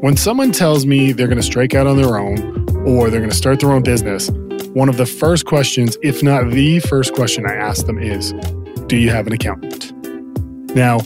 When 0.00 0.16
someone 0.16 0.52
tells 0.52 0.86
me 0.86 1.10
they're 1.10 1.26
going 1.26 1.40
to 1.40 1.42
strike 1.42 1.74
out 1.74 1.88
on 1.88 1.96
their 1.96 2.18
own 2.18 2.38
or 2.86 3.10
they're 3.10 3.18
going 3.18 3.30
to 3.30 3.36
start 3.36 3.58
their 3.58 3.72
own 3.72 3.82
business, 3.82 4.30
one 4.72 4.88
of 4.88 4.96
the 4.96 5.04
first 5.04 5.44
questions, 5.44 5.98
if 6.04 6.22
not 6.22 6.52
the 6.52 6.78
first 6.78 7.14
question 7.14 7.44
I 7.44 7.54
ask 7.54 7.84
them 7.84 7.98
is 7.98 8.32
Do 8.86 8.96
you 8.96 9.10
have 9.10 9.26
an 9.26 9.32
accountant? 9.32 9.92
Now, 10.76 11.00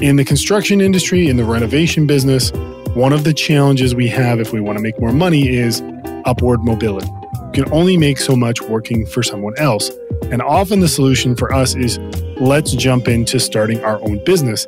in 0.00 0.16
the 0.16 0.24
construction 0.24 0.80
industry, 0.80 1.28
in 1.28 1.36
the 1.36 1.44
renovation 1.44 2.06
business, 2.06 2.52
one 2.94 3.12
of 3.12 3.24
the 3.24 3.34
challenges 3.34 3.94
we 3.94 4.08
have 4.08 4.40
if 4.40 4.50
we 4.50 4.62
want 4.62 4.78
to 4.78 4.82
make 4.82 4.98
more 4.98 5.12
money 5.12 5.50
is 5.50 5.82
upward 6.24 6.64
mobility. 6.64 7.10
You 7.54 7.64
can 7.64 7.70
only 7.70 7.98
make 7.98 8.16
so 8.16 8.34
much 8.34 8.62
working 8.62 9.04
for 9.04 9.22
someone 9.22 9.58
else. 9.58 9.90
And 10.30 10.40
often 10.40 10.80
the 10.80 10.88
solution 10.88 11.36
for 11.36 11.52
us 11.52 11.74
is 11.74 11.98
let's 12.40 12.72
jump 12.72 13.08
into 13.08 13.38
starting 13.38 13.84
our 13.84 14.00
own 14.00 14.24
business. 14.24 14.66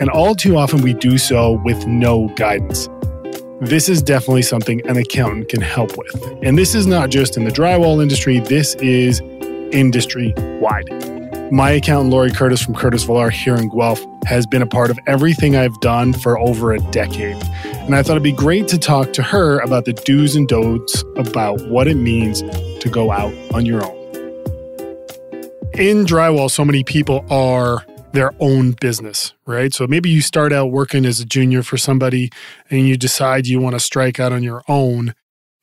And 0.00 0.10
all 0.10 0.34
too 0.34 0.56
often 0.56 0.82
we 0.82 0.94
do 0.94 1.18
so 1.18 1.60
with 1.64 1.86
no 1.86 2.28
guidance. 2.36 2.88
This 3.60 3.88
is 3.88 4.02
definitely 4.02 4.42
something 4.42 4.84
an 4.88 4.96
accountant 4.96 5.48
can 5.48 5.60
help 5.60 5.96
with. 5.96 6.14
And 6.42 6.58
this 6.58 6.74
is 6.74 6.86
not 6.86 7.10
just 7.10 7.36
in 7.36 7.44
the 7.44 7.50
drywall 7.50 8.02
industry, 8.02 8.40
this 8.40 8.74
is 8.76 9.20
industry 9.72 10.34
wide. 10.60 10.88
My 11.52 11.70
accountant, 11.72 12.10
Lori 12.10 12.30
Curtis 12.30 12.62
from 12.62 12.74
Curtis 12.74 13.04
Villar 13.04 13.30
here 13.30 13.54
in 13.54 13.68
Guelph, 13.68 14.04
has 14.26 14.46
been 14.46 14.62
a 14.62 14.66
part 14.66 14.90
of 14.90 14.98
everything 15.06 15.54
I've 15.54 15.78
done 15.80 16.12
for 16.12 16.38
over 16.38 16.72
a 16.72 16.78
decade. 16.90 17.36
And 17.64 17.94
I 17.94 18.02
thought 18.02 18.12
it'd 18.12 18.22
be 18.22 18.32
great 18.32 18.68
to 18.68 18.78
talk 18.78 19.12
to 19.12 19.22
her 19.22 19.60
about 19.60 19.84
the 19.84 19.92
do's 19.92 20.34
and 20.34 20.48
don'ts 20.48 21.04
about 21.16 21.60
what 21.68 21.88
it 21.88 21.96
means 21.96 22.40
to 22.42 22.88
go 22.90 23.12
out 23.12 23.34
on 23.54 23.66
your 23.66 23.84
own. 23.84 23.98
In 25.74 26.04
drywall, 26.04 26.50
so 26.50 26.64
many 26.64 26.84
people 26.84 27.24
are 27.30 27.84
their 28.12 28.32
own 28.40 28.72
business, 28.72 29.34
right? 29.46 29.72
So 29.72 29.86
maybe 29.86 30.10
you 30.10 30.20
start 30.20 30.52
out 30.52 30.70
working 30.70 31.04
as 31.04 31.20
a 31.20 31.24
junior 31.26 31.62
for 31.62 31.76
somebody 31.76 32.30
and 32.70 32.86
you 32.86 32.96
decide 32.96 33.46
you 33.46 33.60
want 33.60 33.74
to 33.74 33.80
strike 33.80 34.20
out 34.20 34.32
on 34.32 34.42
your 34.42 34.62
own. 34.68 35.14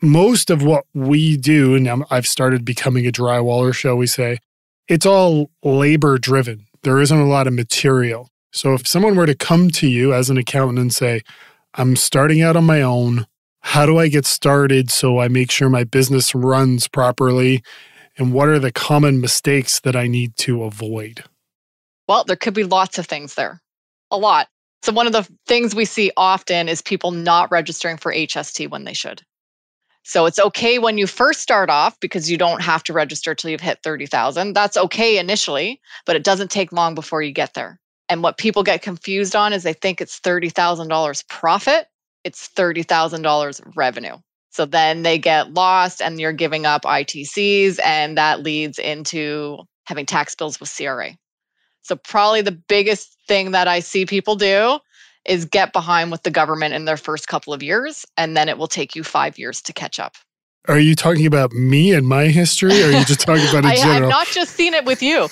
Most 0.01 0.49
of 0.49 0.63
what 0.63 0.85
we 0.93 1.37
do, 1.37 1.75
and 1.75 2.05
I've 2.09 2.27
started 2.27 2.63
becoming 2.63 3.05
a 3.05 3.11
drywaller, 3.11 3.73
shall 3.73 3.95
we 3.95 4.07
say, 4.07 4.39
it's 4.87 5.05
all 5.05 5.51
labor 5.63 6.17
driven. 6.17 6.65
There 6.83 6.99
isn't 6.99 7.19
a 7.19 7.27
lot 7.27 7.47
of 7.47 7.53
material. 7.53 8.29
So 8.51 8.73
if 8.73 8.87
someone 8.87 9.15
were 9.15 9.27
to 9.27 9.35
come 9.35 9.69
to 9.71 9.87
you 9.87 10.13
as 10.13 10.29
an 10.29 10.37
accountant 10.37 10.79
and 10.79 10.93
say, 10.93 11.21
I'm 11.75 11.95
starting 11.95 12.41
out 12.41 12.55
on 12.55 12.65
my 12.65 12.81
own, 12.81 13.27
how 13.61 13.85
do 13.85 13.99
I 13.99 14.07
get 14.07 14.25
started 14.25 14.89
so 14.89 15.19
I 15.19 15.27
make 15.27 15.51
sure 15.51 15.69
my 15.69 15.83
business 15.83 16.33
runs 16.33 16.87
properly? 16.87 17.61
And 18.17 18.33
what 18.33 18.47
are 18.47 18.59
the 18.59 18.71
common 18.71 19.21
mistakes 19.21 19.79
that 19.81 19.95
I 19.95 20.07
need 20.07 20.35
to 20.37 20.63
avoid? 20.63 21.23
Well, 22.09 22.23
there 22.23 22.35
could 22.35 22.55
be 22.55 22.63
lots 22.63 22.97
of 22.97 23.05
things 23.05 23.35
there, 23.35 23.61
a 24.09 24.17
lot. 24.17 24.47
So, 24.81 24.91
one 24.91 25.05
of 25.05 25.13
the 25.13 25.29
things 25.45 25.75
we 25.75 25.85
see 25.85 26.11
often 26.17 26.67
is 26.67 26.81
people 26.81 27.11
not 27.11 27.51
registering 27.51 27.97
for 27.97 28.11
HST 28.11 28.67
when 28.67 28.83
they 28.83 28.95
should. 28.95 29.21
So, 30.03 30.25
it's 30.25 30.39
okay 30.39 30.79
when 30.79 30.97
you 30.97 31.05
first 31.05 31.39
start 31.39 31.69
off 31.69 31.99
because 31.99 32.31
you 32.31 32.35
don't 32.35 32.63
have 32.63 32.81
to 32.85 32.93
register 32.93 33.35
till 33.35 33.51
you've 33.51 33.61
hit 33.61 33.83
30,000. 33.83 34.53
That's 34.53 34.75
okay 34.75 35.19
initially, 35.19 35.79
but 36.07 36.15
it 36.15 36.23
doesn't 36.23 36.49
take 36.49 36.71
long 36.71 36.95
before 36.95 37.21
you 37.21 37.31
get 37.31 37.53
there. 37.53 37.79
And 38.09 38.23
what 38.23 38.39
people 38.39 38.63
get 38.63 38.81
confused 38.81 39.35
on 39.35 39.53
is 39.53 39.61
they 39.61 39.73
think 39.73 40.01
it's 40.01 40.19
$30,000 40.19 41.27
profit, 41.29 41.85
it's 42.23 42.49
$30,000 42.49 43.73
revenue. 43.75 44.17
So 44.49 44.65
then 44.65 45.03
they 45.03 45.19
get 45.19 45.53
lost 45.53 46.01
and 46.01 46.19
you're 46.19 46.33
giving 46.33 46.65
up 46.65 46.85
ITCs, 46.85 47.77
and 47.85 48.17
that 48.17 48.41
leads 48.41 48.79
into 48.79 49.59
having 49.85 50.07
tax 50.07 50.33
bills 50.33 50.59
with 50.59 50.75
CRA. 50.75 51.15
So, 51.81 51.95
probably 51.95 52.41
the 52.41 52.51
biggest 52.51 53.17
thing 53.27 53.51
that 53.51 53.67
I 53.67 53.79
see 53.79 54.05
people 54.05 54.35
do 54.35 54.79
is 55.25 55.45
get 55.45 55.73
behind 55.73 56.11
with 56.11 56.23
the 56.23 56.31
government 56.31 56.73
in 56.73 56.85
their 56.85 56.97
first 56.97 57.27
couple 57.27 57.53
of 57.53 57.61
years, 57.61 58.05
and 58.17 58.35
then 58.35 58.49
it 58.49 58.57
will 58.57 58.67
take 58.67 58.95
you 58.95 59.03
five 59.03 59.37
years 59.37 59.61
to 59.61 59.73
catch 59.73 59.99
up. 59.99 60.15
Are 60.67 60.79
you 60.79 60.93
talking 60.95 61.25
about 61.25 61.51
me 61.53 61.93
and 61.93 62.07
my 62.07 62.25
history, 62.25 62.81
or 62.83 62.87
are 62.87 62.91
you 62.91 63.05
just 63.05 63.21
talking 63.21 63.47
about 63.47 63.63
in 63.63 63.71
I, 63.71 63.75
general? 63.75 64.03
I've 64.03 64.09
not 64.09 64.27
just 64.27 64.55
seen 64.55 64.73
it 64.73 64.85
with 64.85 65.01
you. 65.01 65.27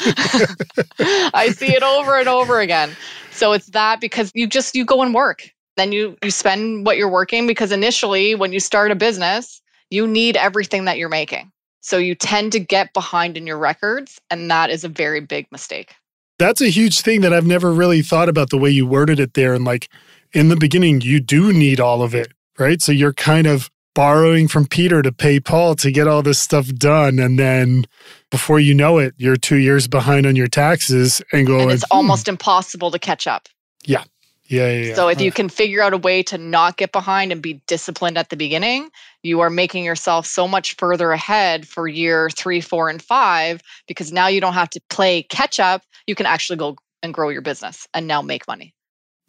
I 1.33 1.53
see 1.55 1.75
it 1.75 1.83
over 1.83 2.17
and 2.17 2.29
over 2.29 2.59
again. 2.59 2.95
So 3.31 3.53
it's 3.53 3.67
that 3.67 3.99
because 3.99 4.31
you 4.33 4.47
just 4.47 4.75
you 4.75 4.85
go 4.85 5.01
and 5.01 5.13
work. 5.13 5.49
Then 5.75 5.91
you 5.91 6.17
you 6.23 6.31
spend 6.31 6.85
what 6.85 6.97
you're 6.97 7.09
working 7.09 7.45
because 7.45 7.71
initially 7.71 8.35
when 8.35 8.51
you 8.51 8.59
start 8.59 8.91
a 8.91 8.95
business, 8.95 9.61
you 9.89 10.07
need 10.07 10.37
everything 10.37 10.85
that 10.85 10.97
you're 10.97 11.09
making. 11.09 11.51
So 11.81 11.97
you 11.97 12.15
tend 12.15 12.51
to 12.53 12.59
get 12.59 12.93
behind 12.93 13.37
in 13.37 13.45
your 13.45 13.57
records, 13.57 14.19
and 14.29 14.49
that 14.49 14.69
is 14.69 14.83
a 14.83 14.89
very 14.89 15.21
big 15.21 15.47
mistake. 15.51 15.95
That's 16.39 16.61
a 16.61 16.69
huge 16.69 17.01
thing 17.01 17.21
that 17.21 17.33
I've 17.33 17.47
never 17.47 17.73
really 17.73 18.01
thought 18.01 18.29
about 18.29 18.49
the 18.49 18.57
way 18.57 18.69
you 18.69 18.85
worded 18.85 19.19
it 19.19 19.33
there. 19.33 19.53
And 19.53 19.65
like 19.65 19.89
in 20.33 20.49
the 20.49 20.55
beginning, 20.55 21.01
you 21.01 21.19
do 21.19 21.51
need 21.51 21.79
all 21.79 22.03
of 22.03 22.13
it, 22.13 22.31
right? 22.59 22.81
So 22.81 22.91
you're 22.91 23.13
kind 23.13 23.47
of 23.47 23.69
borrowing 23.95 24.47
from 24.47 24.67
Peter 24.67 25.01
to 25.01 25.11
pay 25.11 25.39
Paul 25.39 25.73
to 25.75 25.91
get 25.91 26.07
all 26.07 26.21
this 26.21 26.37
stuff 26.37 26.67
done. 26.67 27.17
And 27.17 27.39
then 27.39 27.85
before 28.29 28.59
you 28.59 28.75
know 28.75 28.99
it, 28.99 29.15
you're 29.17 29.37
two 29.37 29.55
years 29.55 29.87
behind 29.87 30.27
on 30.27 30.35
your 30.35 30.47
taxes 30.47 31.19
and 31.31 31.47
going. 31.47 31.63
And 31.63 31.71
it's 31.71 31.83
hmm. 31.89 31.97
almost 31.97 32.27
impossible 32.27 32.91
to 32.91 32.99
catch 32.99 33.25
up. 33.25 33.49
Yeah. 33.85 34.03
Yeah, 34.47 34.71
yeah, 34.71 34.85
yeah. 34.87 34.93
So 34.95 35.09
if 35.09 35.19
you 35.19 35.31
can 35.31 35.49
figure 35.49 35.81
out 35.81 35.93
a 35.93 35.97
way 35.97 36.23
to 36.23 36.37
not 36.37 36.77
get 36.77 36.91
behind 36.91 37.31
and 37.31 37.41
be 37.41 37.61
disciplined 37.67 38.17
at 38.17 38.29
the 38.29 38.37
beginning, 38.37 38.89
you 39.23 39.41
are 39.41 39.49
making 39.49 39.83
yourself 39.83 40.25
so 40.25 40.47
much 40.47 40.75
further 40.75 41.11
ahead 41.11 41.67
for 41.67 41.87
year 41.87 42.29
three, 42.29 42.61
four, 42.61 42.89
and 42.89 43.01
five 43.01 43.61
because 43.87 44.11
now 44.11 44.27
you 44.27 44.39
don't 44.39 44.53
have 44.53 44.69
to 44.71 44.81
play 44.89 45.23
catch 45.23 45.59
up. 45.59 45.83
You 46.07 46.15
can 46.15 46.25
actually 46.25 46.57
go 46.57 46.77
and 47.03 47.13
grow 47.13 47.29
your 47.29 47.41
business 47.41 47.87
and 47.93 48.07
now 48.07 48.21
make 48.21 48.47
money. 48.47 48.73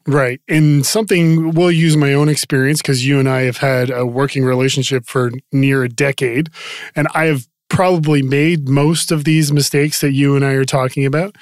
Right. 0.07 0.41
And 0.49 0.87
something 0.87 1.51
we'll 1.51 1.71
use 1.71 1.97
my 1.97 2.15
own 2.15 2.29
experience 2.29 2.81
because 2.81 3.07
you 3.07 3.19
and 3.19 3.29
I 3.29 3.43
have 3.43 3.59
had 3.59 3.91
a 3.91 4.07
working 4.07 4.45
relationship 4.45 5.05
for 5.05 5.33
near 5.53 5.83
a 5.83 5.89
decade. 5.89 6.49
And 6.97 7.09
I 7.15 7.27
have 7.27 7.47
probably 7.79 8.23
made 8.23 8.69
most 8.69 9.13
of 9.13 9.23
these 9.23 9.53
mistakes 9.53 10.01
that 10.01 10.11
you 10.11 10.35
and 10.35 10.45
I 10.45 10.55
are 10.55 10.65
talking 10.65 11.07
about. 11.07 11.37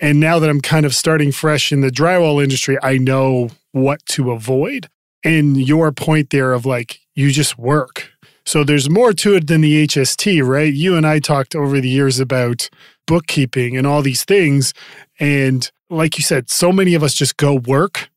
And 0.00 0.18
now 0.18 0.40
that 0.40 0.50
I'm 0.50 0.60
kind 0.60 0.84
of 0.84 0.92
starting 0.92 1.30
fresh 1.30 1.70
in 1.70 1.80
the 1.80 1.90
drywall 1.90 2.42
industry, 2.42 2.76
I 2.82 2.98
know 2.98 3.50
what 3.70 4.04
to 4.06 4.32
avoid. 4.32 4.88
And 5.22 5.56
your 5.56 5.92
point 5.92 6.30
there 6.30 6.54
of 6.54 6.66
like, 6.66 6.98
you 7.14 7.30
just 7.30 7.56
work. 7.56 8.10
So 8.44 8.64
there's 8.64 8.90
more 8.90 9.12
to 9.12 9.36
it 9.36 9.46
than 9.46 9.60
the 9.60 9.86
HST, 9.86 10.44
right? 10.44 10.74
You 10.74 10.96
and 10.96 11.06
I 11.06 11.20
talked 11.20 11.54
over 11.54 11.80
the 11.80 11.88
years 11.88 12.18
about 12.18 12.68
bookkeeping 13.06 13.76
and 13.76 13.86
all 13.86 14.02
these 14.02 14.24
things. 14.24 14.74
And 15.20 15.70
like 15.88 16.18
you 16.18 16.24
said, 16.24 16.50
so 16.50 16.72
many 16.72 16.94
of 16.94 17.04
us 17.04 17.14
just 17.14 17.36
go 17.36 17.54
work 17.54 18.10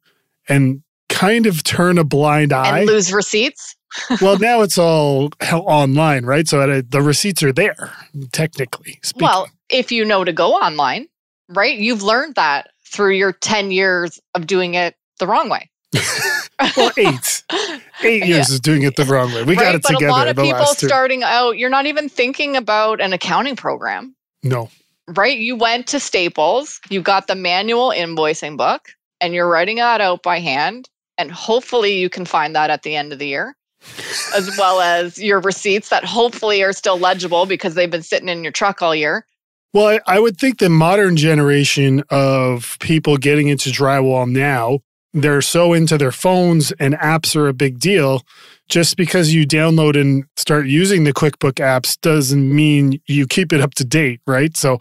and 0.48 0.82
kind 1.10 1.46
of 1.46 1.64
turn 1.64 1.98
a 1.98 2.04
blind 2.04 2.54
eye 2.54 2.80
and 2.80 2.88
lose 2.88 3.12
receipts 3.12 3.76
well, 4.22 4.38
now 4.38 4.62
it's 4.62 4.78
all 4.78 5.30
online, 5.52 6.26
right? 6.26 6.48
So 6.48 6.62
uh, 6.62 6.82
the 6.88 7.02
receipts 7.02 7.42
are 7.44 7.52
there, 7.52 7.92
technically 8.32 9.00
speaking. 9.02 9.26
Well, 9.26 9.50
if 9.70 9.92
you 9.92 10.06
know 10.06 10.24
to 10.24 10.34
go 10.34 10.54
online, 10.54 11.08
right? 11.50 11.78
You've 11.78 12.04
learned 12.04 12.36
that 12.36 12.70
through 12.86 13.14
your 13.14 13.32
10 13.32 13.72
years 13.72 14.20
of 14.36 14.48
doing 14.48 14.76
it 14.76 14.96
the 15.20 15.28
wrong 15.28 15.50
way. 15.50 15.70
well, 16.78 16.92
eight. 16.98 17.44
Eight 18.04 18.26
years 18.26 18.50
yeah. 18.50 18.54
is 18.54 18.60
doing 18.60 18.84
it 18.84 18.96
the 18.96 19.06
wrong 19.06 19.34
way. 19.34 19.44
We 19.44 19.56
right? 19.56 19.64
got 19.64 19.76
it 19.76 19.82
but 19.82 19.90
together. 19.90 20.10
A 20.10 20.12
lot 20.12 20.28
of 20.28 20.38
people 20.38 20.66
starting 20.66 21.24
out, 21.24 21.58
you're 21.58 21.70
not 21.70 21.86
even 21.86 22.10
thinking 22.10 22.56
about 22.56 23.02
an 23.02 23.12
accounting 23.14 23.56
program. 23.56 24.16
No. 24.44 24.70
Right? 25.08 25.38
You 25.38 25.56
went 25.56 25.88
to 25.88 26.00
Staples, 26.00 26.80
you 26.90 27.02
got 27.02 27.28
the 27.28 27.36
manual 27.36 27.90
invoicing 27.90 28.56
book, 28.56 28.90
and 29.20 29.34
you're 29.34 29.50
writing 29.50 29.78
that 29.78 30.00
out 30.00 30.22
by 30.22 30.40
hand. 30.40 30.88
And 31.20 31.32
hopefully 31.32 32.00
you 32.00 32.10
can 32.10 32.26
find 32.26 32.56
that 32.56 32.72
at 32.72 32.82
the 32.82 32.96
end 32.96 33.14
of 33.14 33.20
the 33.20 33.28
year 33.28 33.56
as 34.36 34.56
well 34.58 34.82
as 34.82 35.18
your 35.18 35.40
receipts 35.40 35.90
that 35.90 36.04
hopefully 36.04 36.64
are 36.64 36.74
still 36.74 36.98
legible 36.98 37.46
because 37.46 37.76
they've 37.76 37.92
been 37.92 38.04
sitting 38.04 38.30
in 38.30 38.44
your 38.44 38.52
truck 38.52 38.82
all 38.82 38.96
year. 38.96 39.26
Well, 39.74 39.88
I, 39.88 40.16
I 40.16 40.20
would 40.20 40.38
think 40.38 40.60
the 40.60 40.70
modern 40.70 41.16
generation 41.16 42.04
of 42.10 42.78
people 42.80 43.18
getting 43.18 43.48
into 43.48 43.70
drywall 43.70 44.30
now, 44.30 44.80
they're 45.14 45.42
so 45.42 45.74
into 45.74 45.98
their 45.98 46.12
phones 46.12 46.72
and 46.74 46.96
apps 46.96 47.36
are 47.36 47.48
a 47.48 47.54
big 47.54 47.80
deal. 47.80 48.24
Just 48.68 48.98
because 48.98 49.34
you 49.34 49.48
download 49.48 50.00
and 50.00 50.26
start 50.38 50.68
using 50.68 51.04
the 51.04 51.14
QuickBook 51.14 51.54
apps 51.54 52.00
doesn't 52.02 52.56
mean 52.56 53.02
you 53.08 53.26
keep 53.26 53.52
it 53.52 53.62
up 53.62 53.74
to 53.76 53.86
date, 53.86 54.22
right? 54.28 54.56
So 54.56 54.78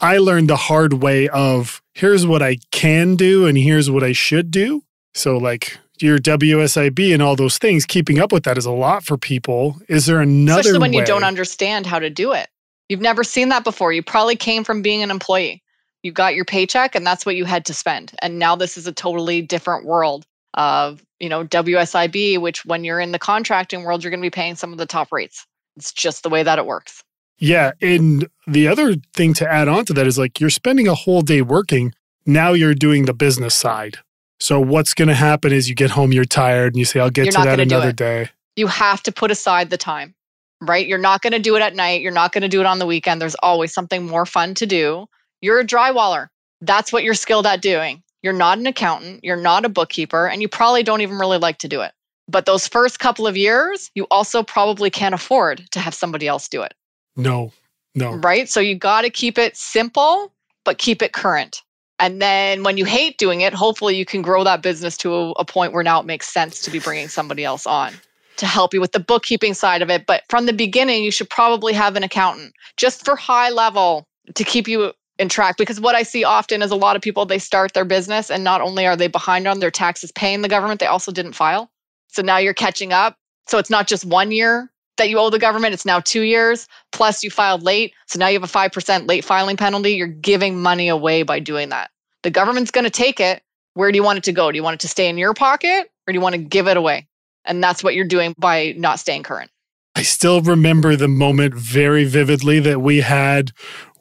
I 0.00 0.18
learned 0.18 0.50
the 0.50 0.56
hard 0.56 0.94
way 0.94 1.28
of 1.28 1.80
here's 1.94 2.26
what 2.26 2.42
I 2.42 2.58
can 2.72 3.14
do 3.14 3.46
and 3.46 3.56
here's 3.56 3.88
what 3.88 4.02
I 4.02 4.12
should 4.12 4.50
do. 4.50 4.82
So, 5.14 5.36
like, 5.36 5.78
your 6.00 6.18
WSIB 6.18 7.12
and 7.12 7.22
all 7.22 7.36
those 7.36 7.58
things, 7.58 7.86
keeping 7.86 8.18
up 8.18 8.32
with 8.32 8.44
that 8.44 8.58
is 8.58 8.66
a 8.66 8.72
lot 8.72 9.04
for 9.04 9.16
people. 9.16 9.76
Is 9.88 10.06
there 10.06 10.20
another 10.20 10.60
Especially 10.60 10.78
when 10.80 10.92
way? 10.92 10.98
you 10.98 11.04
don't 11.04 11.24
understand 11.24 11.86
how 11.86 11.98
to 11.98 12.10
do 12.10 12.32
it. 12.32 12.48
You've 12.88 13.00
never 13.00 13.24
seen 13.24 13.48
that 13.50 13.64
before. 13.64 13.92
You 13.92 14.02
probably 14.02 14.36
came 14.36 14.64
from 14.64 14.82
being 14.82 15.02
an 15.02 15.10
employee. 15.10 15.62
You 16.02 16.12
got 16.12 16.34
your 16.34 16.44
paycheck 16.44 16.94
and 16.94 17.06
that's 17.06 17.24
what 17.24 17.36
you 17.36 17.44
had 17.44 17.64
to 17.66 17.74
spend. 17.74 18.12
And 18.20 18.38
now 18.38 18.56
this 18.56 18.76
is 18.76 18.86
a 18.86 18.92
totally 18.92 19.40
different 19.40 19.86
world 19.86 20.26
of, 20.54 21.02
you 21.20 21.28
know, 21.28 21.44
WSIB, 21.44 22.40
which 22.40 22.64
when 22.66 22.84
you're 22.84 23.00
in 23.00 23.12
the 23.12 23.18
contracting 23.18 23.84
world, 23.84 24.02
you're 24.02 24.10
going 24.10 24.20
to 24.20 24.26
be 24.26 24.30
paying 24.30 24.56
some 24.56 24.72
of 24.72 24.78
the 24.78 24.86
top 24.86 25.12
rates. 25.12 25.46
It's 25.76 25.92
just 25.92 26.22
the 26.22 26.28
way 26.28 26.42
that 26.42 26.58
it 26.58 26.66
works. 26.66 27.02
Yeah. 27.38 27.72
And 27.80 28.28
the 28.46 28.68
other 28.68 28.96
thing 29.14 29.32
to 29.34 29.50
add 29.50 29.68
on 29.68 29.84
to 29.86 29.92
that 29.94 30.06
is 30.06 30.18
like 30.18 30.40
you're 30.40 30.50
spending 30.50 30.88
a 30.88 30.94
whole 30.94 31.22
day 31.22 31.40
working. 31.40 31.94
Now 32.26 32.52
you're 32.52 32.74
doing 32.74 33.04
the 33.06 33.14
business 33.14 33.54
side. 33.54 33.98
So 34.42 34.58
what's 34.58 34.92
going 34.92 35.06
to 35.06 35.14
happen 35.14 35.52
is 35.52 35.68
you 35.68 35.76
get 35.76 35.90
home, 35.92 36.12
you're 36.12 36.24
tired, 36.24 36.72
and 36.74 36.76
you 36.76 36.84
say, 36.84 36.98
I'll 36.98 37.10
get 37.10 37.26
You're 37.26 37.32
to 37.32 37.42
that 37.42 37.60
another 37.60 37.92
day. 37.92 38.28
You 38.56 38.66
have 38.66 39.00
to 39.04 39.12
put 39.12 39.30
aside 39.30 39.70
the 39.70 39.76
time, 39.76 40.16
right? 40.60 40.84
You're 40.84 40.98
not 40.98 41.22
going 41.22 41.32
to 41.32 41.38
do 41.38 41.54
it 41.54 41.62
at 41.62 41.76
night. 41.76 42.02
You're 42.02 42.10
not 42.10 42.32
going 42.32 42.42
to 42.42 42.48
do 42.48 42.58
it 42.58 42.66
on 42.66 42.80
the 42.80 42.86
weekend. 42.86 43.20
There's 43.20 43.36
always 43.36 43.72
something 43.72 44.04
more 44.04 44.26
fun 44.26 44.54
to 44.54 44.66
do. 44.66 45.06
You're 45.42 45.60
a 45.60 45.64
drywaller. 45.64 46.26
That's 46.60 46.92
what 46.92 47.04
you're 47.04 47.14
skilled 47.14 47.46
at 47.46 47.62
doing. 47.62 48.02
You're 48.24 48.32
not 48.32 48.58
an 48.58 48.66
accountant. 48.66 49.22
You're 49.22 49.36
not 49.36 49.64
a 49.64 49.68
bookkeeper, 49.68 50.26
and 50.26 50.42
you 50.42 50.48
probably 50.48 50.82
don't 50.82 51.02
even 51.02 51.18
really 51.18 51.38
like 51.38 51.58
to 51.58 51.68
do 51.68 51.80
it. 51.80 51.92
But 52.26 52.44
those 52.44 52.66
first 52.66 52.98
couple 52.98 53.28
of 53.28 53.36
years, 53.36 53.92
you 53.94 54.08
also 54.10 54.42
probably 54.42 54.90
can't 54.90 55.14
afford 55.14 55.70
to 55.70 55.78
have 55.78 55.94
somebody 55.94 56.26
else 56.26 56.48
do 56.48 56.62
it, 56.62 56.74
No, 57.14 57.52
no. 57.94 58.14
right? 58.14 58.48
So 58.48 58.58
you 58.58 58.74
got 58.74 59.02
to 59.02 59.10
keep 59.10 59.38
it 59.38 59.56
simple, 59.56 60.32
but 60.64 60.78
keep 60.78 61.00
it 61.00 61.12
current. 61.12 61.62
And 62.02 62.20
then 62.20 62.64
when 62.64 62.76
you 62.76 62.84
hate 62.84 63.16
doing 63.16 63.42
it, 63.42 63.54
hopefully 63.54 63.96
you 63.96 64.04
can 64.04 64.22
grow 64.22 64.42
that 64.42 64.60
business 64.60 64.96
to 64.98 65.14
a, 65.14 65.30
a 65.32 65.44
point 65.44 65.72
where 65.72 65.84
now 65.84 66.00
it 66.00 66.04
makes 66.04 66.26
sense 66.26 66.60
to 66.62 66.70
be 66.70 66.80
bringing 66.80 67.06
somebody 67.06 67.44
else 67.44 67.64
on 67.64 67.92
to 68.38 68.46
help 68.46 68.74
you 68.74 68.80
with 68.80 68.90
the 68.90 68.98
bookkeeping 68.98 69.54
side 69.54 69.82
of 69.82 69.88
it. 69.88 70.04
But 70.04 70.24
from 70.28 70.46
the 70.46 70.52
beginning, 70.52 71.04
you 71.04 71.12
should 71.12 71.30
probably 71.30 71.72
have 71.74 71.94
an 71.94 72.02
accountant 72.02 72.54
just 72.76 73.04
for 73.04 73.14
high 73.14 73.50
level 73.50 74.08
to 74.34 74.42
keep 74.42 74.66
you 74.66 74.92
in 75.20 75.28
track. 75.28 75.56
Because 75.56 75.80
what 75.80 75.94
I 75.94 76.02
see 76.02 76.24
often 76.24 76.60
is 76.60 76.72
a 76.72 76.76
lot 76.76 76.96
of 76.96 77.02
people, 77.02 77.24
they 77.24 77.38
start 77.38 77.72
their 77.72 77.84
business 77.84 78.32
and 78.32 78.42
not 78.42 78.60
only 78.60 78.84
are 78.84 78.96
they 78.96 79.06
behind 79.06 79.46
on 79.46 79.60
their 79.60 79.70
taxes 79.70 80.10
paying 80.10 80.42
the 80.42 80.48
government, 80.48 80.80
they 80.80 80.86
also 80.86 81.12
didn't 81.12 81.34
file. 81.34 81.70
So 82.08 82.20
now 82.20 82.38
you're 82.38 82.52
catching 82.52 82.92
up. 82.92 83.16
So 83.46 83.58
it's 83.58 83.70
not 83.70 83.86
just 83.86 84.04
one 84.04 84.32
year 84.32 84.72
that 84.96 85.08
you 85.08 85.20
owe 85.20 85.30
the 85.30 85.38
government, 85.38 85.72
it's 85.72 85.86
now 85.86 86.00
two 86.00 86.22
years. 86.22 86.66
Plus, 86.90 87.22
you 87.22 87.30
filed 87.30 87.62
late. 87.62 87.94
So 88.06 88.18
now 88.18 88.26
you 88.26 88.40
have 88.40 88.48
a 88.48 88.52
5% 88.52 89.08
late 89.08 89.24
filing 89.24 89.56
penalty. 89.56 89.92
You're 89.92 90.08
giving 90.08 90.60
money 90.60 90.88
away 90.88 91.22
by 91.22 91.38
doing 91.38 91.68
that. 91.68 91.91
The 92.22 92.30
government's 92.30 92.70
going 92.70 92.84
to 92.84 92.90
take 92.90 93.20
it. 93.20 93.42
Where 93.74 93.90
do 93.90 93.96
you 93.96 94.02
want 94.02 94.18
it 94.18 94.24
to 94.24 94.32
go? 94.32 94.50
Do 94.50 94.56
you 94.56 94.62
want 94.62 94.74
it 94.74 94.80
to 94.80 94.88
stay 94.88 95.08
in 95.08 95.18
your 95.18 95.34
pocket 95.34 95.90
or 96.06 96.12
do 96.12 96.14
you 96.14 96.20
want 96.20 96.34
to 96.34 96.40
give 96.40 96.68
it 96.68 96.76
away? 96.76 97.08
And 97.44 97.62
that's 97.62 97.82
what 97.82 97.94
you're 97.94 98.06
doing 98.06 98.34
by 98.38 98.74
not 98.76 99.00
staying 99.00 99.22
current. 99.24 99.50
I 99.94 100.02
still 100.02 100.40
remember 100.40 100.96
the 100.96 101.08
moment 101.08 101.54
very 101.54 102.04
vividly 102.04 102.60
that 102.60 102.80
we 102.80 103.00
had 103.00 103.50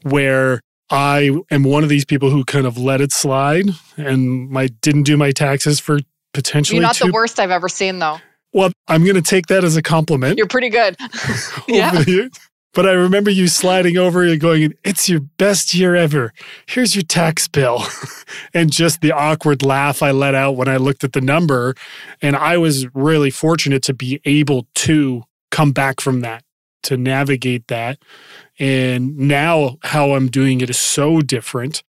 where 0.03 0.61
I 0.89 1.31
am 1.49 1.63
one 1.63 1.83
of 1.83 1.89
these 1.89 2.05
people 2.05 2.29
who 2.29 2.43
kind 2.43 2.65
of 2.65 2.77
let 2.77 3.01
it 3.01 3.11
slide 3.11 3.69
and 3.97 4.49
my 4.49 4.67
didn't 4.67 5.03
do 5.03 5.17
my 5.17 5.31
taxes 5.31 5.79
for 5.79 5.99
potentially 6.33 6.77
You're 6.77 6.83
not 6.83 6.95
two. 6.95 7.07
the 7.07 7.13
worst 7.13 7.39
I've 7.39 7.51
ever 7.51 7.69
seen, 7.69 7.99
though. 7.99 8.19
well, 8.53 8.71
I'm 8.87 9.03
going 9.03 9.15
to 9.15 9.21
take 9.21 9.47
that 9.47 9.63
as 9.63 9.75
a 9.75 9.81
compliment. 9.81 10.37
You're 10.37 10.47
pretty 10.47 10.69
good. 10.69 10.97
yeah. 11.67 12.03
But 12.73 12.87
I 12.87 12.91
remember 12.91 13.29
you 13.29 13.47
sliding 13.47 13.97
over 13.97 14.23
and 14.23 14.39
going, 14.39 14.73
It's 14.83 15.09
your 15.09 15.19
best 15.19 15.73
year 15.73 15.95
ever. 15.95 16.33
Here's 16.67 16.95
your 16.95 17.03
tax 17.03 17.47
bill. 17.47 17.83
and 18.53 18.71
just 18.71 19.01
the 19.01 19.11
awkward 19.11 19.63
laugh 19.63 20.01
I 20.01 20.11
let 20.11 20.35
out 20.35 20.55
when 20.55 20.67
I 20.67 20.77
looked 20.77 21.03
at 21.03 21.13
the 21.13 21.21
number. 21.21 21.75
And 22.21 22.35
I 22.35 22.57
was 22.57 22.87
really 22.95 23.29
fortunate 23.29 23.83
to 23.83 23.93
be 23.93 24.21
able 24.23 24.67
to 24.75 25.23
come 25.49 25.73
back 25.73 25.99
from 25.99 26.21
that, 26.21 26.43
to 26.83 26.95
navigate 26.95 27.67
that. 27.67 27.99
And 28.57 29.17
now 29.17 29.77
how 29.83 30.13
I'm 30.13 30.29
doing 30.29 30.61
it 30.61 30.69
is 30.69 30.79
so 30.79 31.21
different 31.21 31.83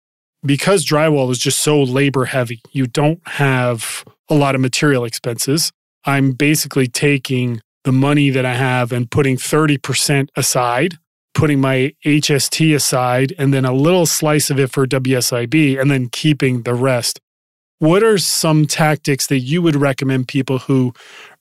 because 0.44 0.84
drywall 0.84 1.30
is 1.30 1.38
just 1.38 1.62
so 1.62 1.80
labor 1.80 2.24
heavy. 2.24 2.60
You 2.72 2.86
don't 2.86 3.20
have 3.28 4.04
a 4.28 4.34
lot 4.34 4.54
of 4.54 4.60
material 4.60 5.04
expenses. 5.04 5.72
I'm 6.04 6.32
basically 6.32 6.88
taking 6.88 7.60
the 7.84 7.92
money 7.92 8.30
that 8.30 8.44
I 8.44 8.54
have 8.54 8.92
and 8.92 9.10
putting 9.10 9.36
30% 9.36 10.28
aside, 10.36 10.98
putting 11.34 11.60
my 11.60 11.94
HST 12.04 12.74
aside, 12.74 13.34
and 13.38 13.52
then 13.52 13.64
a 13.64 13.72
little 13.72 14.06
slice 14.06 14.50
of 14.50 14.58
it 14.58 14.70
for 14.70 14.86
WSIB, 14.86 15.80
and 15.80 15.90
then 15.90 16.08
keeping 16.08 16.62
the 16.62 16.74
rest. 16.74 17.20
What 17.78 18.02
are 18.02 18.18
some 18.18 18.66
tactics 18.66 19.26
that 19.26 19.40
you 19.40 19.60
would 19.62 19.74
recommend 19.74 20.28
people 20.28 20.60
who 20.60 20.92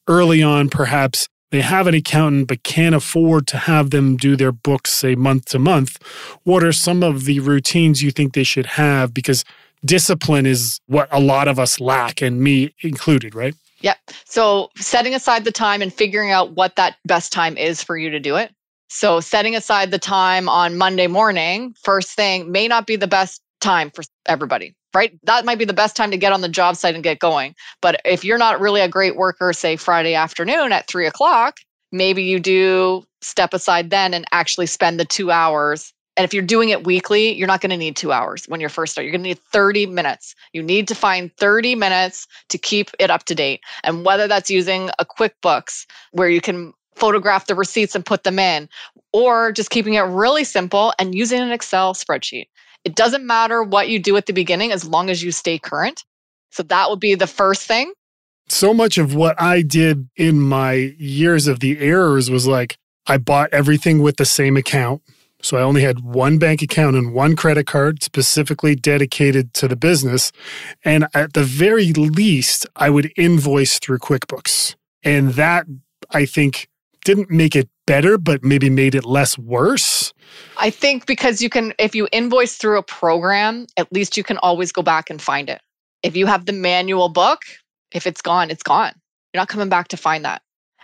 early 0.07 0.41
on 0.41 0.69
perhaps 0.69 1.27
they 1.51 1.61
have 1.61 1.85
an 1.85 1.93
accountant 1.93 2.47
but 2.47 2.63
can't 2.63 2.95
afford 2.95 3.45
to 3.47 3.57
have 3.57 3.91
them 3.91 4.17
do 4.17 4.35
their 4.35 4.51
books, 4.51 4.91
say 4.91 5.13
month 5.13 5.45
to 5.45 5.59
month? 5.59 5.99
What 6.43 6.63
are 6.63 6.71
some 6.71 7.03
of 7.03 7.25
the 7.25 7.39
routines 7.41 8.01
you 8.01 8.09
think 8.09 8.33
they 8.33 8.43
should 8.43 8.65
have? 8.65 9.13
Because 9.13 9.43
discipline 9.85 10.45
is 10.45 10.79
what 10.87 11.09
a 11.11 11.19
lot 11.19 11.47
of 11.47 11.59
us 11.59 11.79
lack, 11.79 12.21
and 12.21 12.41
me 12.41 12.73
included, 12.81 13.35
right? 13.35 13.53
Yep. 13.81 13.97
So 14.25 14.69
setting 14.77 15.13
aside 15.13 15.43
the 15.43 15.51
time 15.51 15.81
and 15.81 15.93
figuring 15.93 16.31
out 16.31 16.53
what 16.53 16.75
that 16.75 16.97
best 17.05 17.31
time 17.31 17.57
is 17.57 17.83
for 17.83 17.97
you 17.97 18.09
to 18.09 18.19
do 18.19 18.35
it. 18.35 18.53
So 18.89 19.19
setting 19.19 19.55
aside 19.55 19.91
the 19.91 19.99
time 19.99 20.49
on 20.49 20.77
Monday 20.77 21.07
morning, 21.07 21.73
first 21.83 22.11
thing, 22.11 22.51
may 22.51 22.67
not 22.67 22.85
be 22.85 22.95
the 22.95 23.07
best 23.07 23.41
time 23.61 23.89
for 23.89 24.03
everybody, 24.25 24.75
right? 24.93 25.17
That 25.23 25.45
might 25.45 25.59
be 25.59 25.65
the 25.65 25.73
best 25.73 25.95
time 25.95 26.11
to 26.11 26.17
get 26.17 26.33
on 26.33 26.41
the 26.41 26.49
job 26.49 26.75
site 26.75 26.95
and 26.95 27.03
get 27.03 27.19
going. 27.19 27.55
But 27.81 28.01
if 28.03 28.25
you're 28.25 28.37
not 28.37 28.59
really 28.59 28.81
a 28.81 28.89
great 28.89 29.15
worker, 29.15 29.53
say 29.53 29.77
Friday 29.77 30.13
afternoon 30.13 30.73
at 30.73 30.87
three 30.87 31.07
o'clock, 31.07 31.59
maybe 31.91 32.23
you 32.23 32.39
do 32.39 33.03
step 33.21 33.53
aside 33.53 33.91
then 33.91 34.13
and 34.13 34.25
actually 34.31 34.65
spend 34.65 34.99
the 34.99 35.05
two 35.05 35.31
hours 35.31 35.93
and 36.21 36.25
if 36.25 36.35
you're 36.35 36.43
doing 36.43 36.69
it 36.69 36.85
weekly, 36.85 37.33
you're 37.33 37.47
not 37.47 37.61
going 37.61 37.71
to 37.71 37.77
need 37.77 37.95
two 37.95 38.11
hours 38.11 38.45
when 38.45 38.59
you're 38.59 38.69
first 38.69 38.91
start. 38.91 39.05
You're 39.05 39.11
going 39.11 39.23
to 39.23 39.29
need 39.29 39.39
30 39.39 39.87
minutes. 39.87 40.35
You 40.53 40.61
need 40.61 40.87
to 40.89 40.93
find 40.93 41.35
30 41.37 41.73
minutes 41.73 42.27
to 42.49 42.59
keep 42.59 42.91
it 42.99 43.09
up 43.09 43.23
to 43.23 43.33
date. 43.33 43.61
And 43.83 44.05
whether 44.05 44.27
that's 44.27 44.47
using 44.47 44.91
a 44.99 45.05
QuickBooks 45.05 45.87
where 46.11 46.29
you 46.29 46.39
can 46.39 46.73
photograph 46.93 47.47
the 47.47 47.55
receipts 47.55 47.95
and 47.95 48.05
put 48.05 48.23
them 48.23 48.37
in, 48.37 48.69
or 49.11 49.51
just 49.51 49.71
keeping 49.71 49.95
it 49.95 50.01
really 50.01 50.43
simple 50.43 50.93
and 50.99 51.15
using 51.15 51.41
an 51.41 51.51
Excel 51.51 51.95
spreadsheet. 51.95 52.45
It 52.83 52.93
doesn't 52.95 53.25
matter 53.25 53.63
what 53.63 53.89
you 53.89 53.97
do 53.97 54.15
at 54.15 54.27
the 54.27 54.33
beginning 54.33 54.71
as 54.71 54.85
long 54.85 55.09
as 55.09 55.23
you 55.23 55.31
stay 55.31 55.57
current. 55.57 56.05
So 56.51 56.61
that 56.61 56.91
would 56.91 56.99
be 56.99 57.15
the 57.15 57.25
first 57.25 57.65
thing. 57.65 57.93
so 58.47 58.75
much 58.75 58.99
of 58.99 59.15
what 59.15 59.41
I 59.41 59.63
did 59.63 60.07
in 60.15 60.39
my 60.39 60.93
years 60.99 61.47
of 61.47 61.61
the 61.61 61.79
errors 61.79 62.29
was 62.29 62.45
like 62.45 62.77
I 63.07 63.17
bought 63.17 63.51
everything 63.51 64.03
with 64.03 64.17
the 64.17 64.25
same 64.25 64.55
account. 64.55 65.01
So 65.41 65.57
I 65.57 65.61
only 65.61 65.81
had 65.81 66.01
one 66.01 66.37
bank 66.37 66.61
account 66.61 66.95
and 66.95 67.13
one 67.13 67.35
credit 67.35 67.67
card 67.67 68.03
specifically 68.03 68.75
dedicated 68.75 69.53
to 69.55 69.67
the 69.67 69.75
business. 69.75 70.31
And 70.85 71.07
at 71.13 71.33
the 71.33 71.43
very 71.43 71.93
least, 71.93 72.65
I 72.75 72.89
would 72.89 73.11
invoice 73.17 73.79
through 73.79 73.99
QuickBooks. 73.99 74.75
And 75.03 75.33
that 75.33 75.65
I 76.11 76.25
think 76.25 76.67
didn't 77.03 77.31
make 77.31 77.55
it 77.55 77.69
better, 77.87 78.17
but 78.17 78.43
maybe 78.43 78.69
made 78.69 78.95
it 78.95 79.05
less 79.05 79.37
worse. 79.37 80.13
I 80.57 80.69
think 80.69 81.05
because 81.05 81.41
you 81.41 81.49
can, 81.49 81.73
if 81.79 81.95
you 81.95 82.07
invoice 82.11 82.57
through 82.57 82.77
a 82.77 82.83
program, 82.83 83.67
at 83.77 83.91
least 83.91 84.17
you 84.17 84.23
can 84.23 84.37
always 84.37 84.71
go 84.71 84.81
back 84.81 85.09
and 85.09 85.21
find 85.21 85.49
it. 85.49 85.61
If 86.03 86.15
you 86.15 86.25
have 86.27 86.45
the 86.45 86.53
manual 86.53 87.09
book, 87.09 87.41
if 87.91 88.07
it's 88.07 88.21
gone, 88.21 88.49
it's 88.49 88.63
gone. 88.63 88.93
You're 89.33 89.41
not 89.41 89.49
coming 89.49 89.69
back 89.69 89.87
to 89.89 89.97
find 89.97 90.25
that. 90.25 90.41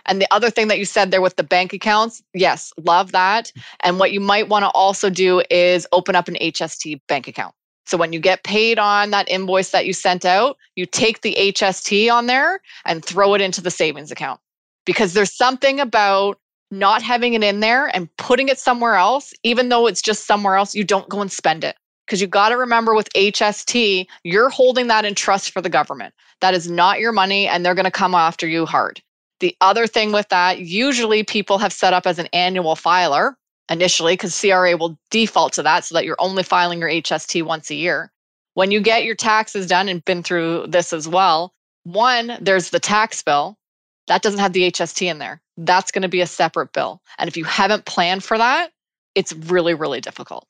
And 0.08 0.20
the 0.20 0.26
other 0.32 0.50
thing 0.50 0.68
that 0.68 0.78
you 0.78 0.86
said 0.86 1.10
there 1.10 1.20
with 1.20 1.36
the 1.36 1.44
bank 1.44 1.72
accounts, 1.72 2.22
yes, 2.34 2.72
love 2.78 3.12
that. 3.12 3.52
And 3.80 4.00
what 4.00 4.10
you 4.10 4.20
might 4.20 4.48
want 4.48 4.64
to 4.64 4.70
also 4.70 5.10
do 5.10 5.42
is 5.50 5.86
open 5.92 6.16
up 6.16 6.26
an 6.26 6.36
HST 6.40 7.00
bank 7.06 7.28
account. 7.28 7.54
So 7.86 7.96
when 7.96 8.12
you 8.12 8.20
get 8.20 8.42
paid 8.42 8.78
on 8.78 9.10
that 9.10 9.30
invoice 9.30 9.70
that 9.70 9.86
you 9.86 9.92
sent 9.92 10.24
out, 10.24 10.56
you 10.76 10.86
take 10.86 11.22
the 11.22 11.34
HST 11.38 12.12
on 12.12 12.26
there 12.26 12.60
and 12.84 13.04
throw 13.04 13.34
it 13.34 13.40
into 13.40 13.60
the 13.60 13.70
savings 13.70 14.10
account. 14.10 14.40
Because 14.84 15.12
there's 15.12 15.34
something 15.34 15.78
about 15.78 16.38
not 16.70 17.02
having 17.02 17.34
it 17.34 17.42
in 17.42 17.60
there 17.60 17.94
and 17.94 18.14
putting 18.16 18.48
it 18.48 18.58
somewhere 18.58 18.94
else, 18.94 19.32
even 19.42 19.68
though 19.68 19.86
it's 19.86 20.02
just 20.02 20.26
somewhere 20.26 20.56
else, 20.56 20.74
you 20.74 20.84
don't 20.84 21.08
go 21.08 21.20
and 21.20 21.32
spend 21.32 21.64
it. 21.64 21.76
Because 22.06 22.20
you 22.20 22.26
got 22.26 22.50
to 22.50 22.56
remember 22.56 22.94
with 22.94 23.12
HST, 23.12 24.06
you're 24.24 24.48
holding 24.48 24.86
that 24.88 25.04
in 25.04 25.14
trust 25.14 25.50
for 25.50 25.60
the 25.60 25.68
government. 25.68 26.14
That 26.40 26.54
is 26.54 26.70
not 26.70 27.00
your 27.00 27.12
money, 27.12 27.48
and 27.48 27.64
they're 27.64 27.74
going 27.74 27.84
to 27.84 27.90
come 27.90 28.14
after 28.14 28.46
you 28.46 28.64
hard. 28.64 29.02
The 29.40 29.56
other 29.60 29.86
thing 29.86 30.12
with 30.12 30.28
that, 30.30 30.60
usually 30.60 31.22
people 31.22 31.58
have 31.58 31.72
set 31.72 31.92
up 31.92 32.06
as 32.06 32.18
an 32.18 32.28
annual 32.32 32.74
filer 32.74 33.36
initially 33.70 34.14
because 34.14 34.38
CRA 34.38 34.76
will 34.76 34.98
default 35.10 35.52
to 35.54 35.62
that 35.62 35.84
so 35.84 35.94
that 35.94 36.04
you're 36.04 36.16
only 36.18 36.42
filing 36.42 36.80
your 36.80 36.88
HST 36.88 37.42
once 37.44 37.70
a 37.70 37.74
year. 37.74 38.10
When 38.54 38.70
you 38.70 38.80
get 38.80 39.04
your 39.04 39.14
taxes 39.14 39.66
done 39.66 39.88
and 39.88 40.04
been 40.04 40.22
through 40.22 40.66
this 40.68 40.92
as 40.92 41.06
well, 41.06 41.54
one, 41.84 42.36
there's 42.40 42.70
the 42.70 42.80
tax 42.80 43.22
bill. 43.22 43.56
That 44.08 44.22
doesn't 44.22 44.40
have 44.40 44.52
the 44.52 44.70
HST 44.70 45.06
in 45.06 45.18
there. 45.18 45.40
That's 45.56 45.90
going 45.90 46.02
to 46.02 46.08
be 46.08 46.20
a 46.20 46.26
separate 46.26 46.72
bill. 46.72 47.00
And 47.18 47.28
if 47.28 47.36
you 47.36 47.44
haven't 47.44 47.84
planned 47.84 48.24
for 48.24 48.38
that, 48.38 48.72
it's 49.14 49.32
really, 49.32 49.74
really 49.74 50.00
difficult. 50.00 50.46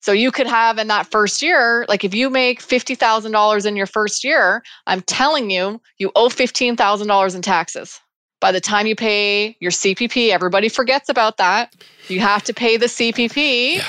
So 0.00 0.10
you 0.10 0.32
could 0.32 0.48
have 0.48 0.78
in 0.78 0.88
that 0.88 1.10
first 1.10 1.42
year, 1.42 1.86
like 1.88 2.02
if 2.02 2.12
you 2.12 2.28
make 2.28 2.60
$50,000 2.60 3.66
in 3.66 3.76
your 3.76 3.86
first 3.86 4.24
year, 4.24 4.62
I'm 4.88 5.02
telling 5.02 5.50
you, 5.50 5.80
you 5.98 6.10
owe 6.16 6.28
$15,000 6.28 7.34
in 7.34 7.42
taxes. 7.42 8.00
By 8.42 8.52
the 8.52 8.60
time 8.60 8.86
you 8.86 8.94
pay 8.96 9.56
your 9.60 9.70
CPP, 9.70 10.28
everybody 10.30 10.68
forgets 10.68 11.08
about 11.08 11.38
that. 11.38 11.74
You 12.08 12.20
have 12.20 12.42
to 12.44 12.52
pay 12.52 12.76
the 12.76 12.86
CPP 12.88 13.76
Yeah. 13.76 13.84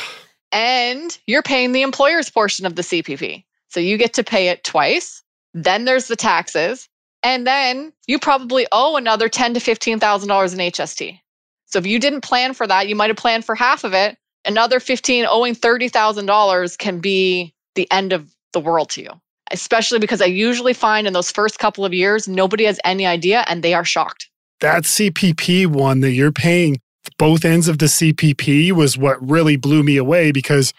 and 0.51 1.17
you're 1.27 1.41
paying 1.41 1.71
the 1.73 1.81
employer's 1.81 2.29
portion 2.29 2.65
of 2.65 2.75
the 2.75 2.83
CPP. 2.83 3.43
So 3.69 3.79
you 3.79 3.97
get 3.97 4.13
to 4.13 4.23
pay 4.23 4.49
it 4.49 4.63
twice. 4.63 5.23
Then 5.55 5.85
there's 5.85 6.07
the 6.07 6.15
taxes. 6.15 6.87
And 7.23 7.47
then 7.47 7.93
you 8.05 8.19
probably 8.19 8.67
owe 8.71 8.95
another 8.95 9.27
ten 9.29 9.53
to 9.55 9.59
$15,000 9.59 10.53
in 10.53 10.59
HST. 10.59 11.19
So 11.65 11.79
if 11.79 11.85
you 11.87 11.99
didn't 11.99 12.21
plan 12.21 12.53
for 12.53 12.67
that, 12.67 12.87
you 12.87 12.95
might 12.95 13.09
have 13.09 13.17
planned 13.17 13.45
for 13.45 13.55
half 13.55 13.83
of 13.83 13.93
it. 13.93 14.17
Another 14.45 14.79
15 14.79 15.25
owing 15.27 15.55
$30,000 15.55 16.77
can 16.77 16.99
be 16.99 17.55
the 17.75 17.89
end 17.91 18.13
of 18.13 18.29
the 18.51 18.59
world 18.59 18.89
to 18.91 19.01
you. 19.01 19.09
especially 19.51 19.99
because 19.99 20.21
I 20.21 20.25
usually 20.25 20.73
find 20.73 21.05
in 21.05 21.13
those 21.13 21.29
first 21.29 21.59
couple 21.59 21.85
of 21.85 21.93
years, 21.93 22.27
nobody 22.27 22.63
has 22.65 22.79
any 22.85 23.05
idea 23.05 23.43
and 23.47 23.61
they 23.61 23.73
are 23.75 23.85
shocked. 23.85 24.29
That 24.63 24.83
CPP 24.85 25.67
one 25.67 25.99
that 25.99 26.11
you're 26.11 26.31
paying 26.31 26.79
both 27.17 27.43
ends 27.43 27.67
of 27.67 27.79
the 27.79 27.87
CPP 27.87 28.71
was 28.71 28.97
what 28.97 29.17
really 29.21 29.57
blew 29.57 29.83
me 29.83 29.97
away 29.97 30.31
because 30.31 30.73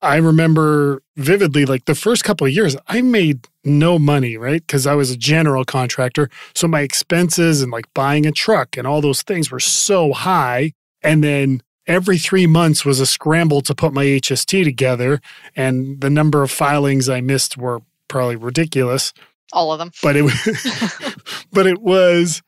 I 0.00 0.16
remember 0.16 1.02
vividly 1.18 1.66
like 1.66 1.84
the 1.84 1.94
first 1.94 2.24
couple 2.24 2.46
of 2.46 2.54
years 2.54 2.78
I 2.88 3.02
made 3.02 3.46
no 3.62 3.98
money, 3.98 4.38
right? 4.38 4.66
Cuz 4.66 4.86
I 4.86 4.94
was 4.94 5.10
a 5.10 5.18
general 5.18 5.66
contractor, 5.66 6.30
so 6.54 6.66
my 6.66 6.80
expenses 6.80 7.60
and 7.60 7.70
like 7.70 7.92
buying 7.92 8.24
a 8.24 8.32
truck 8.32 8.78
and 8.78 8.86
all 8.86 9.02
those 9.02 9.20
things 9.20 9.50
were 9.50 9.60
so 9.60 10.14
high 10.14 10.72
and 11.02 11.22
then 11.22 11.60
every 11.86 12.16
3 12.16 12.46
months 12.46 12.86
was 12.86 13.00
a 13.00 13.06
scramble 13.06 13.60
to 13.60 13.74
put 13.74 13.92
my 13.92 14.06
HST 14.06 14.64
together 14.64 15.20
and 15.54 16.00
the 16.00 16.08
number 16.08 16.42
of 16.42 16.50
filings 16.50 17.10
I 17.10 17.20
missed 17.20 17.58
were 17.58 17.82
probably 18.08 18.36
ridiculous. 18.36 19.12
All 19.52 19.72
of 19.72 19.78
them. 19.78 19.90
But 20.02 20.16
it 20.16 20.22
was 20.22 20.32
but 21.52 21.66
it 21.66 21.82
was 21.82 22.42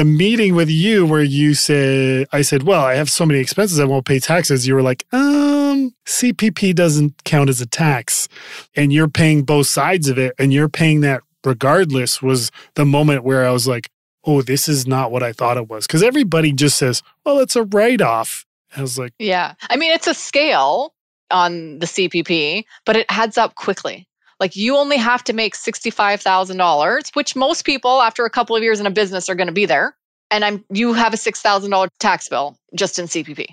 the 0.00 0.04
meeting 0.06 0.54
with 0.54 0.70
you 0.70 1.04
where 1.04 1.22
you 1.22 1.52
said 1.52 2.26
I 2.32 2.40
said, 2.40 2.62
"Well, 2.62 2.82
I 2.82 2.94
have 2.94 3.10
so 3.10 3.26
many 3.26 3.38
expenses 3.38 3.78
I 3.78 3.84
won't 3.84 4.06
pay 4.06 4.18
taxes." 4.18 4.66
You 4.66 4.74
were 4.74 4.80
like, 4.80 5.04
"Um, 5.12 5.94
CPP 6.06 6.74
doesn't 6.74 7.22
count 7.24 7.50
as 7.50 7.60
a 7.60 7.66
tax." 7.66 8.26
And 8.74 8.94
you're 8.94 9.10
paying 9.10 9.42
both 9.42 9.66
sides 9.66 10.08
of 10.08 10.16
it 10.16 10.32
and 10.38 10.54
you're 10.54 10.70
paying 10.70 11.02
that 11.02 11.20
regardless 11.44 12.22
was 12.22 12.50
the 12.76 12.86
moment 12.86 13.24
where 13.24 13.46
I 13.46 13.50
was 13.50 13.68
like, 13.68 13.90
"Oh, 14.24 14.40
this 14.40 14.70
is 14.70 14.86
not 14.86 15.12
what 15.12 15.22
I 15.22 15.34
thought 15.34 15.58
it 15.58 15.68
was." 15.68 15.86
Cuz 15.86 16.02
everybody 16.02 16.54
just 16.54 16.78
says, 16.78 17.02
"Well, 17.26 17.38
it's 17.38 17.54
a 17.54 17.64
write-off." 17.64 18.46
I 18.74 18.80
was 18.80 18.96
like, 18.98 19.12
"Yeah. 19.18 19.52
I 19.68 19.76
mean, 19.76 19.92
it's 19.92 20.06
a 20.06 20.14
scale 20.14 20.94
on 21.30 21.78
the 21.78 21.86
CPP, 21.86 22.64
but 22.86 22.96
it 22.96 23.04
adds 23.10 23.36
up 23.36 23.54
quickly. 23.54 24.08
Like 24.40 24.56
you 24.56 24.76
only 24.76 24.96
have 24.96 25.22
to 25.24 25.32
make 25.32 25.54
$65,000, 25.54 27.14
which 27.14 27.36
most 27.36 27.64
people 27.64 28.00
after 28.00 28.24
a 28.24 28.30
couple 28.30 28.56
of 28.56 28.62
years 28.62 28.80
in 28.80 28.86
a 28.86 28.90
business 28.90 29.28
are 29.28 29.34
going 29.34 29.46
to 29.46 29.52
be 29.52 29.66
there. 29.66 29.94
And 30.30 30.44
I'm 30.44 30.64
you 30.70 30.92
have 30.94 31.12
a 31.12 31.16
$6,000 31.16 31.88
tax 31.98 32.28
bill 32.28 32.56
just 32.74 32.98
in 32.98 33.06
CPP. 33.06 33.46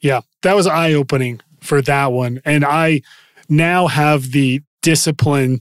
Yeah, 0.00 0.20
that 0.42 0.54
was 0.54 0.66
eye 0.66 0.92
opening 0.92 1.40
for 1.60 1.80
that 1.82 2.12
one. 2.12 2.40
And 2.44 2.64
I 2.64 3.00
now 3.48 3.86
have 3.86 4.32
the 4.32 4.62
discipline 4.82 5.60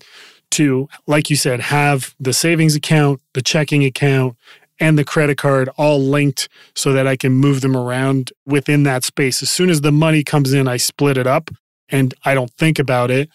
to, 0.52 0.88
like 1.08 1.30
you 1.30 1.36
said, 1.36 1.60
have 1.60 2.16
the 2.20 2.34
savings 2.34 2.76
account, 2.76 3.22
the 3.34 3.42
checking 3.42 3.84
account, 3.84 4.36
and 4.80 4.98
the 4.98 5.06
credit 5.06 5.38
card 5.38 5.70
all 5.78 6.00
linked 6.00 6.50
so 6.76 6.92
that 6.94 7.08
I 7.08 7.16
can 7.16 7.32
move 7.32 7.62
them 7.62 7.78
around 7.78 8.32
within 8.46 8.84
that 8.84 9.04
space. 9.04 9.42
As 9.42 9.50
soon 9.50 9.70
as 9.70 9.82
the 9.82 9.92
money 9.92 10.24
comes 10.24 10.54
in, 10.54 10.68
I 10.68 10.78
split 10.78 11.18
it 11.18 11.28
up 11.28 11.50
and 11.90 12.14
I 12.26 12.34
don't 12.34 12.52
think 12.52 12.80
about 12.80 13.12
it. 13.12 13.30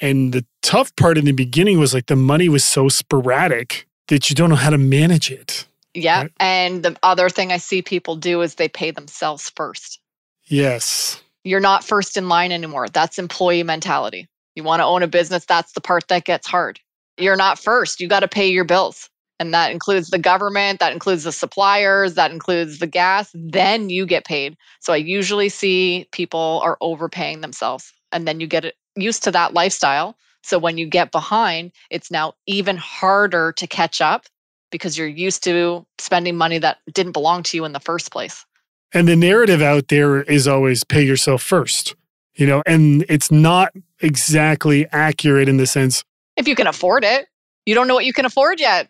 And 0.00 0.32
the 0.32 0.44
tough 0.62 0.94
part 0.96 1.18
in 1.18 1.24
the 1.24 1.32
beginning 1.32 1.78
was 1.78 1.94
like 1.94 2.06
the 2.06 2.16
money 2.16 2.48
was 2.48 2.64
so 2.64 2.88
sporadic 2.88 3.86
that 4.08 4.28
you 4.28 4.36
don't 4.36 4.50
know 4.50 4.56
how 4.56 4.70
to 4.70 4.78
manage 4.78 5.30
it. 5.30 5.66
Yeah. 5.94 6.22
Right? 6.22 6.32
And 6.38 6.82
the 6.82 6.96
other 7.02 7.28
thing 7.28 7.52
I 7.52 7.56
see 7.56 7.82
people 7.82 8.16
do 8.16 8.42
is 8.42 8.54
they 8.54 8.68
pay 8.68 8.90
themselves 8.90 9.50
first. 9.56 10.00
Yes. 10.44 11.22
You're 11.44 11.60
not 11.60 11.84
first 11.84 12.16
in 12.16 12.28
line 12.28 12.52
anymore. 12.52 12.88
That's 12.88 13.18
employee 13.18 13.62
mentality. 13.62 14.28
You 14.54 14.64
want 14.64 14.80
to 14.80 14.84
own 14.84 15.02
a 15.02 15.08
business, 15.08 15.44
that's 15.44 15.72
the 15.72 15.80
part 15.80 16.08
that 16.08 16.24
gets 16.24 16.46
hard. 16.46 16.80
You're 17.18 17.36
not 17.36 17.58
first. 17.58 18.00
You 18.00 18.08
got 18.08 18.20
to 18.20 18.28
pay 18.28 18.48
your 18.48 18.64
bills. 18.64 19.08
And 19.38 19.52
that 19.52 19.70
includes 19.70 20.08
the 20.08 20.18
government, 20.18 20.80
that 20.80 20.92
includes 20.92 21.24
the 21.24 21.32
suppliers, 21.32 22.14
that 22.14 22.30
includes 22.30 22.78
the 22.78 22.86
gas. 22.86 23.30
Then 23.34 23.90
you 23.90 24.06
get 24.06 24.24
paid. 24.24 24.56
So 24.80 24.94
I 24.94 24.96
usually 24.96 25.50
see 25.50 26.08
people 26.12 26.60
are 26.64 26.78
overpaying 26.80 27.42
themselves. 27.42 27.92
And 28.12 28.26
then 28.26 28.40
you 28.40 28.46
get 28.46 28.64
used 28.96 29.22
to 29.24 29.30
that 29.32 29.54
lifestyle. 29.54 30.16
So 30.42 30.58
when 30.58 30.78
you 30.78 30.86
get 30.86 31.12
behind, 31.12 31.72
it's 31.90 32.10
now 32.10 32.34
even 32.46 32.76
harder 32.76 33.52
to 33.52 33.66
catch 33.66 34.00
up 34.00 34.26
because 34.70 34.96
you're 34.96 35.06
used 35.08 35.42
to 35.44 35.84
spending 35.98 36.36
money 36.36 36.58
that 36.58 36.78
didn't 36.92 37.12
belong 37.12 37.42
to 37.44 37.56
you 37.56 37.64
in 37.64 37.72
the 37.72 37.80
first 37.80 38.12
place. 38.12 38.44
And 38.92 39.08
the 39.08 39.16
narrative 39.16 39.62
out 39.62 39.88
there 39.88 40.22
is 40.22 40.46
always 40.46 40.84
pay 40.84 41.02
yourself 41.02 41.42
first, 41.42 41.94
you 42.34 42.46
know, 42.46 42.62
and 42.66 43.04
it's 43.08 43.30
not 43.30 43.72
exactly 44.00 44.86
accurate 44.92 45.48
in 45.48 45.56
the 45.56 45.66
sense 45.66 46.04
if 46.36 46.46
you 46.46 46.54
can 46.54 46.66
afford 46.66 47.02
it, 47.04 47.26
you 47.64 47.74
don't 47.74 47.88
know 47.88 47.94
what 47.94 48.04
you 48.04 48.12
can 48.12 48.26
afford 48.26 48.60
yet. 48.60 48.88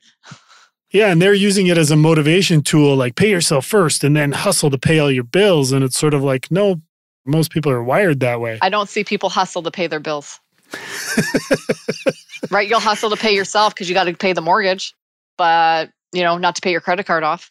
Yeah, 0.90 1.10
and 1.10 1.20
they're 1.20 1.34
using 1.34 1.66
it 1.66 1.78
as 1.78 1.90
a 1.90 1.96
motivation 1.96 2.62
tool 2.62 2.96
like 2.96 3.16
pay 3.16 3.30
yourself 3.30 3.66
first 3.66 4.04
and 4.04 4.16
then 4.16 4.32
hustle 4.32 4.70
to 4.70 4.78
pay 4.78 4.98
all 4.98 5.10
your 5.10 5.24
bills. 5.24 5.72
And 5.72 5.84
it's 5.84 5.98
sort 5.98 6.14
of 6.14 6.22
like, 6.22 6.50
no, 6.50 6.80
most 7.26 7.50
people 7.50 7.70
are 7.72 7.82
wired 7.82 8.20
that 8.20 8.40
way. 8.40 8.58
I 8.62 8.68
don't 8.68 8.88
see 8.88 9.04
people 9.04 9.28
hustle 9.28 9.62
to 9.62 9.70
pay 9.70 9.86
their 9.86 10.00
bills. 10.00 10.40
right? 12.50 12.68
You'll 12.68 12.80
hustle 12.80 13.10
to 13.10 13.16
pay 13.16 13.34
yourself 13.34 13.74
because 13.74 13.88
you 13.88 13.94
got 13.94 14.04
to 14.04 14.14
pay 14.14 14.32
the 14.32 14.40
mortgage, 14.40 14.94
but 15.36 15.90
you 16.12 16.22
know, 16.22 16.38
not 16.38 16.54
to 16.56 16.60
pay 16.60 16.70
your 16.70 16.80
credit 16.80 17.06
card 17.06 17.22
off. 17.22 17.50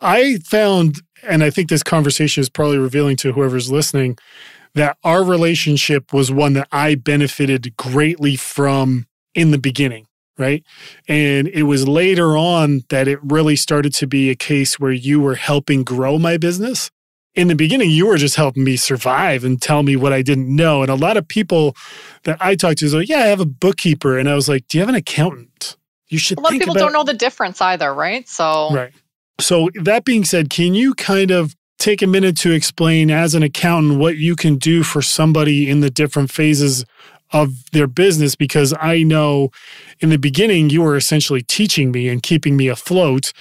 I 0.00 0.38
found, 0.44 1.00
and 1.22 1.42
I 1.42 1.50
think 1.50 1.68
this 1.68 1.82
conversation 1.82 2.40
is 2.40 2.48
probably 2.48 2.78
revealing 2.78 3.16
to 3.18 3.32
whoever's 3.32 3.70
listening, 3.70 4.18
that 4.74 4.98
our 5.04 5.24
relationship 5.24 6.12
was 6.12 6.30
one 6.30 6.52
that 6.54 6.68
I 6.72 6.94
benefited 6.94 7.76
greatly 7.76 8.36
from 8.36 9.06
in 9.34 9.50
the 9.50 9.58
beginning, 9.58 10.06
right? 10.36 10.64
And 11.08 11.48
it 11.48 11.62
was 11.64 11.88
later 11.88 12.36
on 12.36 12.82
that 12.90 13.08
it 13.08 13.18
really 13.22 13.56
started 13.56 13.94
to 13.94 14.06
be 14.06 14.30
a 14.30 14.34
case 14.34 14.78
where 14.78 14.92
you 14.92 15.20
were 15.20 15.36
helping 15.36 15.84
grow 15.84 16.18
my 16.18 16.36
business 16.36 16.90
in 17.34 17.48
the 17.48 17.54
beginning, 17.54 17.90
you 17.90 18.06
were 18.06 18.16
just 18.16 18.36
helping 18.36 18.64
me 18.64 18.76
survive 18.76 19.44
and 19.44 19.60
tell 19.60 19.82
me 19.82 19.96
what 19.96 20.12
I 20.12 20.22
didn't 20.22 20.54
know. 20.54 20.82
And 20.82 20.90
a 20.90 20.94
lot 20.94 21.16
of 21.16 21.26
people 21.26 21.76
that 22.22 22.38
I 22.40 22.54
talked 22.54 22.78
to 22.78 22.86
is 22.86 22.94
like, 22.94 23.08
yeah, 23.08 23.18
I 23.18 23.26
have 23.26 23.40
a 23.40 23.46
bookkeeper. 23.46 24.18
And 24.18 24.28
I 24.28 24.34
was 24.34 24.48
like, 24.48 24.68
do 24.68 24.78
you 24.78 24.82
have 24.82 24.88
an 24.88 24.94
accountant? 24.94 25.76
You 26.08 26.18
should. 26.18 26.38
A 26.38 26.40
lot 26.40 26.52
of 26.52 26.60
people 26.60 26.74
don't 26.74 26.92
know 26.92 27.04
the 27.04 27.14
difference 27.14 27.60
either, 27.60 27.92
right? 27.92 28.28
So, 28.28 28.72
right. 28.72 28.92
So 29.40 29.68
that 29.82 30.04
being 30.04 30.24
said, 30.24 30.48
can 30.48 30.74
you 30.74 30.94
kind 30.94 31.32
of 31.32 31.56
take 31.78 32.02
a 32.02 32.06
minute 32.06 32.36
to 32.38 32.52
explain 32.52 33.10
as 33.10 33.34
an 33.34 33.42
accountant 33.42 33.98
what 33.98 34.16
you 34.16 34.36
can 34.36 34.56
do 34.56 34.84
for 34.84 35.02
somebody 35.02 35.68
in 35.68 35.80
the 35.80 35.90
different 35.90 36.30
phases 36.30 36.84
of 37.32 37.68
their 37.72 37.88
business 37.88 38.36
because 38.36 38.72
I 38.80 39.02
know 39.02 39.50
in 39.98 40.10
the 40.10 40.18
beginning 40.18 40.70
you 40.70 40.82
were 40.82 40.96
essentially 40.96 41.42
teaching 41.42 41.90
me 41.90 42.08
and 42.08 42.22
keeping 42.22 42.56
me 42.56 42.68
afloat. 42.68 43.32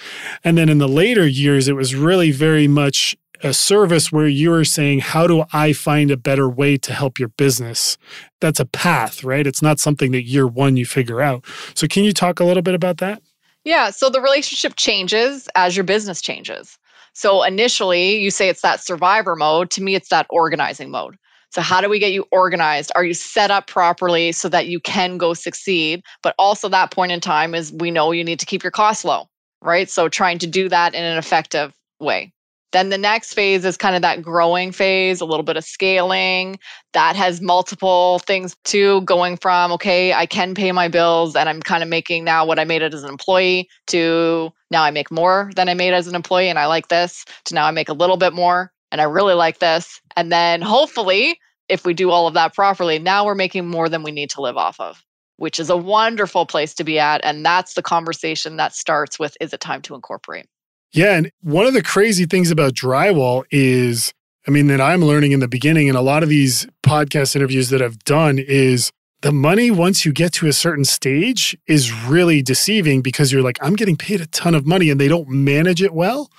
And 0.44 0.58
then 0.58 0.68
in 0.68 0.80
the 0.80 0.88
later 0.88 1.28
years, 1.28 1.68
it 1.68 1.74
was 1.74 1.94
really 1.94 2.32
very 2.32 2.68
much 2.68 3.16
a 3.44 3.54
service 3.54 4.12
where 4.12 4.28
you're 4.28 4.64
saying, 4.64 5.00
How 5.00 5.28
do 5.28 5.44
I 5.52 5.74
find 5.74 6.10
a 6.10 6.18
better 6.18 6.50
way 6.50 6.78
to 6.78 6.94
help 6.94 7.20
your 7.20 7.30
business? 7.30 7.98
That's 8.42 8.60
a 8.60 8.66
path, 8.66 9.24
right? 9.24 9.46
It's 9.46 9.62
not 9.62 9.80
something 9.80 10.12
that 10.14 10.24
year 10.24 10.48
one 10.48 10.78
you 10.78 10.86
figure 10.86 11.22
out. 11.22 11.46
So, 11.76 11.88
can 11.88 12.04
you 12.04 12.14
talk 12.14 12.40
a 12.40 12.46
little 12.46 12.64
bit 12.64 12.76
about 12.76 12.98
that? 12.98 13.22
Yeah. 13.64 13.90
So, 13.92 14.10
the 14.10 14.22
relationship 14.22 14.76
changes 14.78 15.48
as 15.56 15.76
your 15.76 15.84
business 15.84 16.22
changes. 16.22 16.78
So, 17.14 17.44
initially, 17.44 18.18
you 18.18 18.32
say 18.32 18.50
it's 18.50 18.62
that 18.62 18.80
survivor 18.82 19.36
mode. 19.36 19.70
To 19.72 19.84
me, 19.84 19.96
it's 19.96 20.10
that 20.10 20.26
organizing 20.30 20.90
mode. 20.90 21.18
So, 21.52 21.62
how 21.62 21.82
do 21.82 21.90
we 21.90 22.00
get 22.00 22.14
you 22.14 22.26
organized? 22.32 22.92
Are 22.96 23.04
you 23.04 23.14
set 23.14 23.52
up 23.52 23.68
properly 23.68 24.32
so 24.32 24.50
that 24.50 24.68
you 24.68 24.80
can 24.80 25.18
go 25.18 25.34
succeed? 25.34 26.02
But 26.24 26.34
also, 26.40 26.70
that 26.70 26.92
point 26.92 27.12
in 27.12 27.20
time 27.20 27.54
is 27.54 27.72
we 27.74 27.92
know 27.92 28.12
you 28.12 28.24
need 28.24 28.40
to 28.40 28.46
keep 28.46 28.64
your 28.64 28.72
costs 28.72 29.06
low, 29.06 29.28
right? 29.62 29.90
So, 29.90 30.10
trying 30.10 30.40
to 30.40 30.48
do 30.48 30.70
that 30.70 30.96
in 30.96 31.04
an 31.04 31.18
effective 31.18 31.74
way. 32.00 32.34
Then 32.74 32.90
the 32.90 32.98
next 32.98 33.36
phase 33.36 33.64
is 33.66 33.78
kind 33.78 33.96
of 33.96 34.02
that 34.02 34.24
growing 34.24 34.72
phase, 34.72 35.22
a 35.22 35.26
little 35.26 35.44
bit 35.44 35.58
of 35.58 35.64
scaling. 35.64 36.58
That 36.94 37.16
has 37.16 37.40
multiple 37.40 38.20
things 38.26 38.56
too, 38.64 39.02
going 39.02 39.38
from, 39.38 39.72
okay, 39.74 40.12
I 40.12 40.26
can 40.26 40.56
pay 40.56 40.72
my 40.72 40.88
bills 40.88 41.36
and 41.36 41.48
I'm 41.48 41.62
kind 41.62 41.84
of 41.84 41.90
making 41.90 42.24
now 42.24 42.46
what 42.46 42.58
I 42.58 42.64
made 42.64 42.82
as 42.82 43.04
an 43.04 43.10
employee 43.10 43.70
to 43.88 44.52
now 44.72 44.84
I 44.84 44.90
make 44.90 45.12
more 45.12 45.52
than 45.56 45.70
I 45.70 45.76
made 45.76 45.94
as 45.94 46.08
an 46.08 46.16
employee 46.16 46.50
and 46.50 46.58
I 46.58 46.66
like 46.66 46.88
this 46.88 47.26
to 47.46 47.54
now 47.54 47.68
I 47.68 47.72
make 47.72 47.90
a 47.90 47.94
little 47.94 48.18
bit 48.18 48.34
more 48.34 48.72
and 48.92 49.00
I 49.00 49.06
really 49.06 49.36
like 49.36 49.60
this. 49.60 50.02
And 50.16 50.32
then 50.32 50.64
hopefully, 50.64 51.38
if 51.70 51.86
we 51.86 51.94
do 51.94 52.10
all 52.10 52.28
of 52.28 52.34
that 52.34 52.56
properly, 52.56 52.98
now 52.98 53.24
we're 53.24 53.36
making 53.36 53.68
more 53.68 53.88
than 53.88 54.02
we 54.02 54.12
need 54.12 54.32
to 54.32 54.42
live 54.42 54.58
off 54.58 54.80
of, 54.80 55.04
which 55.38 55.60
is 55.60 55.70
a 55.70 55.78
wonderful 55.78 56.48
place 56.48 56.74
to 56.76 56.84
be 56.84 56.98
at. 56.98 57.22
And 57.24 57.46
that's 57.46 57.76
the 57.76 57.84
conversation 57.84 58.58
that 58.58 58.74
starts 58.74 59.20
with 59.20 59.38
is 59.40 59.54
it 59.54 59.62
time 59.62 59.84
to 59.84 59.94
incorporate? 59.94 60.48
Yeah. 60.94 61.16
And 61.16 61.32
one 61.42 61.66
of 61.66 61.74
the 61.74 61.84
crazy 61.84 62.26
things 62.26 62.52
about 62.52 62.74
drywall 62.74 63.44
is, 63.52 64.14
I 64.48 64.52
mean, 64.52 64.68
that 64.68 64.80
I'm 64.80 65.02
learning 65.02 65.32
in 65.32 65.40
the 65.40 65.48
beginning, 65.48 65.90
and 65.90 65.98
a 65.98 66.02
lot 66.02 66.24
of 66.24 66.30
these 66.30 66.68
podcast 66.84 67.36
interviews 67.36 67.70
that 67.70 67.82
I've 67.82 68.00
done 68.04 68.40
is 68.40 68.92
the 69.22 69.32
money, 69.32 69.72
once 69.72 70.06
you 70.06 70.12
get 70.12 70.34
to 70.34 70.48
a 70.48 70.54
certain 70.54 70.84
stage, 70.84 71.58
is 71.66 71.94
really 71.94 72.42
deceiving 72.42 73.02
because 73.02 73.32
you're 73.32 73.42
like, 73.42 73.58
I'm 73.62 73.76
getting 73.76 73.96
paid 73.96 74.20
a 74.20 74.26
ton 74.28 74.54
of 74.54 74.68
money 74.68 74.90
and 74.90 75.00
they 75.00 75.08
don't 75.08 75.30
manage 75.30 75.82
it 75.82 75.94
well. 75.94 76.30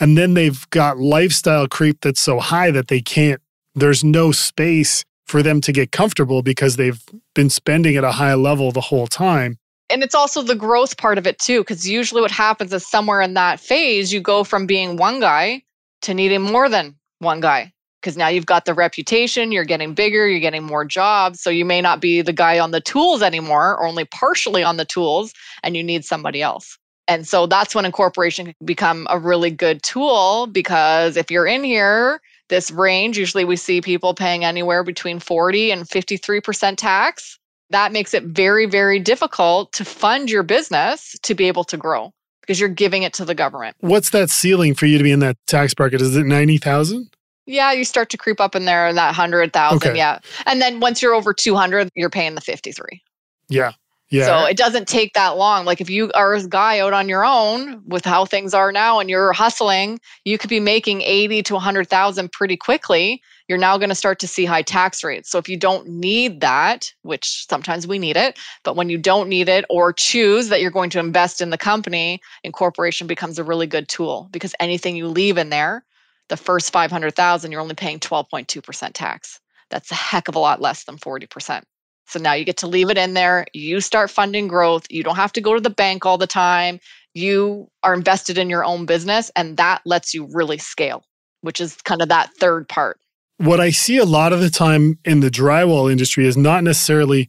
And 0.00 0.18
then 0.18 0.34
they've 0.34 0.68
got 0.70 0.98
lifestyle 0.98 1.68
creep 1.68 2.00
that's 2.00 2.20
so 2.20 2.40
high 2.40 2.72
that 2.72 2.88
they 2.88 3.00
can't, 3.00 3.40
there's 3.76 4.02
no 4.02 4.32
space 4.32 5.04
for 5.24 5.40
them 5.40 5.60
to 5.60 5.72
get 5.72 5.92
comfortable 5.92 6.42
because 6.42 6.74
they've 6.76 7.02
been 7.32 7.48
spending 7.48 7.96
at 7.96 8.02
a 8.02 8.12
high 8.12 8.34
level 8.34 8.72
the 8.72 8.80
whole 8.80 9.06
time 9.06 9.56
and 9.90 10.02
it's 10.02 10.14
also 10.14 10.42
the 10.42 10.54
growth 10.54 10.96
part 10.96 11.18
of 11.18 11.26
it 11.26 11.38
too 11.38 11.60
because 11.60 11.88
usually 11.88 12.20
what 12.20 12.30
happens 12.30 12.72
is 12.72 12.86
somewhere 12.86 13.20
in 13.20 13.34
that 13.34 13.60
phase 13.60 14.12
you 14.12 14.20
go 14.20 14.44
from 14.44 14.66
being 14.66 14.96
one 14.96 15.20
guy 15.20 15.62
to 16.02 16.14
needing 16.14 16.42
more 16.42 16.68
than 16.68 16.94
one 17.18 17.40
guy 17.40 17.72
because 18.02 18.16
now 18.16 18.26
you've 18.26 18.46
got 18.46 18.64
the 18.64 18.74
reputation, 18.74 19.52
you're 19.52 19.64
getting 19.64 19.94
bigger, 19.94 20.26
you're 20.28 20.40
getting 20.40 20.64
more 20.64 20.84
jobs. 20.84 21.40
So 21.40 21.50
you 21.50 21.64
may 21.64 21.80
not 21.80 22.00
be 22.00 22.20
the 22.20 22.32
guy 22.32 22.58
on 22.58 22.72
the 22.72 22.80
tools 22.80 23.22
anymore, 23.22 23.76
or 23.78 23.86
only 23.86 24.04
partially 24.04 24.64
on 24.64 24.76
the 24.76 24.84
tools, 24.84 25.32
and 25.62 25.76
you 25.76 25.84
need 25.84 26.04
somebody 26.04 26.42
else. 26.42 26.76
And 27.08 27.26
so 27.26 27.46
that's 27.46 27.74
when 27.74 27.84
incorporation 27.84 28.46
can 28.46 28.54
become 28.64 29.06
a 29.08 29.18
really 29.18 29.50
good 29.50 29.82
tool 29.82 30.48
because 30.48 31.16
if 31.16 31.30
you're 31.30 31.46
in 31.46 31.64
here, 31.64 32.20
this 32.48 32.70
range, 32.70 33.16
usually 33.16 33.44
we 33.44 33.56
see 33.56 33.80
people 33.80 34.14
paying 34.14 34.44
anywhere 34.44 34.84
between 34.84 35.18
40 35.18 35.70
and 35.70 35.82
53% 35.82 36.76
tax. 36.76 37.38
That 37.72 37.90
makes 37.90 38.14
it 38.14 38.24
very, 38.24 38.66
very 38.66 39.00
difficult 39.00 39.72
to 39.72 39.84
fund 39.84 40.30
your 40.30 40.42
business 40.42 41.18
to 41.22 41.34
be 41.34 41.48
able 41.48 41.64
to 41.64 41.76
grow 41.76 42.12
because 42.42 42.60
you're 42.60 42.68
giving 42.68 43.02
it 43.02 43.14
to 43.14 43.24
the 43.24 43.34
government. 43.34 43.76
What's 43.80 44.10
that 44.10 44.30
ceiling 44.30 44.74
for 44.74 44.86
you 44.86 44.98
to 44.98 45.04
be 45.04 45.10
in 45.10 45.20
that 45.20 45.36
tax 45.46 45.72
bracket? 45.74 46.00
Is 46.00 46.14
it 46.14 46.26
90,000? 46.26 47.08
Yeah, 47.46 47.72
you 47.72 47.84
start 47.84 48.10
to 48.10 48.16
creep 48.16 48.40
up 48.40 48.54
in 48.54 48.66
there 48.66 48.88
in 48.88 48.96
that 48.96 49.06
100,000. 49.06 49.76
Okay. 49.76 49.96
Yeah. 49.96 50.20
And 50.46 50.60
then 50.60 50.80
once 50.80 51.02
you're 51.02 51.14
over 51.14 51.32
200, 51.34 51.88
you're 51.94 52.10
paying 52.10 52.34
the 52.34 52.40
53. 52.40 53.02
Yeah. 53.48 53.72
Yeah. 54.12 54.26
So 54.26 54.46
it 54.46 54.58
doesn't 54.58 54.88
take 54.88 55.14
that 55.14 55.38
long. 55.38 55.64
Like 55.64 55.80
if 55.80 55.88
you 55.88 56.12
are 56.12 56.34
a 56.34 56.46
guy 56.46 56.80
out 56.80 56.92
on 56.92 57.08
your 57.08 57.24
own 57.24 57.82
with 57.86 58.04
how 58.04 58.26
things 58.26 58.52
are 58.52 58.70
now 58.70 58.98
and 58.98 59.08
you're 59.08 59.32
hustling, 59.32 59.98
you 60.26 60.36
could 60.36 60.50
be 60.50 60.60
making 60.60 61.00
80 61.00 61.42
to 61.44 61.54
100,000 61.54 62.30
pretty 62.30 62.58
quickly. 62.58 63.22
You're 63.48 63.56
now 63.56 63.78
going 63.78 63.88
to 63.88 63.94
start 63.94 64.18
to 64.18 64.28
see 64.28 64.44
high 64.44 64.60
tax 64.60 65.02
rates. 65.02 65.30
So 65.30 65.38
if 65.38 65.48
you 65.48 65.56
don't 65.56 65.88
need 65.88 66.42
that, 66.42 66.92
which 67.00 67.46
sometimes 67.48 67.86
we 67.86 67.98
need 67.98 68.18
it, 68.18 68.38
but 68.64 68.76
when 68.76 68.90
you 68.90 68.98
don't 68.98 69.30
need 69.30 69.48
it 69.48 69.64
or 69.70 69.94
choose 69.94 70.50
that 70.50 70.60
you're 70.60 70.70
going 70.70 70.90
to 70.90 71.00
invest 71.00 71.40
in 71.40 71.48
the 71.48 71.56
company, 71.56 72.20
incorporation 72.44 73.06
becomes 73.06 73.38
a 73.38 73.44
really 73.44 73.66
good 73.66 73.88
tool 73.88 74.28
because 74.30 74.54
anything 74.60 74.94
you 74.94 75.08
leave 75.08 75.38
in 75.38 75.48
there, 75.48 75.86
the 76.28 76.36
first 76.36 76.70
500,000 76.70 77.50
you're 77.50 77.62
only 77.62 77.74
paying 77.74 77.98
12.2% 77.98 78.92
tax. 78.92 79.40
That's 79.70 79.90
a 79.90 79.94
heck 79.94 80.28
of 80.28 80.34
a 80.34 80.38
lot 80.38 80.60
less 80.60 80.84
than 80.84 80.98
40%. 80.98 81.62
So 82.06 82.18
now 82.18 82.34
you 82.34 82.44
get 82.44 82.58
to 82.58 82.66
leave 82.66 82.90
it 82.90 82.98
in 82.98 83.14
there. 83.14 83.46
You 83.52 83.80
start 83.80 84.10
funding 84.10 84.48
growth. 84.48 84.86
You 84.90 85.02
don't 85.02 85.16
have 85.16 85.32
to 85.32 85.40
go 85.40 85.54
to 85.54 85.60
the 85.60 85.70
bank 85.70 86.04
all 86.04 86.18
the 86.18 86.26
time. 86.26 86.78
You 87.14 87.68
are 87.82 87.94
invested 87.94 88.38
in 88.38 88.50
your 88.50 88.64
own 88.64 88.86
business, 88.86 89.30
and 89.36 89.56
that 89.56 89.82
lets 89.84 90.14
you 90.14 90.28
really 90.32 90.58
scale, 90.58 91.04
which 91.42 91.60
is 91.60 91.76
kind 91.76 92.02
of 92.02 92.08
that 92.08 92.30
third 92.34 92.68
part. 92.68 92.98
What 93.38 93.60
I 93.60 93.70
see 93.70 93.98
a 93.98 94.04
lot 94.04 94.32
of 94.32 94.40
the 94.40 94.50
time 94.50 94.98
in 95.04 95.20
the 95.20 95.30
drywall 95.30 95.90
industry 95.90 96.26
is 96.26 96.36
not 96.36 96.64
necessarily 96.64 97.28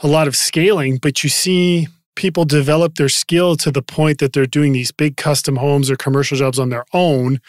a 0.00 0.06
lot 0.06 0.26
of 0.26 0.34
scaling, 0.34 0.98
but 1.00 1.22
you 1.22 1.30
see 1.30 1.88
people 2.14 2.44
develop 2.44 2.96
their 2.96 3.08
skill 3.08 3.56
to 3.56 3.70
the 3.70 3.82
point 3.82 4.18
that 4.18 4.32
they're 4.32 4.46
doing 4.46 4.72
these 4.72 4.92
big 4.92 5.16
custom 5.16 5.56
homes 5.56 5.90
or 5.90 5.96
commercial 5.96 6.36
jobs 6.36 6.58
on 6.58 6.70
their 6.70 6.84
own. 6.92 7.40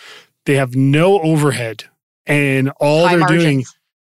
They 0.46 0.56
have 0.56 0.76
no 0.76 1.20
overhead, 1.22 1.86
and 2.26 2.70
all 2.80 3.08
High 3.08 3.12
they're 3.12 3.20
margins. 3.20 3.44
doing 3.44 3.66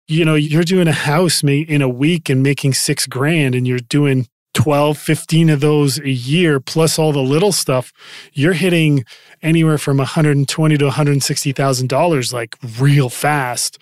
you 0.09 0.25
know, 0.25 0.35
you're 0.35 0.65
doing 0.65 0.89
a 0.89 0.93
house 0.93 1.45
in 1.45 1.83
a 1.83 1.89
week 1.89 2.31
and 2.31 2.43
making 2.43 2.73
six 2.73 3.07
grand 3.07 3.55
and 3.55 3.69
you're 3.69 3.79
doing 3.79 4.27
12, 4.55 4.99
15 4.99 5.51
of 5.51 5.61
those 5.61 5.99
a 6.01 6.11
year, 6.11 6.59
plus 6.59 6.99
all 6.99 7.13
the 7.13 7.21
little 7.21 7.53
stuff, 7.53 7.93
you're 8.33 8.55
hitting 8.55 9.05
anywhere 9.43 9.79
from 9.79 9.99
120 9.99 10.79
to 10.79 10.85
$160,000 10.89 12.33
like 12.33 12.57
real 12.81 13.11
fast. 13.11 13.79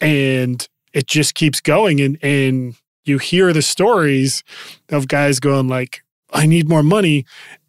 And 0.00 0.66
it 0.94 1.06
just 1.06 1.34
keeps 1.34 1.60
going. 1.60 2.00
And, 2.00 2.18
and 2.22 2.74
you 3.04 3.18
hear 3.18 3.52
the 3.52 3.62
stories 3.62 4.42
of 4.88 5.08
guys 5.08 5.40
going 5.40 5.68
like, 5.68 6.02
I 6.32 6.46
need 6.46 6.68
more 6.68 6.82
money. 6.82 7.26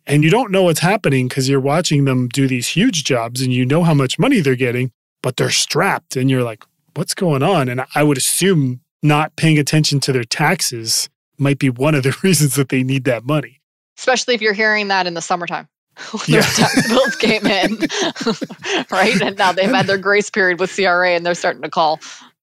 And 0.07 0.24
you 0.24 0.29
don't 0.29 0.51
know 0.51 0.63
what's 0.63 0.79
happening 0.79 1.27
because 1.27 1.50
you're 1.50 1.60
watching 1.60 2.05
them 2.05 2.29
do 2.29 2.48
these 2.48 2.69
huge 2.69 3.03
jobs 3.03 3.41
and 3.41 3.53
you 3.53 3.65
know 3.65 3.83
how 3.83 3.93
much 3.93 4.17
money 4.17 4.39
they're 4.39 4.55
getting, 4.55 4.91
but 5.21 5.36
they're 5.36 5.51
strapped. 5.51 6.15
And 6.15 6.29
you're 6.29 6.43
like, 6.43 6.63
what's 6.95 7.13
going 7.13 7.43
on? 7.43 7.69
And 7.69 7.83
I 7.95 8.03
would 8.03 8.17
assume 8.17 8.81
not 9.03 9.36
paying 9.36 9.57
attention 9.57 10.00
to 10.01 10.12
their 10.12 10.24
taxes 10.24 11.10
might 11.38 11.60
be 11.60 11.69
one 11.69 11.95
of 11.95 12.03
the 12.03 12.15
reasons 12.24 12.55
that 12.55 12.69
they 12.69 12.83
need 12.83 13.03
that 13.05 13.25
money. 13.25 13.62
Especially 13.98 14.36
if 14.36 14.41
you're 14.41 14.53
hearing 14.53 14.88
that 14.88 15.07
in 15.07 15.13
the 15.13 15.21
summertime. 15.21 15.67
yeah. 16.27 16.41
tax 16.41 16.88
bills 16.88 17.15
came 17.17 17.45
in, 17.45 17.77
right? 18.91 19.21
And 19.21 19.37
now 19.37 19.51
they've 19.51 19.70
had 19.70 19.87
their 19.87 19.98
grace 19.98 20.29
period 20.29 20.59
with 20.59 20.74
CRA 20.74 21.11
and 21.11 21.25
they're 21.25 21.35
starting 21.35 21.61
to 21.63 21.70
call. 21.70 22.00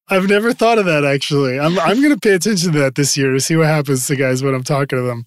I've 0.07 0.27
never 0.27 0.53
thought 0.53 0.77
of 0.77 0.85
that 0.85 1.03
actually. 1.03 1.59
I'm 1.59 1.77
I'm 1.79 1.97
going 2.01 2.13
to 2.13 2.19
pay 2.19 2.33
attention 2.33 2.71
to 2.73 2.79
that 2.79 2.95
this 2.95 3.17
year 3.17 3.31
to 3.33 3.39
see 3.39 3.55
what 3.55 3.67
happens 3.67 4.07
to 4.07 4.15
guys 4.15 4.43
when 4.43 4.53
I'm 4.53 4.63
talking 4.63 4.97
to 4.99 5.03
them. 5.03 5.25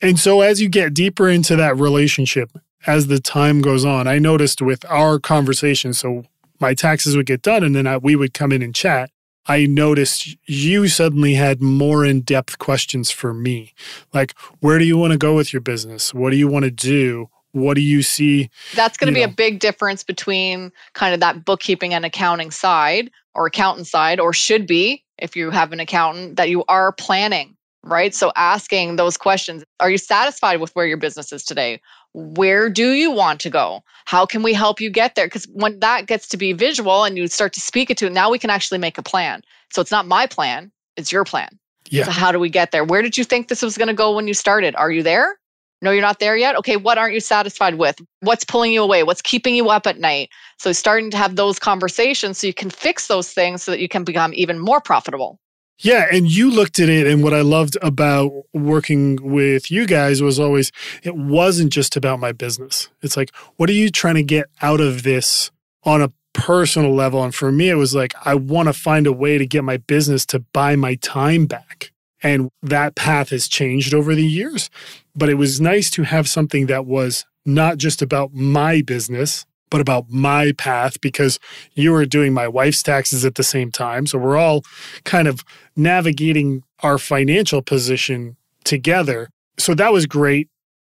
And 0.00 0.18
so 0.18 0.42
as 0.42 0.60
you 0.60 0.68
get 0.68 0.94
deeper 0.94 1.28
into 1.28 1.56
that 1.56 1.76
relationship, 1.76 2.50
as 2.86 3.08
the 3.08 3.20
time 3.20 3.60
goes 3.62 3.84
on, 3.84 4.06
I 4.06 4.18
noticed 4.18 4.62
with 4.62 4.84
our 4.86 5.18
conversation, 5.18 5.92
so 5.92 6.24
my 6.60 6.74
taxes 6.74 7.16
would 7.16 7.26
get 7.26 7.42
done 7.42 7.62
and 7.62 7.74
then 7.74 7.86
I, 7.86 7.96
we 7.98 8.16
would 8.16 8.34
come 8.34 8.52
in 8.52 8.62
and 8.62 8.74
chat. 8.74 9.10
I 9.48 9.66
noticed 9.66 10.36
you 10.46 10.88
suddenly 10.88 11.34
had 11.34 11.62
more 11.62 12.04
in 12.04 12.22
depth 12.22 12.58
questions 12.58 13.10
for 13.10 13.32
me. 13.32 13.74
Like, 14.12 14.34
where 14.60 14.78
do 14.78 14.84
you 14.84 14.96
want 14.96 15.12
to 15.12 15.18
go 15.18 15.36
with 15.36 15.52
your 15.52 15.62
business? 15.62 16.12
What 16.12 16.30
do 16.30 16.36
you 16.36 16.48
want 16.48 16.64
to 16.64 16.70
do? 16.70 17.28
What 17.52 17.74
do 17.74 17.80
you 17.80 18.02
see? 18.02 18.50
That's 18.74 18.98
going 18.98 19.06
to 19.06 19.14
be 19.14 19.24
know? 19.24 19.32
a 19.32 19.34
big 19.34 19.60
difference 19.60 20.02
between 20.02 20.72
kind 20.94 21.14
of 21.14 21.20
that 21.20 21.44
bookkeeping 21.44 21.94
and 21.94 22.04
accounting 22.04 22.50
side 22.50 23.10
or 23.34 23.46
accountant 23.46 23.86
side, 23.86 24.18
or 24.18 24.32
should 24.32 24.66
be 24.66 25.04
if 25.18 25.36
you 25.36 25.50
have 25.50 25.72
an 25.72 25.80
accountant 25.80 26.36
that 26.36 26.50
you 26.50 26.64
are 26.68 26.92
planning, 26.92 27.55
right? 27.86 28.14
So 28.14 28.32
asking 28.36 28.96
those 28.96 29.16
questions 29.16 29.64
Are 29.80 29.90
you 29.90 29.98
satisfied 29.98 30.60
with 30.60 30.74
where 30.74 30.86
your 30.86 30.98
business 30.98 31.32
is 31.32 31.44
today? 31.44 31.80
where 32.16 32.70
do 32.70 32.92
you 32.92 33.10
want 33.10 33.40
to 33.42 33.50
go? 33.50 33.82
How 34.06 34.24
can 34.24 34.42
we 34.42 34.54
help 34.54 34.80
you 34.80 34.88
get 34.88 35.16
there? 35.16 35.26
Because 35.26 35.46
when 35.52 35.78
that 35.80 36.06
gets 36.06 36.26
to 36.28 36.38
be 36.38 36.54
visual 36.54 37.04
and 37.04 37.18
you 37.18 37.26
start 37.26 37.52
to 37.52 37.60
speak 37.60 37.90
it 37.90 37.98
to 37.98 38.08
now 38.08 38.30
we 38.30 38.38
can 38.38 38.48
actually 38.48 38.78
make 38.78 38.96
a 38.96 39.02
plan. 39.02 39.42
So 39.70 39.82
it's 39.82 39.90
not 39.90 40.06
my 40.06 40.26
plan 40.26 40.72
it's 40.96 41.12
your 41.12 41.24
plan. 41.24 41.50
Yeah. 41.90 42.04
So 42.04 42.10
how 42.10 42.32
do 42.32 42.38
we 42.38 42.48
get 42.48 42.72
there? 42.72 42.82
Where 42.82 43.02
did 43.02 43.18
you 43.18 43.24
think 43.24 43.48
this 43.48 43.60
was 43.60 43.76
going 43.76 43.88
to 43.88 43.94
go 43.94 44.16
when 44.16 44.26
you 44.26 44.32
started? 44.32 44.74
Are 44.76 44.90
you 44.90 45.02
there? 45.02 45.38
No 45.82 45.90
you're 45.90 46.00
not 46.00 46.20
there 46.20 46.38
yet? 46.38 46.56
Okay 46.56 46.76
what 46.76 46.96
aren't 46.96 47.12
you 47.12 47.20
satisfied 47.20 47.74
with? 47.74 48.00
What's 48.20 48.44
pulling 48.44 48.72
you 48.72 48.82
away? 48.82 49.02
What's 49.02 49.20
keeping 49.20 49.54
you 49.54 49.68
up 49.68 49.86
at 49.86 49.98
night? 49.98 50.30
So 50.58 50.72
starting 50.72 51.10
to 51.10 51.18
have 51.18 51.36
those 51.36 51.58
conversations 51.58 52.38
so 52.38 52.46
you 52.46 52.54
can 52.54 52.70
fix 52.70 53.08
those 53.08 53.30
things 53.30 53.62
so 53.62 53.72
that 53.72 53.80
you 53.80 53.88
can 53.88 54.04
become 54.04 54.32
even 54.32 54.58
more 54.58 54.80
profitable 54.80 55.38
yeah, 55.78 56.06
and 56.10 56.30
you 56.30 56.50
looked 56.50 56.78
at 56.78 56.88
it, 56.88 57.06
and 57.06 57.22
what 57.22 57.34
I 57.34 57.42
loved 57.42 57.76
about 57.82 58.32
working 58.54 59.18
with 59.20 59.70
you 59.70 59.86
guys 59.86 60.22
was 60.22 60.40
always 60.40 60.72
it 61.02 61.14
wasn't 61.14 61.72
just 61.72 61.96
about 61.96 62.18
my 62.18 62.32
business. 62.32 62.88
It's 63.02 63.16
like, 63.16 63.34
what 63.56 63.68
are 63.68 63.74
you 63.74 63.90
trying 63.90 64.14
to 64.14 64.22
get 64.22 64.46
out 64.62 64.80
of 64.80 65.02
this 65.02 65.50
on 65.84 66.00
a 66.00 66.12
personal 66.32 66.94
level? 66.94 67.22
And 67.22 67.34
for 67.34 67.52
me, 67.52 67.68
it 67.68 67.74
was 67.74 67.94
like, 67.94 68.14
I 68.24 68.34
want 68.34 68.68
to 68.68 68.72
find 68.72 69.06
a 69.06 69.12
way 69.12 69.36
to 69.36 69.46
get 69.46 69.64
my 69.64 69.76
business 69.76 70.24
to 70.26 70.40
buy 70.40 70.76
my 70.76 70.94
time 70.96 71.46
back. 71.46 71.92
And 72.22 72.50
that 72.62 72.94
path 72.94 73.28
has 73.30 73.46
changed 73.46 73.92
over 73.92 74.14
the 74.14 74.26
years. 74.26 74.70
But 75.14 75.28
it 75.28 75.34
was 75.34 75.60
nice 75.60 75.90
to 75.90 76.04
have 76.04 76.28
something 76.28 76.66
that 76.66 76.86
was 76.86 77.26
not 77.44 77.76
just 77.76 78.02
about 78.02 78.32
my 78.34 78.82
business, 78.82 79.46
but 79.70 79.80
about 79.80 80.08
my 80.08 80.52
path 80.52 81.00
because 81.00 81.38
you 81.74 81.92
were 81.92 82.06
doing 82.06 82.32
my 82.32 82.48
wife's 82.48 82.82
taxes 82.82 83.24
at 83.24 83.34
the 83.34 83.42
same 83.42 83.70
time. 83.70 84.06
So 84.06 84.18
we're 84.18 84.36
all 84.36 84.62
kind 85.04 85.28
of 85.28 85.44
navigating 85.74 86.62
our 86.80 86.98
financial 86.98 87.62
position 87.62 88.36
together. 88.64 89.28
So 89.58 89.74
that 89.74 89.92
was 89.92 90.06
great. 90.06 90.48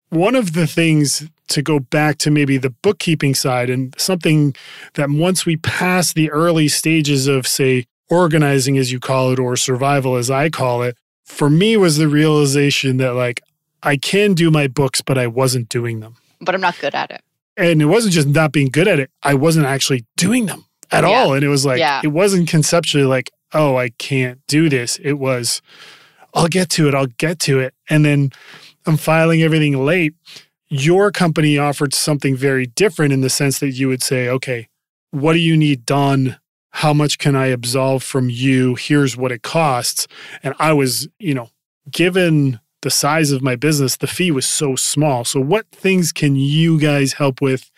One 0.09 0.35
of 0.35 0.53
the 0.53 0.67
things 0.67 1.29
to 1.49 1.61
go 1.61 1.79
back 1.79 2.17
to 2.19 2.31
maybe 2.31 2.57
the 2.57 2.69
bookkeeping 2.69 3.35
side 3.35 3.69
and 3.69 3.93
something 3.97 4.55
that 4.95 5.09
once 5.09 5.45
we 5.45 5.57
pass 5.57 6.13
the 6.13 6.29
early 6.31 6.67
stages 6.67 7.27
of, 7.27 7.47
say, 7.47 7.85
organizing, 8.09 8.77
as 8.77 8.91
you 8.91 8.99
call 8.99 9.31
it, 9.31 9.39
or 9.39 9.55
survival, 9.55 10.15
as 10.15 10.29
I 10.29 10.49
call 10.49 10.81
it, 10.83 10.97
for 11.23 11.49
me 11.49 11.77
was 11.77 11.97
the 11.97 12.09
realization 12.09 12.97
that 12.97 13.13
like 13.13 13.41
I 13.83 13.95
can 13.95 14.33
do 14.33 14.51
my 14.51 14.67
books, 14.67 15.01
but 15.01 15.17
I 15.17 15.27
wasn't 15.27 15.69
doing 15.69 16.01
them. 16.01 16.15
But 16.41 16.55
I'm 16.55 16.61
not 16.61 16.77
good 16.79 16.93
at 16.93 17.09
it 17.11 17.21
and 17.57 17.81
it 17.81 17.85
wasn't 17.85 18.13
just 18.13 18.27
not 18.27 18.51
being 18.51 18.69
good 18.69 18.87
at 18.87 18.99
it. 18.99 19.09
I 19.23 19.33
wasn't 19.33 19.65
actually 19.65 20.05
doing 20.17 20.45
them 20.45 20.65
at 20.91 21.03
yeah. 21.03 21.09
all. 21.09 21.33
And 21.33 21.43
it 21.43 21.47
was 21.47 21.65
like 21.65 21.79
yeah. 21.79 22.01
it 22.03 22.09
wasn't 22.09 22.49
conceptually 22.49 23.05
like 23.05 23.31
oh 23.53 23.75
i 23.75 23.89
can't 23.89 24.39
do 24.47 24.69
this. 24.69 24.97
It 24.97 25.13
was 25.13 25.61
i'll 26.33 26.47
get 26.47 26.69
to 26.71 26.87
it. 26.87 26.95
I'll 26.95 27.07
get 27.07 27.39
to 27.41 27.59
it. 27.59 27.73
And 27.89 28.05
then 28.05 28.31
i'm 28.85 28.97
filing 28.97 29.41
everything 29.41 29.83
late. 29.85 30.13
Your 30.69 31.11
company 31.11 31.57
offered 31.57 31.93
something 31.93 32.35
very 32.35 32.65
different 32.65 33.11
in 33.11 33.21
the 33.21 33.29
sense 33.29 33.59
that 33.59 33.71
you 33.71 33.87
would 33.87 34.03
say 34.03 34.29
okay 34.29 34.67
what 35.11 35.33
do 35.33 35.39
you 35.39 35.57
need 35.57 35.85
done? 35.85 36.37
How 36.71 36.93
much 36.93 37.17
can 37.17 37.35
i 37.35 37.47
absolve 37.47 38.01
from 38.01 38.29
you? 38.29 38.75
Here's 38.75 39.17
what 39.17 39.31
it 39.31 39.41
costs. 39.43 40.07
And 40.43 40.53
i 40.59 40.73
was 40.73 41.07
you 41.19 41.33
know 41.33 41.49
given 41.89 42.59
the 42.81 42.89
size 42.89 43.31
of 43.31 43.41
my 43.41 43.55
business, 43.55 43.97
the 43.97 44.07
fee 44.07 44.31
was 44.31 44.45
so 44.45 44.75
small. 44.75 45.23
So, 45.23 45.39
what 45.39 45.67
things 45.71 46.11
can 46.11 46.35
you 46.35 46.79
guys 46.79 47.13
help 47.13 47.41
with 47.41 47.71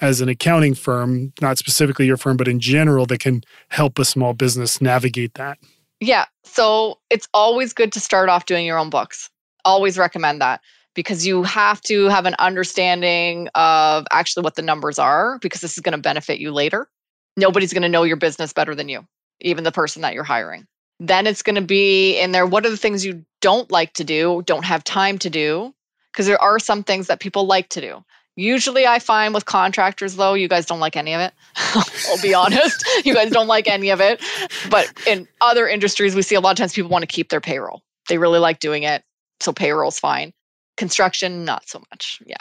as 0.00 0.20
an 0.20 0.28
accounting 0.28 0.74
firm, 0.74 1.32
not 1.40 1.58
specifically 1.58 2.06
your 2.06 2.16
firm, 2.16 2.36
but 2.36 2.48
in 2.48 2.60
general, 2.60 3.06
that 3.06 3.20
can 3.20 3.42
help 3.68 3.98
a 3.98 4.04
small 4.04 4.34
business 4.34 4.80
navigate 4.80 5.34
that? 5.34 5.58
Yeah. 6.00 6.26
So, 6.44 6.98
it's 7.10 7.28
always 7.34 7.72
good 7.72 7.92
to 7.92 8.00
start 8.00 8.28
off 8.28 8.46
doing 8.46 8.66
your 8.66 8.78
own 8.78 8.90
books. 8.90 9.28
Always 9.64 9.98
recommend 9.98 10.40
that 10.40 10.60
because 10.94 11.26
you 11.26 11.42
have 11.42 11.80
to 11.82 12.08
have 12.08 12.26
an 12.26 12.34
understanding 12.38 13.48
of 13.54 14.06
actually 14.10 14.42
what 14.42 14.54
the 14.54 14.62
numbers 14.62 14.98
are 14.98 15.38
because 15.40 15.60
this 15.60 15.76
is 15.76 15.80
going 15.80 15.94
to 15.94 16.00
benefit 16.00 16.38
you 16.38 16.52
later. 16.52 16.88
Nobody's 17.36 17.72
going 17.72 17.82
to 17.82 17.88
know 17.88 18.04
your 18.04 18.16
business 18.16 18.52
better 18.52 18.74
than 18.74 18.88
you, 18.88 19.04
even 19.40 19.64
the 19.64 19.72
person 19.72 20.02
that 20.02 20.14
you're 20.14 20.22
hiring. 20.22 20.66
Then 21.00 21.26
it's 21.26 21.42
going 21.42 21.56
to 21.56 21.62
be 21.62 22.18
in 22.18 22.32
there 22.32 22.46
what 22.46 22.64
are 22.64 22.70
the 22.70 22.76
things 22.76 23.04
you 23.04 23.24
don't 23.40 23.70
like 23.70 23.94
to 23.94 24.04
do, 24.04 24.42
don't 24.46 24.64
have 24.64 24.84
time 24.84 25.18
to 25.18 25.30
do? 25.30 25.74
Because 26.12 26.26
there 26.26 26.40
are 26.40 26.58
some 26.58 26.84
things 26.84 27.08
that 27.08 27.20
people 27.20 27.46
like 27.46 27.68
to 27.70 27.80
do. 27.80 28.04
Usually, 28.36 28.86
I 28.86 28.98
find 28.98 29.32
with 29.32 29.44
contractors, 29.46 30.16
though, 30.16 30.34
you 30.34 30.48
guys 30.48 30.66
don't 30.66 30.80
like 30.80 30.96
any 30.96 31.14
of 31.14 31.20
it. 31.20 31.32
I'll 31.56 32.22
be 32.22 32.34
honest. 32.34 32.84
You 33.04 33.14
guys 33.14 33.30
don't 33.30 33.46
like 33.46 33.68
any 33.68 33.90
of 33.90 34.00
it. 34.00 34.22
But 34.70 34.90
in 35.06 35.28
other 35.40 35.68
industries, 35.68 36.14
we 36.14 36.22
see 36.22 36.34
a 36.34 36.40
lot 36.40 36.52
of 36.52 36.56
times 36.56 36.72
people 36.72 36.90
want 36.90 37.02
to 37.02 37.06
keep 37.06 37.28
their 37.28 37.40
payroll. 37.40 37.82
They 38.08 38.18
really 38.18 38.38
like 38.38 38.60
doing 38.60 38.82
it. 38.82 39.04
So 39.40 39.52
payroll's 39.52 39.98
fine. 39.98 40.32
Construction, 40.76 41.44
not 41.44 41.68
so 41.68 41.82
much. 41.90 42.22
Yeah. 42.24 42.36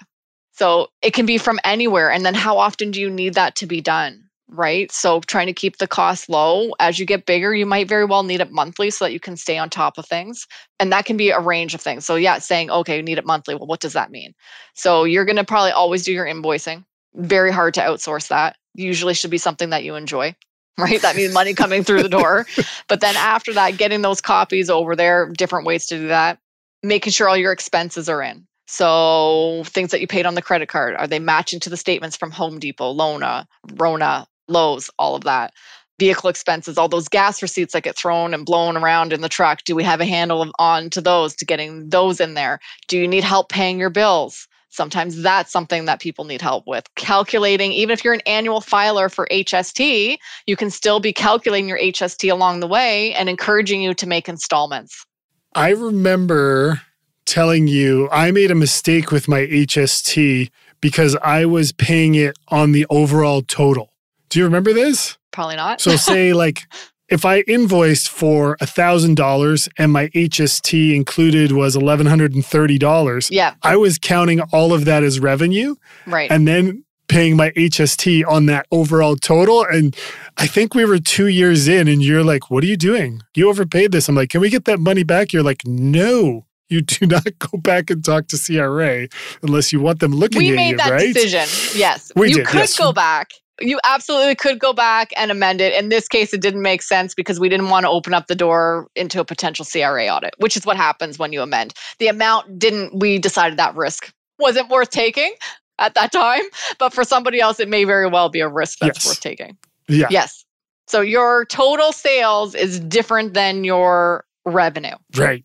So 0.53 0.89
it 1.01 1.13
can 1.13 1.25
be 1.25 1.37
from 1.37 1.59
anywhere. 1.63 2.11
And 2.11 2.25
then 2.25 2.33
how 2.33 2.57
often 2.57 2.91
do 2.91 3.01
you 3.01 3.09
need 3.09 3.33
that 3.33 3.55
to 3.57 3.65
be 3.65 3.81
done? 3.81 4.22
Right. 4.49 4.91
So 4.91 5.21
trying 5.21 5.47
to 5.47 5.53
keep 5.53 5.77
the 5.77 5.87
cost 5.87 6.29
low 6.29 6.73
as 6.79 6.99
you 6.99 7.05
get 7.05 7.25
bigger, 7.25 7.55
you 7.55 7.65
might 7.65 7.87
very 7.87 8.05
well 8.05 8.23
need 8.23 8.41
it 8.41 8.51
monthly 8.51 8.91
so 8.91 9.05
that 9.05 9.13
you 9.13 9.19
can 9.19 9.35
stay 9.35 9.57
on 9.57 9.69
top 9.69 9.97
of 9.97 10.05
things. 10.05 10.47
And 10.79 10.91
that 10.91 11.05
can 11.05 11.17
be 11.17 11.31
a 11.31 11.39
range 11.39 11.73
of 11.73 11.81
things. 11.81 12.05
So, 12.05 12.15
yeah, 12.15 12.37
saying, 12.37 12.69
okay, 12.69 12.97
you 12.97 13.03
need 13.03 13.17
it 13.17 13.25
monthly. 13.25 13.55
Well, 13.55 13.67
what 13.67 13.79
does 13.79 13.93
that 13.93 14.11
mean? 14.11 14.33
So, 14.75 15.05
you're 15.05 15.25
going 15.25 15.37
to 15.37 15.43
probably 15.43 15.71
always 15.71 16.03
do 16.03 16.11
your 16.11 16.25
invoicing. 16.25 16.83
Very 17.15 17.51
hard 17.51 17.73
to 17.75 17.81
outsource 17.81 18.27
that. 18.27 18.57
Usually 18.75 19.13
should 19.13 19.31
be 19.31 19.37
something 19.37 19.69
that 19.69 19.83
you 19.83 19.95
enjoy 19.95 20.35
right? 20.77 21.01
That 21.01 21.15
means 21.15 21.33
money 21.33 21.53
coming 21.53 21.83
through 21.83 22.03
the 22.03 22.09
door. 22.09 22.45
But 22.87 22.99
then 22.99 23.15
after 23.15 23.53
that, 23.53 23.77
getting 23.77 24.01
those 24.01 24.21
copies 24.21 24.69
over 24.69 24.95
there, 24.95 25.29
different 25.29 25.65
ways 25.65 25.85
to 25.87 25.97
do 25.97 26.07
that, 26.07 26.37
making 26.83 27.11
sure 27.11 27.29
all 27.29 27.37
your 27.37 27.51
expenses 27.51 28.09
are 28.09 28.21
in. 28.21 28.45
So 28.67 29.63
things 29.65 29.91
that 29.91 30.01
you 30.01 30.07
paid 30.07 30.25
on 30.25 30.35
the 30.35 30.41
credit 30.41 30.69
card, 30.69 30.95
are 30.95 31.07
they 31.07 31.19
matching 31.19 31.59
to 31.61 31.69
the 31.69 31.77
statements 31.77 32.15
from 32.15 32.31
Home 32.31 32.59
Depot, 32.59 32.91
Lona, 32.91 33.47
Rona, 33.75 34.27
Lowe's, 34.47 34.89
all 34.99 35.15
of 35.15 35.23
that? 35.23 35.53
Vehicle 35.99 36.29
expenses, 36.29 36.77
all 36.77 36.89
those 36.89 37.07
gas 37.07 37.41
receipts 37.41 37.73
that 37.73 37.83
get 37.83 37.95
thrown 37.95 38.33
and 38.33 38.45
blown 38.45 38.75
around 38.75 39.13
in 39.13 39.21
the 39.21 39.29
truck. 39.29 39.63
Do 39.63 39.75
we 39.75 39.83
have 39.83 40.01
a 40.01 40.05
handle 40.05 40.51
on 40.59 40.89
to 40.91 41.01
those 41.01 41.35
to 41.35 41.45
getting 41.45 41.89
those 41.89 42.19
in 42.19 42.33
there? 42.33 42.59
Do 42.87 42.97
you 42.97 43.07
need 43.07 43.23
help 43.23 43.49
paying 43.49 43.79
your 43.79 43.91
bills? 43.91 44.47
Sometimes 44.73 45.21
that's 45.21 45.51
something 45.51 45.85
that 45.85 46.01
people 46.01 46.25
need 46.25 46.41
help 46.41 46.65
with. 46.65 46.83
Calculating, 46.95 47.71
even 47.71 47.93
if 47.93 48.03
you're 48.03 48.15
an 48.15 48.23
annual 48.25 48.59
filer 48.59 49.07
for 49.07 49.27
HST, 49.31 50.17
you 50.47 50.55
can 50.55 50.71
still 50.71 50.99
be 50.99 51.13
calculating 51.13 51.69
your 51.69 51.77
HST 51.77 52.31
along 52.31 52.59
the 52.59 52.67
way 52.67 53.13
and 53.13 53.29
encouraging 53.29 53.83
you 53.83 53.93
to 53.93 54.07
make 54.07 54.27
installments. 54.27 55.05
I 55.53 55.69
remember 55.69 56.81
telling 57.25 57.67
you 57.67 58.09
I 58.11 58.31
made 58.31 58.49
a 58.49 58.55
mistake 58.55 59.11
with 59.11 59.27
my 59.27 59.41
HST 59.41 60.49
because 60.81 61.15
I 61.17 61.45
was 61.45 61.71
paying 61.71 62.15
it 62.15 62.35
on 62.47 62.71
the 62.71 62.87
overall 62.89 63.43
total. 63.43 63.92
Do 64.33 64.39
you 64.39 64.45
remember 64.45 64.73
this? 64.73 65.19
Probably 65.31 65.57
not. 65.57 65.79
so, 65.79 65.95
say, 65.95 66.33
like, 66.45 66.65
if 67.07 67.23
I 67.23 67.41
invoiced 67.41 68.09
for 68.09 68.57
$1,000 68.61 69.69
and 69.77 69.91
my 69.91 70.07
HST 70.07 70.95
included 70.95 71.51
was 71.51 71.75
$1,130, 71.75 73.27
yeah. 73.29 73.53
I 73.61 73.75
was 73.75 73.99
counting 73.99 74.41
all 74.51 74.73
of 74.73 74.85
that 74.85 75.03
as 75.03 75.19
revenue. 75.19 75.75
Right. 76.07 76.31
And 76.31 76.47
then 76.47 76.83
paying 77.07 77.35
my 77.35 77.51
HST 77.51 78.25
on 78.27 78.47
that 78.47 78.65
overall 78.71 79.17
total. 79.17 79.63
And 79.63 79.95
I 80.37 80.47
think 80.47 80.73
we 80.73 80.83
were 80.83 80.97
two 80.97 81.27
years 81.27 81.67
in, 81.67 81.87
and 81.87 82.01
you're 82.01 82.23
like, 82.23 82.49
What 82.49 82.63
are 82.63 82.67
you 82.67 82.77
doing? 82.77 83.21
You 83.35 83.49
overpaid 83.49 83.91
this. 83.91 84.09
I'm 84.09 84.15
like, 84.15 84.29
Can 84.29 84.41
we 84.41 84.49
get 84.49 84.65
that 84.65 84.79
money 84.79 85.03
back? 85.03 85.31
You're 85.31 85.43
like, 85.43 85.61
No. 85.63 86.47
You 86.69 86.81
do 86.81 87.05
not 87.05 87.27
go 87.37 87.59
back 87.59 87.91
and 87.91 88.03
talk 88.03 88.29
to 88.29 88.37
CRA 88.39 89.07
unless 89.43 89.71
you 89.71 89.79
want 89.79 89.99
them 89.99 90.11
looking 90.11 90.39
we 90.39 90.45
at 90.45 90.49
you, 90.49 90.55
We 90.55 90.71
made 90.71 90.79
that 90.79 90.97
decision. 90.97 91.79
Yes. 91.79 92.11
We 92.15 92.29
you 92.29 92.37
did, 92.37 92.47
could 92.47 92.61
yes. 92.61 92.79
go 92.79 92.91
back. 92.91 93.29
You 93.63 93.79
absolutely 93.85 94.35
could 94.35 94.59
go 94.59 94.73
back 94.73 95.11
and 95.15 95.31
amend 95.31 95.61
it. 95.61 95.73
In 95.73 95.89
this 95.89 96.07
case, 96.07 96.33
it 96.33 96.41
didn't 96.41 96.61
make 96.61 96.81
sense 96.81 97.13
because 97.13 97.39
we 97.39 97.49
didn't 97.49 97.69
want 97.69 97.85
to 97.85 97.89
open 97.89 98.13
up 98.13 98.27
the 98.27 98.35
door 98.35 98.87
into 98.95 99.19
a 99.19 99.25
potential 99.25 99.65
CRA 99.65 100.07
audit, 100.07 100.33
which 100.37 100.57
is 100.57 100.65
what 100.65 100.77
happens 100.77 101.17
when 101.17 101.33
you 101.33 101.41
amend. 101.41 101.73
The 101.99 102.07
amount 102.07 102.59
didn't, 102.59 102.99
we 102.99 103.17
decided 103.19 103.57
that 103.59 103.75
risk 103.75 104.13
wasn't 104.39 104.69
worth 104.69 104.89
taking 104.89 105.33
at 105.79 105.93
that 105.95 106.11
time. 106.11 106.43
But 106.77 106.93
for 106.93 107.03
somebody 107.03 107.39
else, 107.39 107.59
it 107.59 107.69
may 107.69 107.83
very 107.83 108.07
well 108.07 108.29
be 108.29 108.41
a 108.41 108.47
risk 108.47 108.79
that's 108.79 108.99
Yes. 108.99 109.05
worth 109.05 109.21
taking. 109.21 109.57
Yeah. 109.87 110.07
Yes. 110.09 110.43
So 110.87 111.01
your 111.01 111.45
total 111.45 111.91
sales 111.91 112.55
is 112.55 112.79
different 112.79 113.33
than 113.33 113.63
your 113.63 114.25
revenue. 114.45 114.95
Right. 115.15 115.43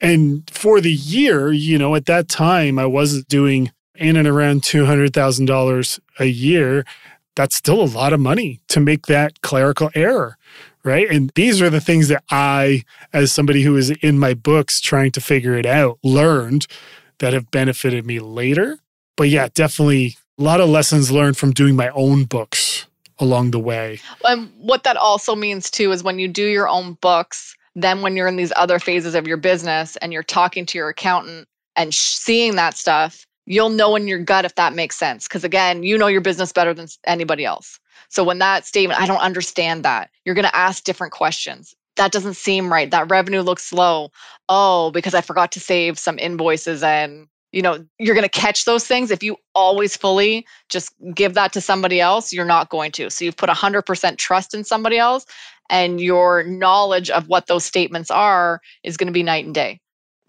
And 0.00 0.48
for 0.50 0.80
the 0.82 0.92
year, 0.92 1.50
you 1.52 1.78
know, 1.78 1.94
at 1.94 2.04
that 2.06 2.28
time, 2.28 2.78
I 2.78 2.84
wasn't 2.86 3.28
doing 3.28 3.72
in 3.94 4.16
and 4.16 4.28
around 4.28 4.60
$200,000 4.62 6.00
a 6.18 6.26
year. 6.26 6.84
That's 7.36 7.54
still 7.54 7.80
a 7.80 7.86
lot 7.86 8.12
of 8.12 8.20
money 8.20 8.60
to 8.68 8.80
make 8.80 9.06
that 9.06 9.40
clerical 9.42 9.90
error. 9.94 10.36
Right. 10.82 11.08
And 11.10 11.30
these 11.34 11.60
are 11.60 11.70
the 11.70 11.80
things 11.80 12.08
that 12.08 12.22
I, 12.30 12.84
as 13.12 13.32
somebody 13.32 13.62
who 13.62 13.76
is 13.76 13.90
in 13.90 14.18
my 14.18 14.34
books 14.34 14.80
trying 14.80 15.10
to 15.12 15.20
figure 15.20 15.54
it 15.54 15.66
out, 15.66 15.98
learned 16.04 16.66
that 17.18 17.32
have 17.32 17.50
benefited 17.50 18.06
me 18.06 18.20
later. 18.20 18.78
But 19.16 19.28
yeah, 19.28 19.48
definitely 19.52 20.16
a 20.38 20.42
lot 20.42 20.60
of 20.60 20.68
lessons 20.68 21.10
learned 21.10 21.36
from 21.36 21.52
doing 21.52 21.74
my 21.74 21.88
own 21.90 22.24
books 22.24 22.86
along 23.18 23.50
the 23.50 23.58
way. 23.58 23.98
And 24.24 24.52
what 24.58 24.84
that 24.84 24.96
also 24.96 25.34
means 25.34 25.70
too 25.70 25.90
is 25.92 26.04
when 26.04 26.18
you 26.18 26.28
do 26.28 26.46
your 26.46 26.68
own 26.68 26.94
books, 26.94 27.56
then 27.74 28.02
when 28.02 28.16
you're 28.16 28.28
in 28.28 28.36
these 28.36 28.52
other 28.56 28.78
phases 28.78 29.14
of 29.14 29.26
your 29.26 29.36
business 29.36 29.96
and 29.96 30.12
you're 30.12 30.22
talking 30.22 30.66
to 30.66 30.78
your 30.78 30.90
accountant 30.90 31.48
and 31.74 31.92
seeing 31.92 32.56
that 32.56 32.76
stuff, 32.76 33.26
you'll 33.46 33.70
know 33.70 33.96
in 33.96 34.08
your 34.08 34.18
gut 34.18 34.44
if 34.44 34.54
that 34.56 34.74
makes 34.74 34.96
sense. 34.96 35.26
Because 35.26 35.44
again, 35.44 35.82
you 35.82 35.96
know 35.96 36.06
your 36.08 36.20
business 36.20 36.52
better 36.52 36.74
than 36.74 36.88
anybody 37.04 37.44
else. 37.44 37.78
So 38.08 38.22
when 38.22 38.38
that 38.38 38.66
statement, 38.66 39.00
I 39.00 39.06
don't 39.06 39.18
understand 39.18 39.84
that, 39.84 40.10
you're 40.24 40.34
going 40.34 40.44
to 40.44 40.56
ask 40.56 40.84
different 40.84 41.12
questions. 41.12 41.74
That 41.96 42.12
doesn't 42.12 42.34
seem 42.34 42.70
right. 42.70 42.90
That 42.90 43.10
revenue 43.10 43.40
looks 43.40 43.72
low. 43.72 44.10
Oh, 44.48 44.90
because 44.90 45.14
I 45.14 45.22
forgot 45.22 45.50
to 45.52 45.60
save 45.60 45.98
some 45.98 46.18
invoices 46.18 46.82
and 46.82 47.28
you 47.52 47.62
know, 47.62 47.82
you're 47.98 48.14
going 48.14 48.28
to 48.28 48.28
catch 48.28 48.66
those 48.66 48.86
things. 48.86 49.10
If 49.10 49.22
you 49.22 49.36
always 49.54 49.96
fully 49.96 50.46
just 50.68 50.92
give 51.14 51.32
that 51.34 51.54
to 51.54 51.60
somebody 51.62 52.00
else, 52.02 52.30
you're 52.30 52.44
not 52.44 52.68
going 52.68 52.92
to. 52.92 53.08
So 53.08 53.24
you've 53.24 53.36
put 53.36 53.48
100% 53.48 54.18
trust 54.18 54.52
in 54.52 54.62
somebody 54.62 54.98
else, 54.98 55.24
and 55.70 55.98
your 55.98 56.42
knowledge 56.42 57.08
of 57.08 57.28
what 57.28 57.46
those 57.46 57.64
statements 57.64 58.10
are 58.10 58.60
is 58.84 58.98
going 58.98 59.06
to 59.06 59.12
be 59.12 59.22
night 59.22 59.46
and 59.46 59.54
day, 59.54 59.80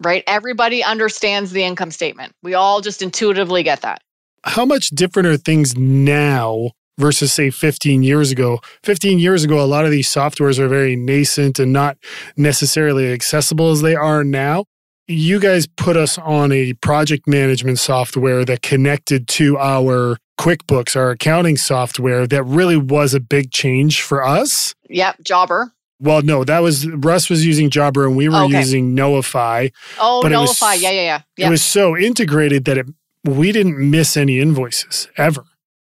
right? 0.02 0.22
Everybody 0.26 0.82
understands 0.82 1.50
the 1.52 1.62
income 1.64 1.90
statement. 1.90 2.32
We 2.42 2.54
all 2.54 2.80
just 2.80 3.02
intuitively 3.02 3.62
get 3.62 3.82
that. 3.82 4.00
how 4.44 4.64
much 4.64 4.88
different 4.90 5.28
are 5.28 5.36
things 5.36 5.76
now 5.76 6.70
versus 6.98 7.32
say 7.32 7.50
15 7.50 8.02
years 8.02 8.30
ago 8.32 8.58
15 8.82 9.18
years 9.20 9.44
ago 9.44 9.60
a 9.62 9.66
lot 9.66 9.84
of 9.84 9.90
these 9.92 10.08
softwares 10.08 10.58
are 10.58 10.68
very 10.68 10.96
nascent 10.96 11.58
and 11.58 11.72
not 11.72 11.96
necessarily 12.36 13.12
accessible 13.12 13.70
as 13.70 13.82
they 13.82 13.94
are 13.94 14.24
now 14.24 14.64
you 15.06 15.38
guys 15.40 15.66
put 15.76 15.96
us 15.96 16.18
on 16.18 16.50
a 16.52 16.72
project 16.74 17.26
management 17.28 17.78
software 17.78 18.44
that 18.44 18.62
connected 18.62 19.26
to 19.28 19.56
our 19.58 20.16
quickbooks 20.40 20.96
our 20.96 21.10
accounting 21.10 21.56
software 21.56 22.26
that 22.26 22.42
really 22.44 22.76
was 22.76 23.14
a 23.14 23.20
big 23.20 23.50
change 23.52 24.02
for 24.02 24.24
us 24.24 24.74
Yep, 24.88 25.16
jobber. 25.22 25.72
Well 26.00 26.22
no 26.22 26.44
that 26.44 26.60
was 26.60 26.86
russ 26.88 27.28
was 27.28 27.44
using 27.44 27.70
jobber 27.70 28.06
and 28.06 28.16
we 28.16 28.28
were 28.28 28.44
Okay. 28.44 28.58
using 28.58 28.94
Knowify. 28.96 29.72
Oh, 29.98 30.22
But 30.22 30.32
it 30.32 30.36
was- 30.36 30.60
yeah, 30.60 30.74
yeah, 30.74 30.90
yeah. 30.90 31.20
yeah. 31.36 31.46
it 31.46 31.50
was 31.50 31.62
so 31.62 31.96
integrated 31.96 32.64
that 32.66 32.78
it, 32.78 32.86
we 33.24 33.50
didn't 33.52 33.78
miss 33.90 34.16
any 34.16 34.38
invoices 34.40 35.08
ever 35.16 35.44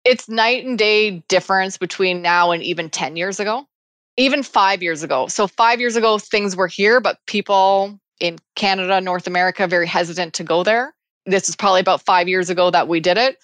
it's 0.05 0.29
night 0.29 0.65
and 0.65 0.77
day 0.77 1.23
difference 1.29 1.79
between 1.79 2.23
now 2.23 2.51
and 2.51 2.61
even 2.65 2.91
10 2.91 3.15
years 3.17 3.38
ago, 3.38 3.69
even 4.17 4.43
five 4.43 4.83
years 4.83 5.05
ago. 5.05 5.29
So, 5.29 5.47
five 5.47 5.79
years 5.79 5.95
ago, 5.95 6.19
things 6.19 6.57
were 6.57 6.67
here, 6.67 7.01
but 7.01 7.19
people 7.29 8.01
in 8.19 8.41
Canada, 8.57 9.01
North 9.01 9.29
America, 9.29 9.69
very 9.69 9.87
hesitant 9.87 10.35
to 10.35 10.43
go 10.43 10.65
there. 10.65 10.93
This 11.27 11.49
is 11.49 11.55
probably 11.55 11.81
about 11.83 12.03
five 12.03 12.27
years 12.27 12.51
ago 12.51 12.69
that 12.73 12.88
we 12.88 12.99
did 12.99 13.17
it. 13.17 13.38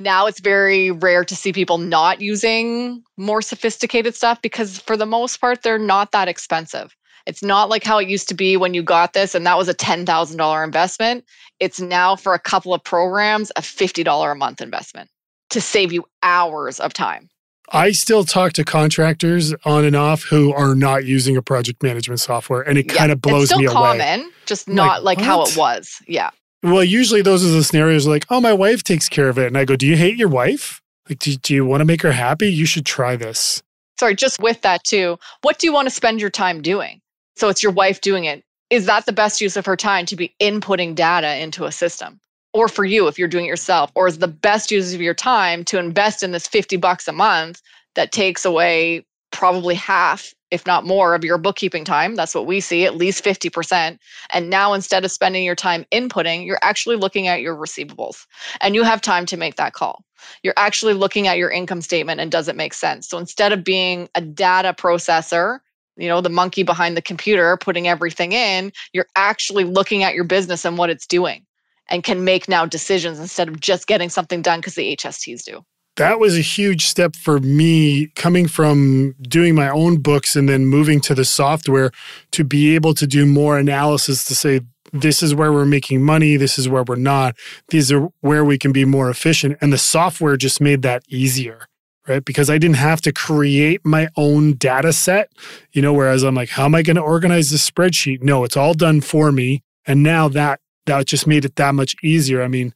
Now 0.00 0.26
it's 0.26 0.40
very 0.40 0.90
rare 0.90 1.24
to 1.24 1.36
see 1.36 1.52
people 1.52 1.78
not 1.78 2.20
using 2.20 3.02
more 3.16 3.40
sophisticated 3.40 4.14
stuff 4.14 4.42
because, 4.42 4.78
for 4.80 4.96
the 4.96 5.06
most 5.06 5.40
part, 5.40 5.62
they're 5.62 5.78
not 5.78 6.10
that 6.12 6.26
expensive. 6.28 6.94
It's 7.26 7.42
not 7.42 7.68
like 7.70 7.84
how 7.84 7.98
it 7.98 8.08
used 8.08 8.28
to 8.28 8.34
be 8.34 8.56
when 8.56 8.74
you 8.74 8.82
got 8.82 9.12
this 9.12 9.34
and 9.34 9.46
that 9.46 9.56
was 9.56 9.68
a 9.68 9.74
$10,000 9.74 10.64
investment. 10.64 11.24
It's 11.60 11.80
now 11.80 12.16
for 12.16 12.34
a 12.34 12.38
couple 12.40 12.74
of 12.74 12.82
programs, 12.82 13.50
a 13.56 13.60
$50 13.60 14.32
a 14.32 14.34
month 14.34 14.60
investment 14.60 15.08
to 15.50 15.60
save 15.60 15.92
you 15.92 16.04
hours 16.22 16.80
of 16.80 16.92
time. 16.92 17.28
I 17.72 17.92
still 17.92 18.24
talk 18.24 18.52
to 18.54 18.64
contractors 18.64 19.54
on 19.64 19.84
and 19.86 19.96
off 19.96 20.24
who 20.24 20.52
are 20.52 20.74
not 20.74 21.06
using 21.06 21.36
a 21.36 21.42
project 21.42 21.82
management 21.82 22.20
software, 22.20 22.60
and 22.60 22.76
it 22.76 22.86
Yeah, 22.86 22.98
kind 22.98 23.12
of 23.12 23.22
blows 23.22 23.44
it's 23.44 23.52
still 23.52 23.58
me 23.60 23.64
away. 23.64 23.72
common, 23.72 24.30
just 24.44 24.68
I'm 24.68 24.74
not 24.74 25.02
like, 25.02 25.16
like, 25.18 25.26
how 25.26 25.44
it 25.44 25.56
was. 25.56 25.96
Yeah. 26.06 26.30
Well, 26.64 26.82
usually 26.82 27.20
those 27.20 27.44
are 27.44 27.50
the 27.50 27.62
scenarios 27.62 28.06
like, 28.06 28.24
oh, 28.30 28.40
my 28.40 28.54
wife 28.54 28.82
takes 28.82 29.06
care 29.06 29.28
of 29.28 29.38
it. 29.38 29.48
And 29.48 29.58
I 29.58 29.66
go, 29.66 29.76
do 29.76 29.86
you 29.86 29.96
hate 29.96 30.16
your 30.16 30.30
wife? 30.30 30.80
Like, 31.06 31.18
do, 31.18 31.36
do 31.36 31.52
you 31.52 31.66
want 31.66 31.82
to 31.82 31.84
make 31.84 32.00
her 32.00 32.12
happy? 32.12 32.50
You 32.50 32.64
should 32.64 32.86
try 32.86 33.16
this. 33.16 33.62
Sorry, 34.00 34.14
just 34.14 34.40
with 34.40 34.62
that 34.62 34.82
too. 34.82 35.18
What 35.42 35.58
do 35.58 35.66
you 35.66 35.74
want 35.74 35.86
to 35.86 35.94
spend 35.94 36.22
your 36.22 36.30
time 36.30 36.62
doing? 36.62 37.02
So 37.36 37.50
it's 37.50 37.62
your 37.62 37.70
wife 37.70 38.00
doing 38.00 38.24
it. 38.24 38.42
Is 38.70 38.86
that 38.86 39.04
the 39.04 39.12
best 39.12 39.42
use 39.42 39.58
of 39.58 39.66
her 39.66 39.76
time 39.76 40.06
to 40.06 40.16
be 40.16 40.34
inputting 40.40 40.94
data 40.94 41.36
into 41.36 41.66
a 41.66 41.72
system? 41.72 42.18
Or 42.54 42.66
for 42.66 42.86
you, 42.86 43.08
if 43.08 43.18
you're 43.18 43.28
doing 43.28 43.44
it 43.44 43.48
yourself, 43.48 43.90
or 43.94 44.08
is 44.08 44.18
the 44.18 44.28
best 44.28 44.70
use 44.70 44.94
of 44.94 45.02
your 45.02 45.12
time 45.12 45.64
to 45.66 45.78
invest 45.78 46.22
in 46.22 46.32
this 46.32 46.48
50 46.48 46.78
bucks 46.78 47.06
a 47.06 47.12
month 47.12 47.60
that 47.94 48.10
takes 48.10 48.46
away 48.46 49.04
probably 49.34 49.74
half, 49.74 50.32
if 50.52 50.64
not 50.64 50.86
more, 50.86 51.14
of 51.14 51.24
your 51.24 51.38
bookkeeping 51.38 51.84
time. 51.84 52.14
That's 52.14 52.34
what 52.34 52.46
we 52.46 52.60
see, 52.60 52.86
at 52.86 52.96
least 52.96 53.24
50%. 53.24 53.98
And 54.30 54.48
now 54.48 54.72
instead 54.72 55.04
of 55.04 55.10
spending 55.10 55.44
your 55.44 55.56
time 55.56 55.84
inputting, 55.92 56.46
you're 56.46 56.60
actually 56.62 56.96
looking 56.96 57.26
at 57.26 57.42
your 57.42 57.56
receivables 57.56 58.26
and 58.60 58.74
you 58.76 58.84
have 58.84 59.02
time 59.02 59.26
to 59.26 59.36
make 59.36 59.56
that 59.56 59.72
call. 59.72 60.04
You're 60.44 60.54
actually 60.56 60.94
looking 60.94 61.26
at 61.26 61.36
your 61.36 61.50
income 61.50 61.82
statement 61.82 62.20
and 62.20 62.30
does 62.30 62.48
it 62.48 62.56
make 62.56 62.72
sense? 62.72 63.08
So 63.08 63.18
instead 63.18 63.52
of 63.52 63.64
being 63.64 64.08
a 64.14 64.20
data 64.20 64.72
processor, 64.72 65.58
you 65.96 66.08
know, 66.08 66.20
the 66.20 66.30
monkey 66.30 66.62
behind 66.62 66.96
the 66.96 67.02
computer 67.02 67.56
putting 67.56 67.88
everything 67.88 68.32
in, 68.32 68.72
you're 68.92 69.08
actually 69.16 69.64
looking 69.64 70.04
at 70.04 70.14
your 70.14 70.24
business 70.24 70.64
and 70.64 70.78
what 70.78 70.90
it's 70.90 71.06
doing 71.06 71.44
and 71.88 72.04
can 72.04 72.24
make 72.24 72.48
now 72.48 72.64
decisions 72.64 73.18
instead 73.18 73.48
of 73.48 73.60
just 73.60 73.88
getting 73.88 74.08
something 74.08 74.42
done 74.42 74.60
because 74.60 74.76
the 74.76 74.96
HSTs 74.96 75.44
do 75.44 75.64
that 75.96 76.18
was 76.18 76.36
a 76.36 76.40
huge 76.40 76.86
step 76.86 77.14
for 77.14 77.38
me 77.38 78.08
coming 78.16 78.48
from 78.48 79.14
doing 79.22 79.54
my 79.54 79.68
own 79.68 79.98
books 79.98 80.34
and 80.34 80.48
then 80.48 80.66
moving 80.66 81.00
to 81.00 81.14
the 81.14 81.24
software 81.24 81.90
to 82.32 82.44
be 82.44 82.74
able 82.74 82.94
to 82.94 83.06
do 83.06 83.24
more 83.26 83.58
analysis 83.58 84.24
to 84.24 84.34
say 84.34 84.60
this 84.92 85.22
is 85.22 85.34
where 85.34 85.52
we're 85.52 85.64
making 85.64 86.02
money 86.02 86.36
this 86.36 86.58
is 86.58 86.68
where 86.68 86.84
we're 86.84 86.96
not 86.96 87.36
these 87.68 87.90
are 87.90 88.08
where 88.20 88.44
we 88.44 88.58
can 88.58 88.72
be 88.72 88.84
more 88.84 89.10
efficient. 89.10 89.56
And 89.60 89.72
the 89.72 89.78
software 89.78 90.36
just 90.36 90.60
made 90.60 90.82
that 90.82 91.02
easier 91.08 91.66
right? 92.06 92.24
Because 92.24 92.50
i 92.50 92.58
didn't 92.58 92.76
have 92.76 93.00
to 93.02 93.12
create 93.12 93.80
my 93.84 94.08
own 94.16 94.54
data 94.54 94.92
set 94.92 95.30
you 95.72 95.82
know 95.82 95.92
whereas 95.92 96.22
i'm 96.22 96.34
like 96.34 96.50
how 96.50 96.64
am 96.64 96.74
i 96.74 96.82
going 96.82 96.96
to 96.96 97.02
organize 97.02 97.50
this 97.50 97.68
spreadsheet? 97.68 98.22
No 98.22 98.44
it's 98.44 98.56
all 98.56 98.74
done 98.74 99.00
for 99.00 99.32
me. 99.32 99.62
And 99.86 100.02
now 100.02 100.28
that 100.28 100.60
that 100.86 101.06
just 101.06 101.26
made 101.26 101.44
it 101.44 101.56
that 101.56 101.74
much 101.74 101.96
easier. 102.02 102.42
I 102.42 102.48
mean 102.48 102.74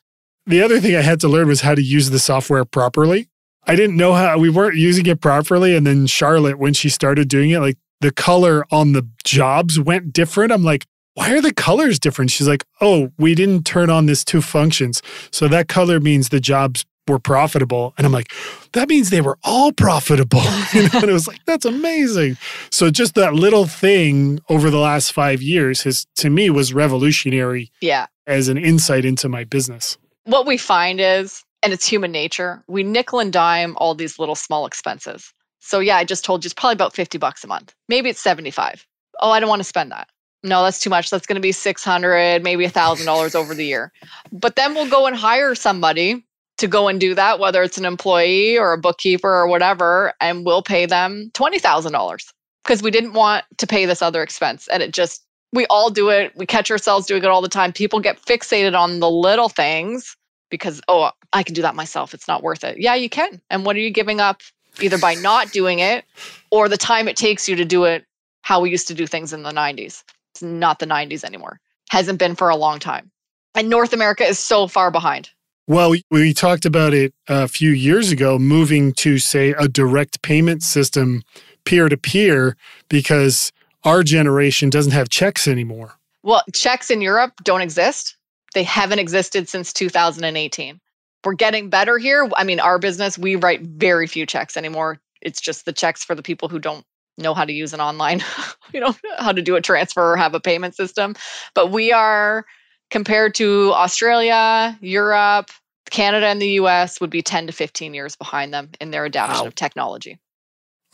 the 0.48 0.62
other 0.62 0.80
thing 0.80 0.96
I 0.96 1.02
had 1.02 1.20
to 1.20 1.28
learn 1.28 1.46
was 1.46 1.60
how 1.60 1.74
to 1.74 1.82
use 1.82 2.10
the 2.10 2.18
software 2.18 2.64
properly. 2.64 3.28
I 3.66 3.76
didn't 3.76 3.96
know 3.96 4.14
how 4.14 4.38
we 4.38 4.48
weren't 4.48 4.76
using 4.76 5.04
it 5.06 5.20
properly. 5.20 5.76
And 5.76 5.86
then 5.86 6.06
Charlotte, 6.06 6.58
when 6.58 6.72
she 6.72 6.88
started 6.88 7.28
doing 7.28 7.50
it, 7.50 7.60
like 7.60 7.76
the 8.00 8.10
color 8.10 8.64
on 8.70 8.92
the 8.92 9.06
jobs 9.24 9.78
went 9.78 10.12
different. 10.12 10.50
I'm 10.50 10.64
like, 10.64 10.86
why 11.12 11.32
are 11.32 11.42
the 11.42 11.52
colors 11.52 11.98
different? 11.98 12.30
She's 12.30 12.48
like, 12.48 12.64
oh, 12.80 13.12
we 13.18 13.34
didn't 13.34 13.64
turn 13.64 13.90
on 13.90 14.06
this 14.06 14.24
two 14.24 14.40
functions. 14.40 15.02
So 15.30 15.48
that 15.48 15.68
color 15.68 16.00
means 16.00 16.30
the 16.30 16.40
jobs 16.40 16.86
were 17.06 17.18
profitable. 17.18 17.92
And 17.98 18.06
I'm 18.06 18.12
like, 18.12 18.32
that 18.72 18.88
means 18.88 19.10
they 19.10 19.20
were 19.20 19.38
all 19.42 19.72
profitable. 19.72 20.42
you 20.72 20.84
know? 20.84 21.00
And 21.00 21.10
it 21.10 21.12
was 21.12 21.28
like, 21.28 21.44
that's 21.44 21.66
amazing. 21.66 22.38
So 22.70 22.88
just 22.88 23.16
that 23.16 23.34
little 23.34 23.66
thing 23.66 24.40
over 24.48 24.70
the 24.70 24.78
last 24.78 25.12
five 25.12 25.42
years 25.42 25.82
has 25.82 26.06
to 26.16 26.30
me 26.30 26.48
was 26.48 26.72
revolutionary. 26.72 27.70
Yeah. 27.82 28.06
As 28.26 28.48
an 28.48 28.58
insight 28.58 29.04
into 29.04 29.28
my 29.28 29.44
business 29.44 29.98
what 30.28 30.46
we 30.46 30.58
find 30.58 31.00
is, 31.00 31.42
and 31.62 31.72
it's 31.72 31.86
human 31.86 32.12
nature, 32.12 32.62
we 32.68 32.82
nickel 32.82 33.18
and 33.18 33.32
dime 33.32 33.76
all 33.78 33.94
these 33.94 34.18
little 34.18 34.34
small 34.34 34.66
expenses. 34.66 35.32
So 35.58 35.80
yeah, 35.80 35.96
I 35.96 36.04
just 36.04 36.24
told 36.24 36.44
you 36.44 36.48
it's 36.48 36.54
probably 36.54 36.74
about 36.74 36.94
50 36.94 37.16
bucks 37.16 37.42
a 37.42 37.46
month. 37.46 37.74
Maybe 37.88 38.10
it's 38.10 38.20
75. 38.20 38.86
Oh, 39.20 39.30
I 39.30 39.40
don't 39.40 39.48
want 39.48 39.60
to 39.60 39.64
spend 39.64 39.90
that. 39.90 40.08
No, 40.44 40.62
that's 40.62 40.80
too 40.80 40.90
much. 40.90 41.10
That's 41.10 41.26
going 41.26 41.36
to 41.36 41.40
be 41.40 41.50
600, 41.50 42.42
maybe 42.44 42.66
$1,000 42.66 43.34
over 43.34 43.54
the 43.54 43.64
year. 43.64 43.90
But 44.30 44.54
then 44.54 44.74
we'll 44.74 44.88
go 44.88 45.06
and 45.06 45.16
hire 45.16 45.54
somebody 45.54 46.24
to 46.58 46.68
go 46.68 46.88
and 46.88 47.00
do 47.00 47.14
that, 47.14 47.38
whether 47.38 47.62
it's 47.62 47.78
an 47.78 47.84
employee 47.84 48.58
or 48.58 48.72
a 48.72 48.78
bookkeeper 48.78 49.32
or 49.32 49.48
whatever, 49.48 50.12
and 50.20 50.44
we'll 50.44 50.62
pay 50.62 50.86
them 50.86 51.30
$20,000 51.34 52.18
because 52.64 52.82
we 52.82 52.90
didn't 52.90 53.14
want 53.14 53.44
to 53.56 53.66
pay 53.66 53.86
this 53.86 54.02
other 54.02 54.22
expense. 54.22 54.68
And 54.68 54.82
it 54.82 54.92
just, 54.92 55.24
we 55.52 55.64
all 55.66 55.88
do 55.88 56.10
it. 56.10 56.32
We 56.36 56.44
catch 56.44 56.70
ourselves 56.70 57.06
doing 57.06 57.24
it 57.24 57.28
all 57.28 57.40
the 57.40 57.48
time. 57.48 57.72
People 57.72 57.98
get 57.98 58.20
fixated 58.20 58.78
on 58.78 59.00
the 59.00 59.10
little 59.10 59.48
things 59.48 60.16
because, 60.50 60.80
oh, 60.88 61.10
I 61.32 61.42
can 61.42 61.54
do 61.54 61.62
that 61.62 61.74
myself. 61.74 62.14
It's 62.14 62.28
not 62.28 62.42
worth 62.42 62.64
it. 62.64 62.78
Yeah, 62.78 62.94
you 62.94 63.08
can. 63.08 63.40
And 63.50 63.64
what 63.64 63.76
are 63.76 63.80
you 63.80 63.90
giving 63.90 64.20
up 64.20 64.42
either 64.80 64.98
by 64.98 65.14
not 65.14 65.52
doing 65.52 65.78
it 65.78 66.04
or 66.50 66.68
the 66.68 66.76
time 66.76 67.08
it 67.08 67.16
takes 67.16 67.48
you 67.48 67.56
to 67.56 67.64
do 67.64 67.84
it 67.84 68.04
how 68.42 68.60
we 68.60 68.70
used 68.70 68.88
to 68.88 68.94
do 68.94 69.06
things 69.06 69.32
in 69.32 69.42
the 69.42 69.52
90s? 69.52 70.02
It's 70.32 70.42
not 70.42 70.78
the 70.78 70.86
90s 70.86 71.24
anymore. 71.24 71.60
Hasn't 71.90 72.18
been 72.18 72.34
for 72.34 72.48
a 72.48 72.56
long 72.56 72.78
time. 72.78 73.10
And 73.54 73.68
North 73.68 73.92
America 73.92 74.24
is 74.24 74.38
so 74.38 74.68
far 74.68 74.90
behind. 74.90 75.30
Well, 75.66 75.90
we, 75.90 76.02
we 76.10 76.32
talked 76.32 76.64
about 76.64 76.94
it 76.94 77.12
a 77.28 77.46
few 77.46 77.70
years 77.70 78.10
ago, 78.10 78.38
moving 78.38 78.92
to, 78.94 79.18
say, 79.18 79.50
a 79.58 79.68
direct 79.68 80.22
payment 80.22 80.62
system 80.62 81.22
peer 81.64 81.90
to 81.90 81.96
peer, 81.98 82.56
because 82.88 83.52
our 83.84 84.02
generation 84.02 84.70
doesn't 84.70 84.92
have 84.92 85.10
checks 85.10 85.46
anymore. 85.46 85.98
Well, 86.22 86.42
checks 86.54 86.90
in 86.90 87.02
Europe 87.02 87.32
don't 87.44 87.60
exist. 87.60 88.16
They 88.54 88.62
haven't 88.62 88.98
existed 88.98 89.48
since 89.48 89.72
2018. 89.72 90.80
We're 91.24 91.34
getting 91.34 91.68
better 91.68 91.98
here. 91.98 92.28
I 92.36 92.44
mean, 92.44 92.60
our 92.60 92.78
business, 92.78 93.18
we 93.18 93.36
write 93.36 93.62
very 93.62 94.06
few 94.06 94.24
checks 94.24 94.56
anymore. 94.56 95.00
It's 95.20 95.40
just 95.40 95.64
the 95.64 95.72
checks 95.72 96.04
for 96.04 96.14
the 96.14 96.22
people 96.22 96.48
who 96.48 96.58
don't 96.58 96.84
know 97.18 97.34
how 97.34 97.44
to 97.44 97.52
use 97.52 97.72
an 97.72 97.80
online, 97.80 98.22
you 98.72 98.80
know, 98.80 98.94
how 99.18 99.32
to 99.32 99.42
do 99.42 99.56
a 99.56 99.60
transfer 99.60 100.12
or 100.12 100.16
have 100.16 100.34
a 100.34 100.40
payment 100.40 100.74
system. 100.74 101.14
But 101.54 101.72
we 101.72 101.92
are 101.92 102.46
compared 102.90 103.34
to 103.34 103.72
Australia, 103.74 104.78
Europe, 104.80 105.50
Canada, 105.90 106.26
and 106.26 106.40
the 106.40 106.50
US 106.50 107.00
would 107.00 107.10
be 107.10 107.22
10 107.22 107.48
to 107.48 107.52
15 107.52 107.94
years 107.94 108.16
behind 108.16 108.54
them 108.54 108.70
in 108.80 108.90
their 108.90 109.04
adoption 109.04 109.42
wow. 109.42 109.46
of 109.46 109.54
technology. 109.54 110.18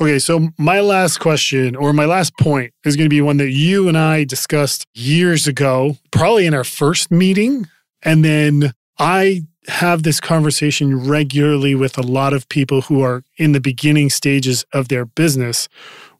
Okay, 0.00 0.18
so 0.18 0.48
my 0.58 0.80
last 0.80 1.18
question 1.18 1.76
or 1.76 1.92
my 1.92 2.04
last 2.04 2.36
point 2.36 2.72
is 2.84 2.96
going 2.96 3.04
to 3.04 3.14
be 3.14 3.20
one 3.20 3.36
that 3.36 3.50
you 3.50 3.86
and 3.88 3.96
I 3.96 4.24
discussed 4.24 4.86
years 4.92 5.46
ago, 5.46 5.98
probably 6.10 6.46
in 6.46 6.54
our 6.54 6.64
first 6.64 7.12
meeting. 7.12 7.68
And 8.02 8.24
then 8.24 8.72
I 8.98 9.42
have 9.68 10.02
this 10.02 10.20
conversation 10.20 11.08
regularly 11.08 11.74
with 11.74 11.96
a 11.96 12.02
lot 12.02 12.32
of 12.32 12.48
people 12.48 12.82
who 12.82 13.02
are 13.02 13.22
in 13.38 13.52
the 13.52 13.60
beginning 13.60 14.10
stages 14.10 14.64
of 14.72 14.88
their 14.88 15.04
business, 15.04 15.68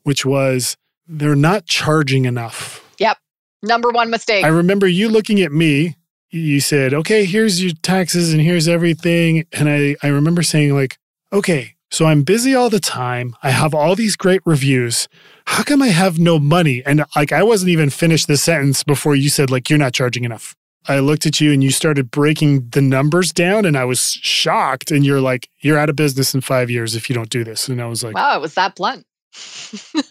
which 0.03 0.25
was 0.25 0.77
they're 1.05 1.35
not 1.35 1.65
charging 1.65 2.25
enough. 2.25 2.81
Yep. 2.97 3.17
Number 3.61 3.91
one 3.91 4.09
mistake. 4.09 4.45
I 4.45 4.49
remember 4.49 4.87
you 4.87 5.09
looking 5.09 5.41
at 5.41 5.51
me. 5.51 5.95
You 6.31 6.59
said, 6.59 6.93
okay, 6.93 7.25
here's 7.25 7.63
your 7.63 7.73
taxes 7.81 8.33
and 8.33 8.41
here's 8.41 8.67
everything. 8.67 9.45
And 9.53 9.69
I, 9.69 9.95
I 10.01 10.07
remember 10.07 10.43
saying, 10.43 10.73
like, 10.73 10.97
okay, 11.31 11.74
so 11.95 12.07
I'm 12.07 12.23
busy 12.23 12.53
all 12.53 12.69
the 12.69 12.81
time. 12.81 13.37
I 13.41 13.51
have 13.51 13.73
all 13.73 13.95
these 13.95 14.17
great 14.17 14.41
reviews. 14.43 15.07
How 15.45 15.63
come 15.63 15.81
I 15.81 15.87
have 15.87 16.19
no 16.19 16.39
money? 16.39 16.83
And 16.85 17.05
like 17.15 17.31
I 17.31 17.41
wasn't 17.41 17.69
even 17.69 17.89
finished 17.89 18.27
the 18.27 18.35
sentence 18.35 18.83
before 18.83 19.15
you 19.15 19.29
said 19.29 19.49
like 19.49 19.69
you're 19.69 19.79
not 19.79 19.93
charging 19.93 20.25
enough. 20.25 20.57
I 20.89 20.99
looked 20.99 21.25
at 21.25 21.39
you 21.39 21.53
and 21.53 21.63
you 21.63 21.71
started 21.71 22.11
breaking 22.11 22.67
the 22.71 22.81
numbers 22.81 23.31
down 23.31 23.63
and 23.63 23.77
I 23.77 23.85
was 23.85 24.19
shocked 24.21 24.91
and 24.91 25.05
you're 25.05 25.21
like 25.21 25.47
you're 25.61 25.77
out 25.77 25.89
of 25.89 25.95
business 25.95 26.35
in 26.35 26.41
5 26.41 26.69
years 26.69 26.95
if 26.95 27.09
you 27.09 27.15
don't 27.15 27.29
do 27.29 27.45
this. 27.45 27.69
And 27.69 27.81
I 27.81 27.85
was 27.85 28.03
like 28.03 28.13
Wow, 28.13 28.35
it 28.35 28.41
was 28.41 28.55
that 28.55 28.75
blunt 28.75 29.05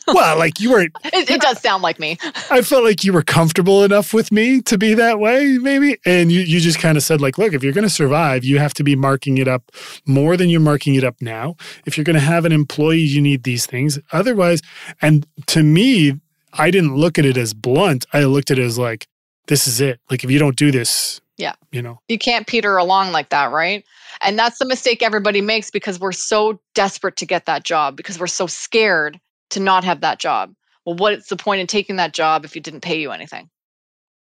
well, 0.09 0.39
like 0.39 0.61
you 0.61 0.71
were. 0.71 0.89
It, 1.15 1.31
it, 1.31 1.41
does 1.41 1.61
sound 1.61 1.83
like 1.83 2.01
me. 2.01 2.19
I 2.51 2.63
felt 2.63 2.83
like 2.83 3.05
you 3.05 3.13
were 3.13 3.23
comfortable 3.23 3.85
enough 3.85 4.13
with 4.13 4.33
me 4.33 4.61
to 4.63 4.77
be 4.77 4.95
that 4.95 5.21
way, 5.21 5.59
maybe. 5.59 5.97
And 6.05 6.33
you, 6.33 6.41
you 6.41 6.59
just 6.59 6.81
kind 6.81 6.97
of 6.97 7.05
said, 7.05 7.21
like, 7.21 7.39
look, 7.39 7.53
if 7.53 7.63
you're 7.63 7.73
going 7.73 7.87
to 7.87 7.91
survive, 7.91 8.45
you 8.45 8.59
have 8.59 8.75
to 8.75 8.85
be 8.85 8.97
marking 8.97 9.39
it 9.39 9.47
up 9.47 9.71
more 10.07 10.37
than 10.37 10.49
you're 10.49 10.61
marking 10.61 10.97
it 10.97 11.05
up 11.05 11.15
now. 11.21 11.57
If 11.87 11.97
you're 11.97 12.05
going 12.05 12.15
to 12.15 12.21
have 12.21 12.45
an 12.45 12.53
employee, 12.53 12.99
you 12.99 13.21
need 13.21 13.45
these 13.45 13.65
things. 13.65 13.99
Otherwise, 14.13 14.61
and 15.01 15.25
to 15.47 15.63
me, 15.63 16.21
I 16.53 16.71
didn't 16.71 16.97
look 16.97 17.19
at 17.19 17.25
it 17.25 17.37
as 17.37 17.55
blunt. 17.55 18.07
I 18.13 18.25
looked 18.25 18.51
at 18.51 18.59
it 18.59 18.65
as 18.65 18.79
like, 18.79 19.07
this 19.47 19.69
is 19.69 19.81
it. 19.81 20.01
Like, 20.11 20.25
if 20.25 20.31
you 20.31 20.39
don't 20.39 20.57
do 20.57 20.73
this, 20.73 21.21
yeah, 21.37 21.55
you 21.73 21.83
know, 21.83 22.01
you 22.09 22.19
can't 22.19 22.47
peter 22.47 22.77
along 22.77 23.13
like 23.13 23.31
that, 23.31 23.51
right? 23.51 23.85
And 24.21 24.39
that's 24.39 24.59
the 24.59 24.67
mistake 24.67 25.03
everybody 25.03 25.41
makes 25.41 25.71
because 25.71 25.99
we're 25.99 26.13
so 26.13 26.61
desperate 26.75 27.17
to 27.17 27.27
get 27.27 27.47
that 27.47 27.65
job 27.65 27.97
because 27.97 28.19
we're 28.19 28.27
so 28.27 28.47
scared 28.47 29.21
to 29.51 29.61
not 29.61 29.85
have 29.85 30.01
that 30.01 30.19
job. 30.19 30.55
Well, 30.85 30.97
what's 30.97 31.29
the 31.29 31.37
point 31.37 31.61
in 31.61 31.67
taking 31.67 31.97
that 31.97 32.15
job 32.15 32.45
if 32.45 32.57
it 32.57 32.63
didn't 32.63 32.83
pay 32.83 33.01
you 33.01 33.11
anything? 33.11 33.49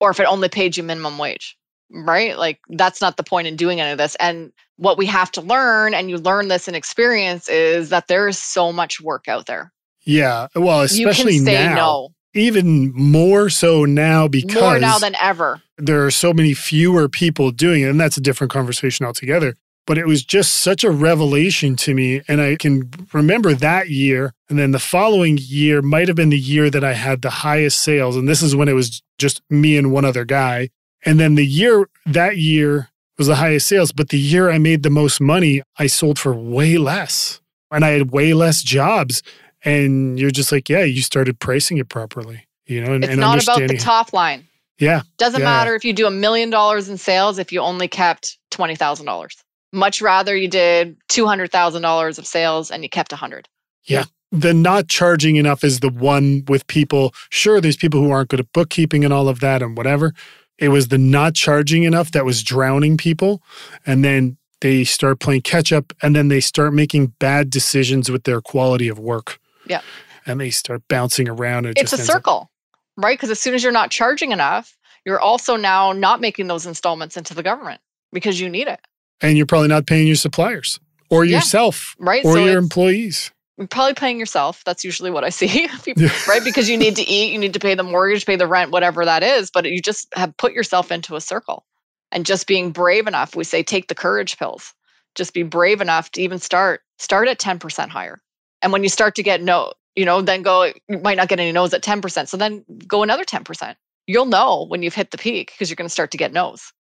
Or 0.01 0.11
if 0.11 0.21
it 0.21 0.27
only 0.27 0.49
paid 0.49 0.77
you 0.77 0.83
minimum 0.83 1.19
wage, 1.19 1.57
right? 1.90 2.37
Like 2.38 2.61
that's 2.69 3.01
not 3.01 3.17
the 3.17 3.23
point 3.23 3.49
in 3.49 3.57
doing 3.57 3.81
any 3.81 3.93
of 3.93 3.99
this. 3.99 4.17
And 4.17 4.53
what 4.77 4.99
we 4.99 5.07
have 5.07 5.31
to 5.33 5.40
learn, 5.40 5.95
and 5.95 6.11
you 6.11 6.19
learn 6.19 6.49
this 6.49 6.69
in 6.69 6.75
experience, 6.75 7.49
is 7.49 7.90
that 7.90 8.09
there 8.09 8.29
is 8.29 8.38
so 8.38 8.73
much 8.73 9.01
work 9.01 9.29
out 9.29 9.47
there. 9.47 9.73
Yeah. 10.05 10.49
Well, 10.55 10.83
especially 10.83 11.38
now. 11.38 11.75
No. 11.75 12.13
Even 12.35 12.92
more 12.94 13.49
so 13.49 13.85
now 13.85 14.29
because 14.29 14.61
more 14.61 14.79
now 14.79 14.99
than 14.99 15.14
ever. 15.20 15.62
There 15.79 16.05
are 16.05 16.11
so 16.11 16.33
many 16.33 16.55
fewer 16.55 17.09
people 17.09 17.51
doing 17.51 17.83
it, 17.83 17.90
and 17.90 18.01
that's 18.01 18.16
a 18.16 18.20
different 18.20 18.53
conversation 18.53 19.07
altogether 19.07 19.57
but 19.87 19.99
it 19.99 20.07
was 20.07 20.25
just 20.25 20.55
such 20.55 20.83
a 20.83 20.90
revelation 20.90 21.77
to 21.77 21.94
me. 21.94 22.23
And 22.27 22.40
I 22.40 22.57
can 22.57 22.90
remember 23.12 23.55
that 23.55 23.90
year. 23.90 24.33
And 24.49 24.59
then 24.59 24.70
the 24.70 24.79
following 24.79 25.38
year 25.40 25.83
might 25.83 26.09
have 26.09 26.16
been 26.16 26.31
the 26.31 26.38
year 26.38 26.70
that 26.70 26.85
I 26.85 26.94
had 26.94 27.23
the 27.23 27.31
highest 27.31 27.81
sales. 27.81 28.16
And 28.16 28.29
this 28.29 28.42
is 28.42 28.57
when 28.57 28.68
it 28.68 28.75
was 28.75 29.03
just 29.18 29.42
me 29.51 29.77
and 29.77 29.92
one 29.92 30.05
other 30.05 30.25
guy. 30.25 30.70
And 31.05 31.20
then 31.20 31.35
the 31.35 31.47
year, 31.47 31.88
that 32.07 32.38
year 32.38 32.88
was 33.18 33.27
the 33.27 33.37
highest 33.37 33.68
sales. 33.68 33.92
But 33.92 34.09
the 34.09 34.18
year 34.18 34.51
I 34.51 34.59
made 34.59 34.83
the 34.83 34.90
most 34.90 35.20
money, 35.20 35.62
I 35.79 35.87
sold 35.87 36.18
for 36.18 36.35
way 36.35 36.79
less. 36.79 37.40
And 37.70 37.85
I 37.85 37.90
had 37.90 38.12
way 38.12 38.33
less 38.33 38.62
jobs. 38.62 39.23
And 39.64 40.18
you're 40.18 40.31
just 40.31 40.53
like, 40.53 40.68
yeah, 40.68 40.85
you 40.85 41.03
started 41.03 41.38
pricing 41.40 41.79
it 41.79 41.88
properly. 41.88 42.46
You 42.66 42.83
know, 42.83 42.94
and, 42.94 43.05
it's 43.05 43.12
and 43.12 43.20
not 43.20 43.42
about 43.42 43.59
the 43.59 43.77
top 43.77 44.12
line. 44.12 44.46
Yeah. 44.79 45.03
Doesn't 45.18 45.40
yeah. 45.40 45.46
matter 45.46 45.74
if 45.74 45.85
you 45.85 45.92
do 45.92 46.07
a 46.07 46.11
million 46.11 46.50
dollars 46.50 46.88
in 46.88 46.98
sales 46.98 47.38
if 47.38 47.53
you 47.53 47.61
only 47.61 47.88
kept 47.88 48.38
$20,000 48.53 49.44
much 49.74 50.00
rather 50.00 50.35
you 50.37 50.48
did 50.48 50.96
$200,000 51.09 52.18
of 52.18 52.27
sales 52.27 52.70
and 52.70 52.83
you 52.83 52.88
kept 52.88 53.12
100. 53.12 53.48
Yeah. 53.85 54.05
The 54.33 54.55
not 54.55 54.88
charging 54.88 55.37
enough 55.37 55.62
is 55.62 55.81
the 55.81 55.90
one 55.90 56.44
with 56.48 56.66
people. 56.66 57.12
Sure, 57.31 57.61
there's 57.61 57.77
people 57.77 58.00
who 58.00 58.11
aren't 58.11 58.31
good 58.31 58.40
at 58.40 58.53
bookkeeping 58.53 59.05
and 59.05 59.12
all 59.12 59.29
of 59.29 59.40
that 59.40 59.62
and 59.62 59.77
whatever. 59.77 60.12
It 60.59 60.70
was 60.70 60.88
the 60.88 60.98
not 60.98 61.35
charging 61.35 61.83
enough 61.85 62.12
that 62.12 62.24
was 62.24 62.42
drowning 62.42 62.96
people. 62.96 63.42
And 63.87 64.05
then 64.05 64.37
they 64.61 64.85
start 64.85 65.20
playing 65.20 65.42
catch 65.42 65.72
up 65.72 65.92
and 66.03 66.16
then 66.16 66.29
they 66.29 66.40
start 66.40 66.72
making 66.72 67.09
bad 67.18 67.50
decisions 67.50 68.11
with 68.11 68.24
their 68.24 68.40
quality 68.40 68.88
of 68.88 68.98
work. 68.98 69.38
Yeah. 69.66 69.81
And 70.27 70.40
they 70.40 70.50
start 70.50 70.83
bouncing 70.88 71.29
around. 71.29 71.66
It 71.66 71.79
it's 71.79 71.92
a 71.92 71.98
circle, 71.98 72.50
up. 72.96 73.05
right? 73.05 73.18
Because 73.18 73.31
as 73.31 73.40
soon 73.40 73.55
as 73.55 73.62
you're 73.62 73.72
not 73.72 73.90
charging 73.90 74.33
enough, 74.33 74.77
you're 75.05 75.20
also 75.20 75.57
now 75.57 75.92
not 75.92 76.20
making 76.20 76.46
those 76.46 76.66
installments 76.66 77.16
into 77.16 77.35
the 77.35 77.42
government 77.42 77.81
because 78.12 78.40
you 78.40 78.48
need 78.48 78.68
it. 78.68 78.81
And 79.20 79.37
you're 79.37 79.46
probably 79.46 79.68
not 79.68 79.87
paying 79.87 80.07
your 80.07 80.16
suppliers 80.16 80.81
or 81.11 81.24
yeah. 81.24 81.37
yourself, 81.37 81.94
right? 81.98 82.24
Or 82.24 82.35
so 82.35 82.44
your 82.44 82.59
employees. 82.59 83.31
You're 83.57 83.68
probably 83.68 83.94
paying 83.94 84.18
yourself. 84.18 84.64
That's 84.64 84.83
usually 84.83 85.11
what 85.11 85.22
I 85.22 85.29
see, 85.29 85.68
people, 85.85 86.09
right? 86.27 86.42
Because 86.42 86.68
you 86.68 86.77
need 86.77 86.96
to 86.96 87.03
eat, 87.03 87.33
you 87.33 87.38
need 87.38 87.53
to 87.53 87.61
pay 87.61 87.74
the 87.74 87.85
mortgage, 87.85 88.27
pay 88.27 88.37
the 88.37 88.48
rent, 88.48 88.72
whatever 88.72 89.05
that 89.05 89.22
is. 89.22 89.50
But 89.50 89.66
you 89.66 89.81
just 89.81 90.09
have 90.14 90.37
put 90.37 90.53
yourself 90.53 90.90
into 90.90 91.14
a 91.14 91.20
circle. 91.20 91.64
And 92.11 92.27
just 92.27 92.46
being 92.46 92.70
brave 92.70 93.07
enough, 93.07 93.35
we 93.37 93.44
say 93.44 93.62
take 93.62 93.88
the 93.88 93.94
courage 93.94 94.38
pills. 94.38 94.72
Just 95.14 95.35
be 95.35 95.42
brave 95.42 95.81
enough 95.81 96.11
to 96.12 96.22
even 96.22 96.38
start. 96.38 96.81
Start 96.98 97.29
at 97.29 97.38
10% 97.38 97.88
higher. 97.88 98.20
And 98.64 98.72
when 98.72 98.83
you 98.83 98.88
start 98.88 99.14
to 99.16 99.22
get 99.22 99.42
no, 99.42 99.72
you 99.94 100.05
know, 100.05 100.22
then 100.22 100.42
go, 100.42 100.64
you 100.64 100.98
might 101.03 101.16
not 101.16 101.29
get 101.29 101.38
any 101.38 101.53
no's 101.53 101.72
at 101.72 101.83
10%. 101.83 102.29
So 102.29 102.37
then 102.37 102.64
go 102.88 103.03
another 103.03 103.24
10%. 103.24 103.77
You'll 104.07 104.27
know 104.27 104.66
when 104.68 104.83
you've 104.83 104.94
hit 104.94 105.11
the 105.11 105.18
peak 105.18 105.53
because 105.53 105.70
you're 105.70 105.77
going 105.77 105.87
to 105.87 105.92
start 105.92 106.11
to 106.12 106.16
get 106.16 106.33
no's. 106.33 106.72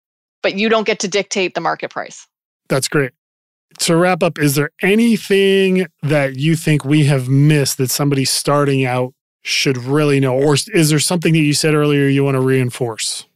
But 0.43 0.55
you 0.55 0.69
don't 0.69 0.87
get 0.87 1.01
to 1.01 1.09
dictate 1.09 1.55
the 1.55 1.61
market 1.61 1.91
price. 1.91 2.27
That's 2.69 2.89
great. 2.89 3.11
To 3.81 3.97
wrap 3.97 4.23
up, 4.23 4.39
is 4.39 4.55
there 4.55 4.71
anything 4.81 5.87
that 6.03 6.37
you 6.37 6.57
think 6.57 6.85
we 6.85 7.05
have 7.07 7.29
missed 7.29 7.79
that 7.79 7.91
somebody 7.91 8.25
starting 8.25 8.85
out 8.85 9.13
should 9.43 9.77
really 9.77 10.21
know? 10.21 10.35
Or 10.35 10.55
is 10.55 10.91
there 10.91 10.99
something 11.01 11.33
that 11.33 11.41
you 11.41 11.55
said 11.55 11.75
earlier 11.75 12.07
you 12.07 12.23
want 12.23 12.37
to 12.37 12.41
reinforce? 12.41 13.27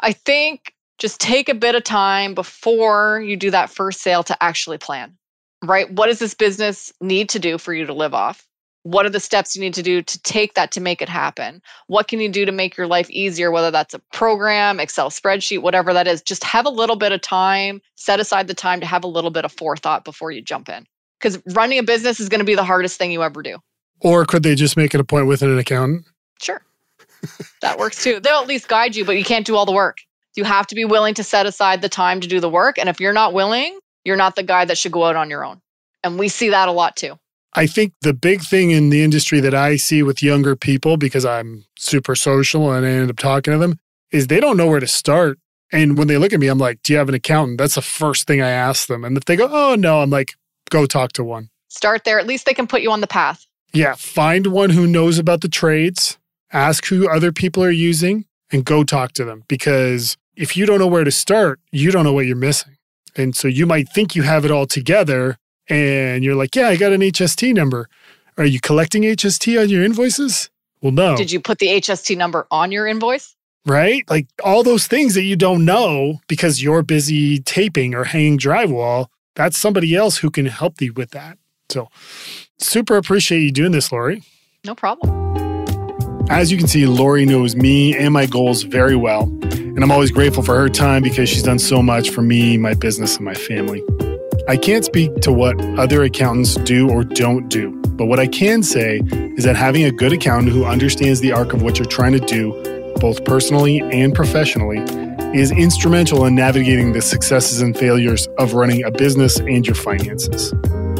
I 0.00 0.12
think 0.12 0.72
just 0.98 1.20
take 1.20 1.48
a 1.48 1.54
bit 1.54 1.74
of 1.74 1.84
time 1.84 2.34
before 2.34 3.20
you 3.20 3.36
do 3.36 3.50
that 3.50 3.70
first 3.70 4.02
sale 4.02 4.22
to 4.24 4.42
actually 4.42 4.78
plan, 4.78 5.16
right? 5.64 5.90
What 5.92 6.06
does 6.06 6.18
this 6.18 6.34
business 6.34 6.92
need 7.00 7.28
to 7.30 7.38
do 7.38 7.58
for 7.58 7.74
you 7.74 7.86
to 7.86 7.92
live 7.92 8.14
off? 8.14 8.46
What 8.84 9.04
are 9.04 9.10
the 9.10 9.20
steps 9.20 9.54
you 9.54 9.60
need 9.60 9.74
to 9.74 9.82
do 9.82 10.02
to 10.02 10.22
take 10.22 10.54
that 10.54 10.70
to 10.72 10.80
make 10.80 11.02
it 11.02 11.08
happen? 11.08 11.60
What 11.88 12.08
can 12.08 12.20
you 12.20 12.28
do 12.28 12.46
to 12.46 12.52
make 12.52 12.76
your 12.76 12.86
life 12.86 13.10
easier, 13.10 13.50
whether 13.50 13.70
that's 13.70 13.92
a 13.92 14.00
program, 14.12 14.80
Excel 14.80 15.10
spreadsheet, 15.10 15.62
whatever 15.62 15.92
that 15.92 16.06
is? 16.06 16.22
Just 16.22 16.44
have 16.44 16.64
a 16.64 16.70
little 16.70 16.96
bit 16.96 17.12
of 17.12 17.20
time, 17.20 17.82
set 17.96 18.20
aside 18.20 18.46
the 18.46 18.54
time 18.54 18.80
to 18.80 18.86
have 18.86 19.04
a 19.04 19.08
little 19.08 19.30
bit 19.30 19.44
of 19.44 19.52
forethought 19.52 20.04
before 20.04 20.30
you 20.30 20.40
jump 20.40 20.68
in. 20.68 20.86
Because 21.20 21.42
running 21.54 21.78
a 21.78 21.82
business 21.82 22.20
is 22.20 22.28
going 22.28 22.38
to 22.38 22.44
be 22.44 22.54
the 22.54 22.64
hardest 22.64 22.96
thing 22.96 23.10
you 23.10 23.22
ever 23.22 23.42
do. 23.42 23.58
Or 24.00 24.24
could 24.24 24.44
they 24.44 24.54
just 24.54 24.76
make 24.76 24.94
it 24.94 25.00
a 25.00 25.04
point 25.04 25.26
with 25.26 25.42
an 25.42 25.58
accountant? 25.58 26.06
Sure. 26.40 26.62
that 27.62 27.78
works 27.78 28.02
too. 28.02 28.20
They'll 28.20 28.40
at 28.40 28.46
least 28.46 28.68
guide 28.68 28.94
you, 28.94 29.04
but 29.04 29.16
you 29.16 29.24
can't 29.24 29.44
do 29.44 29.56
all 29.56 29.66
the 29.66 29.72
work. 29.72 29.98
You 30.36 30.44
have 30.44 30.68
to 30.68 30.76
be 30.76 30.84
willing 30.84 31.14
to 31.14 31.24
set 31.24 31.46
aside 31.46 31.82
the 31.82 31.88
time 31.88 32.20
to 32.20 32.28
do 32.28 32.38
the 32.38 32.48
work. 32.48 32.78
And 32.78 32.88
if 32.88 33.00
you're 33.00 33.12
not 33.12 33.34
willing, 33.34 33.78
you're 34.08 34.16
not 34.16 34.34
the 34.34 34.42
guy 34.42 34.64
that 34.64 34.78
should 34.78 34.90
go 34.90 35.04
out 35.04 35.16
on 35.16 35.28
your 35.28 35.44
own. 35.44 35.60
And 36.02 36.18
we 36.18 36.28
see 36.28 36.48
that 36.48 36.68
a 36.68 36.72
lot 36.72 36.96
too. 36.96 37.18
I 37.52 37.66
think 37.66 37.92
the 38.00 38.14
big 38.14 38.40
thing 38.40 38.70
in 38.70 38.88
the 38.88 39.04
industry 39.04 39.40
that 39.40 39.54
I 39.54 39.76
see 39.76 40.02
with 40.02 40.22
younger 40.22 40.56
people, 40.56 40.96
because 40.96 41.24
I'm 41.26 41.66
super 41.76 42.14
social 42.14 42.72
and 42.72 42.86
I 42.86 42.90
end 42.90 43.10
up 43.10 43.18
talking 43.18 43.52
to 43.52 43.58
them, 43.58 43.78
is 44.10 44.26
they 44.26 44.40
don't 44.40 44.56
know 44.56 44.66
where 44.66 44.80
to 44.80 44.86
start. 44.86 45.38
And 45.70 45.98
when 45.98 46.08
they 46.08 46.16
look 46.16 46.32
at 46.32 46.40
me, 46.40 46.48
I'm 46.48 46.58
like, 46.58 46.82
Do 46.82 46.94
you 46.94 46.98
have 46.98 47.10
an 47.10 47.14
accountant? 47.14 47.58
That's 47.58 47.74
the 47.74 47.82
first 47.82 48.26
thing 48.26 48.40
I 48.40 48.48
ask 48.48 48.88
them. 48.88 49.04
And 49.04 49.16
if 49.16 49.26
they 49.26 49.36
go, 49.36 49.48
Oh, 49.50 49.74
no, 49.74 50.00
I'm 50.00 50.10
like, 50.10 50.32
Go 50.70 50.86
talk 50.86 51.12
to 51.12 51.24
one. 51.24 51.50
Start 51.68 52.04
there. 52.04 52.18
At 52.18 52.26
least 52.26 52.46
they 52.46 52.54
can 52.54 52.66
put 52.66 52.80
you 52.80 52.90
on 52.90 53.02
the 53.02 53.06
path. 53.06 53.46
Yeah. 53.74 53.94
Find 53.94 54.46
one 54.46 54.70
who 54.70 54.86
knows 54.86 55.18
about 55.18 55.42
the 55.42 55.48
trades, 55.48 56.18
ask 56.50 56.86
who 56.86 57.08
other 57.08 57.32
people 57.32 57.62
are 57.62 57.70
using, 57.70 58.24
and 58.50 58.64
go 58.64 58.84
talk 58.84 59.12
to 59.12 59.24
them 59.24 59.44
because 59.48 60.16
if 60.36 60.56
you 60.56 60.64
don't 60.64 60.78
know 60.78 60.86
where 60.86 61.04
to 61.04 61.10
start, 61.10 61.60
you 61.70 61.90
don't 61.90 62.04
know 62.04 62.12
what 62.14 62.24
you're 62.24 62.36
missing. 62.36 62.77
And 63.16 63.34
so 63.34 63.48
you 63.48 63.66
might 63.66 63.88
think 63.88 64.14
you 64.14 64.22
have 64.22 64.44
it 64.44 64.50
all 64.50 64.66
together 64.66 65.38
and 65.68 66.24
you're 66.24 66.34
like, 66.34 66.54
yeah, 66.54 66.68
I 66.68 66.76
got 66.76 66.92
an 66.92 67.00
HST 67.00 67.54
number. 67.54 67.88
Are 68.36 68.44
you 68.44 68.60
collecting 68.60 69.02
HST 69.02 69.60
on 69.60 69.68
your 69.68 69.84
invoices? 69.84 70.50
Well, 70.80 70.92
no. 70.92 71.16
Did 71.16 71.32
you 71.32 71.40
put 71.40 71.58
the 71.58 71.66
HST 71.66 72.16
number 72.16 72.46
on 72.50 72.70
your 72.72 72.86
invoice? 72.86 73.34
Right? 73.66 74.08
Like 74.08 74.28
all 74.44 74.62
those 74.62 74.86
things 74.86 75.14
that 75.14 75.24
you 75.24 75.36
don't 75.36 75.64
know 75.64 76.20
because 76.28 76.62
you're 76.62 76.82
busy 76.82 77.40
taping 77.40 77.94
or 77.94 78.04
hanging 78.04 78.38
drywall, 78.38 79.06
that's 79.34 79.58
somebody 79.58 79.94
else 79.94 80.18
who 80.18 80.30
can 80.30 80.46
help 80.46 80.80
you 80.80 80.92
with 80.92 81.10
that. 81.10 81.38
So 81.68 81.88
super 82.58 82.96
appreciate 82.96 83.40
you 83.40 83.52
doing 83.52 83.72
this, 83.72 83.92
Lori. 83.92 84.22
No 84.64 84.74
problem. 84.74 85.47
As 86.30 86.52
you 86.52 86.58
can 86.58 86.68
see, 86.68 86.86
Lori 86.86 87.24
knows 87.24 87.56
me 87.56 87.96
and 87.96 88.12
my 88.12 88.26
goals 88.26 88.62
very 88.62 88.94
well, 88.94 89.22
and 89.22 89.82
I'm 89.82 89.90
always 89.90 90.10
grateful 90.10 90.42
for 90.42 90.54
her 90.56 90.68
time 90.68 91.02
because 91.02 91.28
she's 91.28 91.42
done 91.42 91.58
so 91.58 91.82
much 91.82 92.10
for 92.10 92.20
me, 92.20 92.58
my 92.58 92.74
business, 92.74 93.16
and 93.16 93.24
my 93.24 93.32
family. 93.32 93.82
I 94.46 94.58
can't 94.58 94.84
speak 94.84 95.14
to 95.22 95.32
what 95.32 95.58
other 95.78 96.02
accountants 96.02 96.56
do 96.56 96.90
or 96.90 97.02
don't 97.02 97.48
do, 97.48 97.80
but 97.96 98.06
what 98.06 98.20
I 98.20 98.26
can 98.26 98.62
say 98.62 99.00
is 99.36 99.44
that 99.44 99.56
having 99.56 99.84
a 99.84 99.90
good 99.90 100.12
accountant 100.12 100.52
who 100.52 100.66
understands 100.66 101.20
the 101.20 101.32
arc 101.32 101.54
of 101.54 101.62
what 101.62 101.78
you're 101.78 101.88
trying 101.88 102.12
to 102.12 102.20
do, 102.20 102.52
both 103.00 103.24
personally 103.24 103.80
and 103.90 104.14
professionally, 104.14 104.80
is 105.34 105.50
instrumental 105.50 106.26
in 106.26 106.34
navigating 106.34 106.92
the 106.92 107.00
successes 107.00 107.62
and 107.62 107.76
failures 107.76 108.28
of 108.36 108.52
running 108.52 108.84
a 108.84 108.90
business 108.90 109.38
and 109.40 109.66
your 109.66 109.74
finances. 109.74 110.52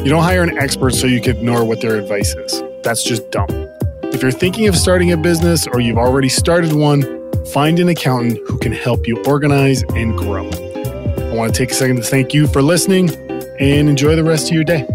You 0.03 0.09
don't 0.09 0.23
hire 0.23 0.41
an 0.41 0.57
expert 0.57 0.95
so 0.95 1.05
you 1.05 1.21
can 1.21 1.37
ignore 1.37 1.63
what 1.63 1.81
their 1.81 1.97
advice 1.97 2.33
is. 2.33 2.63
That's 2.83 3.03
just 3.03 3.29
dumb. 3.29 3.68
If 4.11 4.23
you're 4.23 4.31
thinking 4.31 4.67
of 4.67 4.75
starting 4.75 5.11
a 5.11 5.17
business 5.17 5.67
or 5.67 5.79
you've 5.79 5.97
already 5.97 6.29
started 6.29 6.73
one, 6.73 7.03
find 7.45 7.79
an 7.79 7.89
accountant 7.89 8.39
who 8.47 8.57
can 8.57 8.71
help 8.71 9.07
you 9.07 9.21
organize 9.25 9.83
and 9.95 10.17
grow. 10.17 10.49
I 10.49 11.35
want 11.35 11.53
to 11.53 11.57
take 11.57 11.71
a 11.71 11.75
second 11.75 11.97
to 11.97 12.01
thank 12.01 12.33
you 12.33 12.47
for 12.47 12.61
listening 12.61 13.11
and 13.59 13.87
enjoy 13.87 14.15
the 14.15 14.23
rest 14.23 14.47
of 14.47 14.55
your 14.55 14.63
day. 14.63 14.87